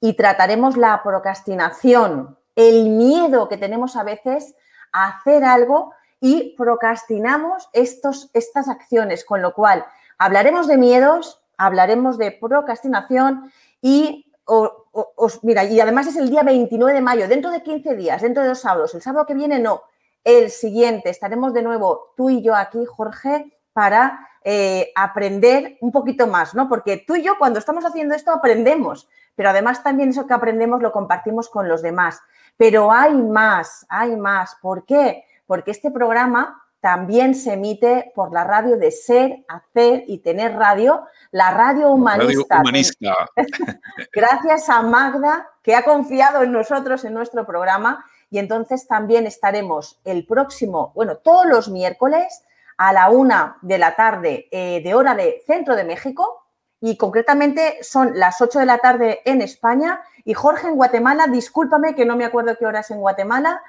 y 0.00 0.14
trataremos 0.14 0.76
la 0.76 1.02
procrastinación, 1.02 2.36
el 2.56 2.90
miedo 2.90 3.48
que 3.48 3.56
tenemos 3.56 3.96
a 3.96 4.02
veces 4.02 4.54
a 4.92 5.06
hacer 5.08 5.44
algo 5.44 5.94
y 6.20 6.54
procrastinamos 6.56 7.68
estos, 7.72 8.30
estas 8.34 8.68
acciones, 8.68 9.24
con 9.24 9.40
lo 9.40 9.54
cual 9.54 9.86
hablaremos 10.18 10.66
de 10.66 10.76
miedos, 10.76 11.40
hablaremos 11.56 12.18
de 12.18 12.32
procrastinación 12.32 13.50
y 13.82 14.32
os, 14.44 15.44
mira, 15.44 15.64
y 15.64 15.78
además 15.80 16.06
es 16.06 16.16
el 16.16 16.30
día 16.30 16.42
29 16.42 16.94
de 16.94 17.00
mayo, 17.02 17.28
dentro 17.28 17.50
de 17.50 17.62
15 17.62 17.96
días, 17.96 18.22
dentro 18.22 18.42
de 18.42 18.50
dos 18.50 18.60
sábados, 18.60 18.94
el 18.94 19.02
sábado 19.02 19.26
que 19.26 19.34
viene 19.34 19.58
no, 19.58 19.82
el 20.24 20.50
siguiente, 20.50 21.10
estaremos 21.10 21.52
de 21.52 21.62
nuevo 21.62 22.14
tú 22.16 22.30
y 22.30 22.42
yo 22.42 22.54
aquí, 22.54 22.84
Jorge, 22.86 23.58
para 23.72 24.28
eh, 24.44 24.92
aprender 24.94 25.78
un 25.80 25.92
poquito 25.92 26.26
más, 26.26 26.54
¿no? 26.54 26.68
Porque 26.68 27.04
tú 27.06 27.16
y 27.16 27.22
yo 27.22 27.38
cuando 27.38 27.58
estamos 27.58 27.84
haciendo 27.84 28.14
esto 28.14 28.30
aprendemos, 28.30 29.08
pero 29.34 29.50
además 29.50 29.82
también 29.82 30.10
eso 30.10 30.26
que 30.26 30.34
aprendemos 30.34 30.82
lo 30.82 30.92
compartimos 30.92 31.48
con 31.48 31.68
los 31.68 31.82
demás. 31.82 32.20
Pero 32.56 32.92
hay 32.92 33.14
más, 33.14 33.86
hay 33.88 34.16
más. 34.16 34.56
¿Por 34.60 34.84
qué? 34.84 35.24
Porque 35.46 35.70
este 35.70 35.90
programa 35.90 36.61
también 36.82 37.36
se 37.36 37.52
emite 37.52 38.10
por 38.12 38.32
la 38.32 38.42
radio 38.42 38.76
de 38.76 38.90
Ser, 38.90 39.44
Hacer 39.46 40.02
y 40.08 40.18
Tener 40.18 40.56
Radio, 40.56 41.06
la 41.30 41.52
radio 41.52 41.90
humanista. 41.90 42.56
Radio 42.56 42.60
humanista. 42.60 43.14
Gracias 44.12 44.68
a 44.68 44.82
Magda, 44.82 45.48
que 45.62 45.76
ha 45.76 45.84
confiado 45.84 46.42
en 46.42 46.50
nosotros, 46.50 47.04
en 47.04 47.14
nuestro 47.14 47.46
programa, 47.46 48.04
y 48.30 48.40
entonces 48.40 48.88
también 48.88 49.28
estaremos 49.28 50.00
el 50.04 50.26
próximo, 50.26 50.90
bueno, 50.96 51.18
todos 51.18 51.46
los 51.46 51.68
miércoles 51.68 52.42
a 52.76 52.92
la 52.92 53.10
una 53.10 53.58
de 53.62 53.78
la 53.78 53.94
tarde 53.94 54.48
eh, 54.50 54.82
de 54.82 54.94
hora 54.94 55.14
de 55.14 55.40
Centro 55.46 55.76
de 55.76 55.84
México, 55.84 56.48
y 56.80 56.96
concretamente 56.96 57.78
son 57.84 58.18
las 58.18 58.40
8 58.40 58.58
de 58.58 58.66
la 58.66 58.78
tarde 58.78 59.20
en 59.24 59.40
España 59.40 60.00
y 60.24 60.34
Jorge 60.34 60.66
en 60.66 60.74
Guatemala, 60.74 61.28
discúlpame 61.28 61.94
que 61.94 62.04
no 62.04 62.16
me 62.16 62.24
acuerdo 62.24 62.56
qué 62.58 62.66
hora 62.66 62.80
es 62.80 62.90
en 62.90 62.98
Guatemala, 62.98 63.62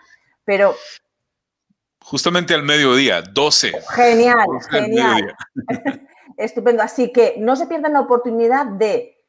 pero 0.45 0.73
Justamente 2.03 2.53
al 2.53 2.63
mediodía, 2.63 3.21
12. 3.21 3.71
Genial, 3.95 4.47
genial. 4.69 5.35
Estupendo. 6.37 6.83
Así 6.83 7.11
que 7.11 7.35
no 7.39 7.55
se 7.55 7.65
pierdan 7.65 7.93
la 7.93 8.01
oportunidad 8.01 8.65
de, 8.65 9.23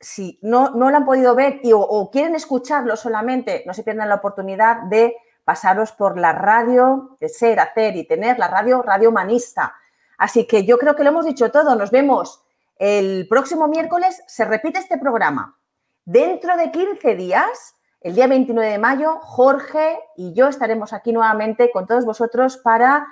si 0.00 0.38
no, 0.42 0.70
no 0.70 0.90
lo 0.90 0.96
han 0.96 1.04
podido 1.04 1.34
ver 1.34 1.60
y, 1.62 1.72
o, 1.74 2.10
quieren 2.10 2.34
escucharlo 2.34 2.96
solamente, 2.96 3.62
no 3.66 3.74
se 3.74 3.82
pierdan 3.82 4.08
la 4.08 4.16
oportunidad 4.16 4.84
de 4.84 5.14
pasaros 5.44 5.92
por 5.92 6.18
la 6.18 6.32
radio 6.32 7.16
de 7.20 7.28
ser, 7.28 7.60
hacer 7.60 7.94
y 7.96 8.06
tener, 8.06 8.38
la 8.38 8.48
radio, 8.48 8.80
radio 8.82 9.10
humanista. 9.10 9.74
Así 10.16 10.46
que 10.46 10.64
yo 10.64 10.78
creo 10.78 10.96
que 10.96 11.04
lo 11.04 11.10
hemos 11.10 11.26
dicho 11.26 11.50
todo. 11.50 11.76
Nos 11.76 11.90
vemos 11.90 12.42
el 12.76 13.26
próximo 13.28 13.68
miércoles. 13.68 14.22
Se 14.26 14.46
repite 14.46 14.78
este 14.78 14.96
programa. 14.96 15.58
Dentro 16.06 16.56
de 16.56 16.70
15 16.70 17.16
días 17.16 17.74
el 18.04 18.14
día 18.14 18.26
29 18.26 18.70
de 18.70 18.78
mayo, 18.78 19.18
Jorge 19.22 19.98
y 20.14 20.34
yo 20.34 20.48
estaremos 20.48 20.92
aquí 20.92 21.10
nuevamente 21.10 21.70
con 21.72 21.86
todos 21.86 22.04
vosotros 22.04 22.58
para 22.58 23.06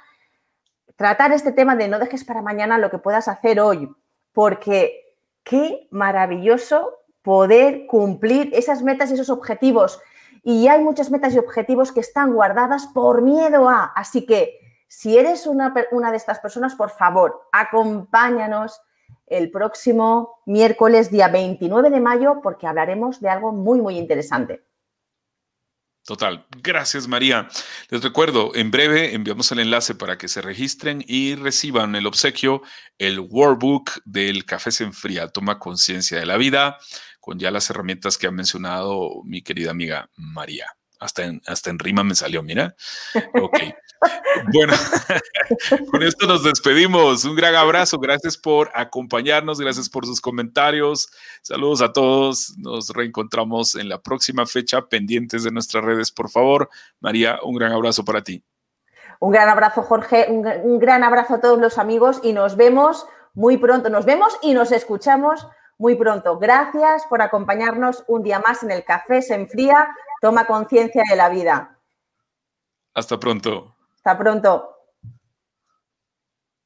tratar 0.96 1.32
este 1.32 1.50
tema 1.50 1.76
de 1.76 1.88
no 1.88 1.98
dejes 1.98 2.24
para 2.24 2.42
mañana 2.42 2.76
lo 2.76 2.90
que 2.90 2.98
puedas 2.98 3.26
hacer 3.26 3.58
hoy, 3.58 3.90
porque 4.34 5.16
qué 5.44 5.88
maravilloso 5.90 6.98
poder 7.22 7.86
cumplir 7.86 8.50
esas 8.52 8.82
metas 8.82 9.10
y 9.10 9.14
esos 9.14 9.30
objetivos. 9.30 9.98
Y 10.42 10.68
hay 10.68 10.84
muchas 10.84 11.10
metas 11.10 11.32
y 11.32 11.38
objetivos 11.38 11.90
que 11.90 12.00
están 12.00 12.34
guardadas 12.34 12.86
por 12.88 13.22
miedo 13.22 13.70
a. 13.70 13.84
Así 13.96 14.26
que 14.26 14.58
si 14.88 15.16
eres 15.16 15.46
una, 15.46 15.72
una 15.92 16.10
de 16.10 16.18
estas 16.18 16.38
personas, 16.38 16.74
por 16.74 16.90
favor, 16.90 17.48
acompáñanos 17.50 18.82
el 19.26 19.50
próximo 19.50 20.42
miércoles, 20.44 21.10
día 21.10 21.28
29 21.28 21.88
de 21.88 22.00
mayo, 22.00 22.40
porque 22.42 22.66
hablaremos 22.66 23.22
de 23.22 23.30
algo 23.30 23.52
muy, 23.52 23.80
muy 23.80 23.96
interesante. 23.96 24.62
Total. 26.04 26.46
Gracias, 26.62 27.06
María. 27.06 27.48
Les 27.88 28.02
recuerdo, 28.02 28.50
en 28.56 28.72
breve 28.72 29.14
enviamos 29.14 29.52
el 29.52 29.60
enlace 29.60 29.94
para 29.94 30.18
que 30.18 30.26
se 30.26 30.42
registren 30.42 31.04
y 31.06 31.36
reciban 31.36 31.94
el 31.94 32.06
obsequio, 32.06 32.62
el 32.98 33.20
workbook 33.20 34.02
del 34.04 34.44
Café 34.44 34.72
se 34.72 34.82
enfría, 34.82 35.28
toma 35.28 35.60
conciencia 35.60 36.18
de 36.18 36.26
la 36.26 36.36
vida, 36.36 36.78
con 37.20 37.38
ya 37.38 37.52
las 37.52 37.70
herramientas 37.70 38.18
que 38.18 38.26
ha 38.26 38.32
mencionado 38.32 39.22
mi 39.24 39.42
querida 39.42 39.70
amiga 39.70 40.10
María. 40.16 40.66
Hasta 41.02 41.24
en, 41.24 41.42
hasta 41.48 41.68
en 41.70 41.80
rima 41.80 42.04
me 42.04 42.14
salió, 42.14 42.44
mira. 42.44 42.76
Ok. 43.42 43.58
Bueno, 44.52 44.72
con 45.90 46.02
esto 46.04 46.28
nos 46.28 46.44
despedimos. 46.44 47.24
Un 47.24 47.34
gran 47.34 47.56
abrazo. 47.56 47.98
Gracias 47.98 48.38
por 48.38 48.70
acompañarnos. 48.72 49.60
Gracias 49.60 49.88
por 49.88 50.06
sus 50.06 50.20
comentarios. 50.20 51.10
Saludos 51.42 51.82
a 51.82 51.92
todos. 51.92 52.54
Nos 52.56 52.90
reencontramos 52.90 53.74
en 53.74 53.88
la 53.88 54.00
próxima 54.00 54.46
fecha. 54.46 54.82
Pendientes 54.82 55.42
de 55.42 55.50
nuestras 55.50 55.82
redes, 55.82 56.12
por 56.12 56.30
favor. 56.30 56.70
María, 57.00 57.40
un 57.42 57.56
gran 57.56 57.72
abrazo 57.72 58.04
para 58.04 58.22
ti. 58.22 58.44
Un 59.18 59.32
gran 59.32 59.48
abrazo, 59.48 59.82
Jorge. 59.82 60.26
Un, 60.28 60.46
un 60.62 60.78
gran 60.78 61.02
abrazo 61.02 61.34
a 61.34 61.40
todos 61.40 61.58
los 61.58 61.78
amigos 61.78 62.20
y 62.22 62.32
nos 62.32 62.56
vemos 62.56 63.06
muy 63.34 63.56
pronto. 63.56 63.90
Nos 63.90 64.04
vemos 64.04 64.38
y 64.40 64.54
nos 64.54 64.70
escuchamos 64.70 65.48
muy 65.82 65.96
pronto. 65.96 66.38
Gracias 66.38 67.04
por 67.06 67.20
acompañarnos 67.22 68.04
un 68.06 68.22
día 68.22 68.38
más 68.38 68.62
en 68.62 68.70
el 68.70 68.84
Café 68.84 69.20
Se 69.20 69.34
Enfría. 69.34 69.88
Toma 70.20 70.46
conciencia 70.46 71.02
de 71.10 71.16
la 71.16 71.28
vida. 71.28 71.76
Hasta 72.94 73.18
pronto. 73.18 73.74
Hasta 73.96 74.16
pronto. 74.16 74.71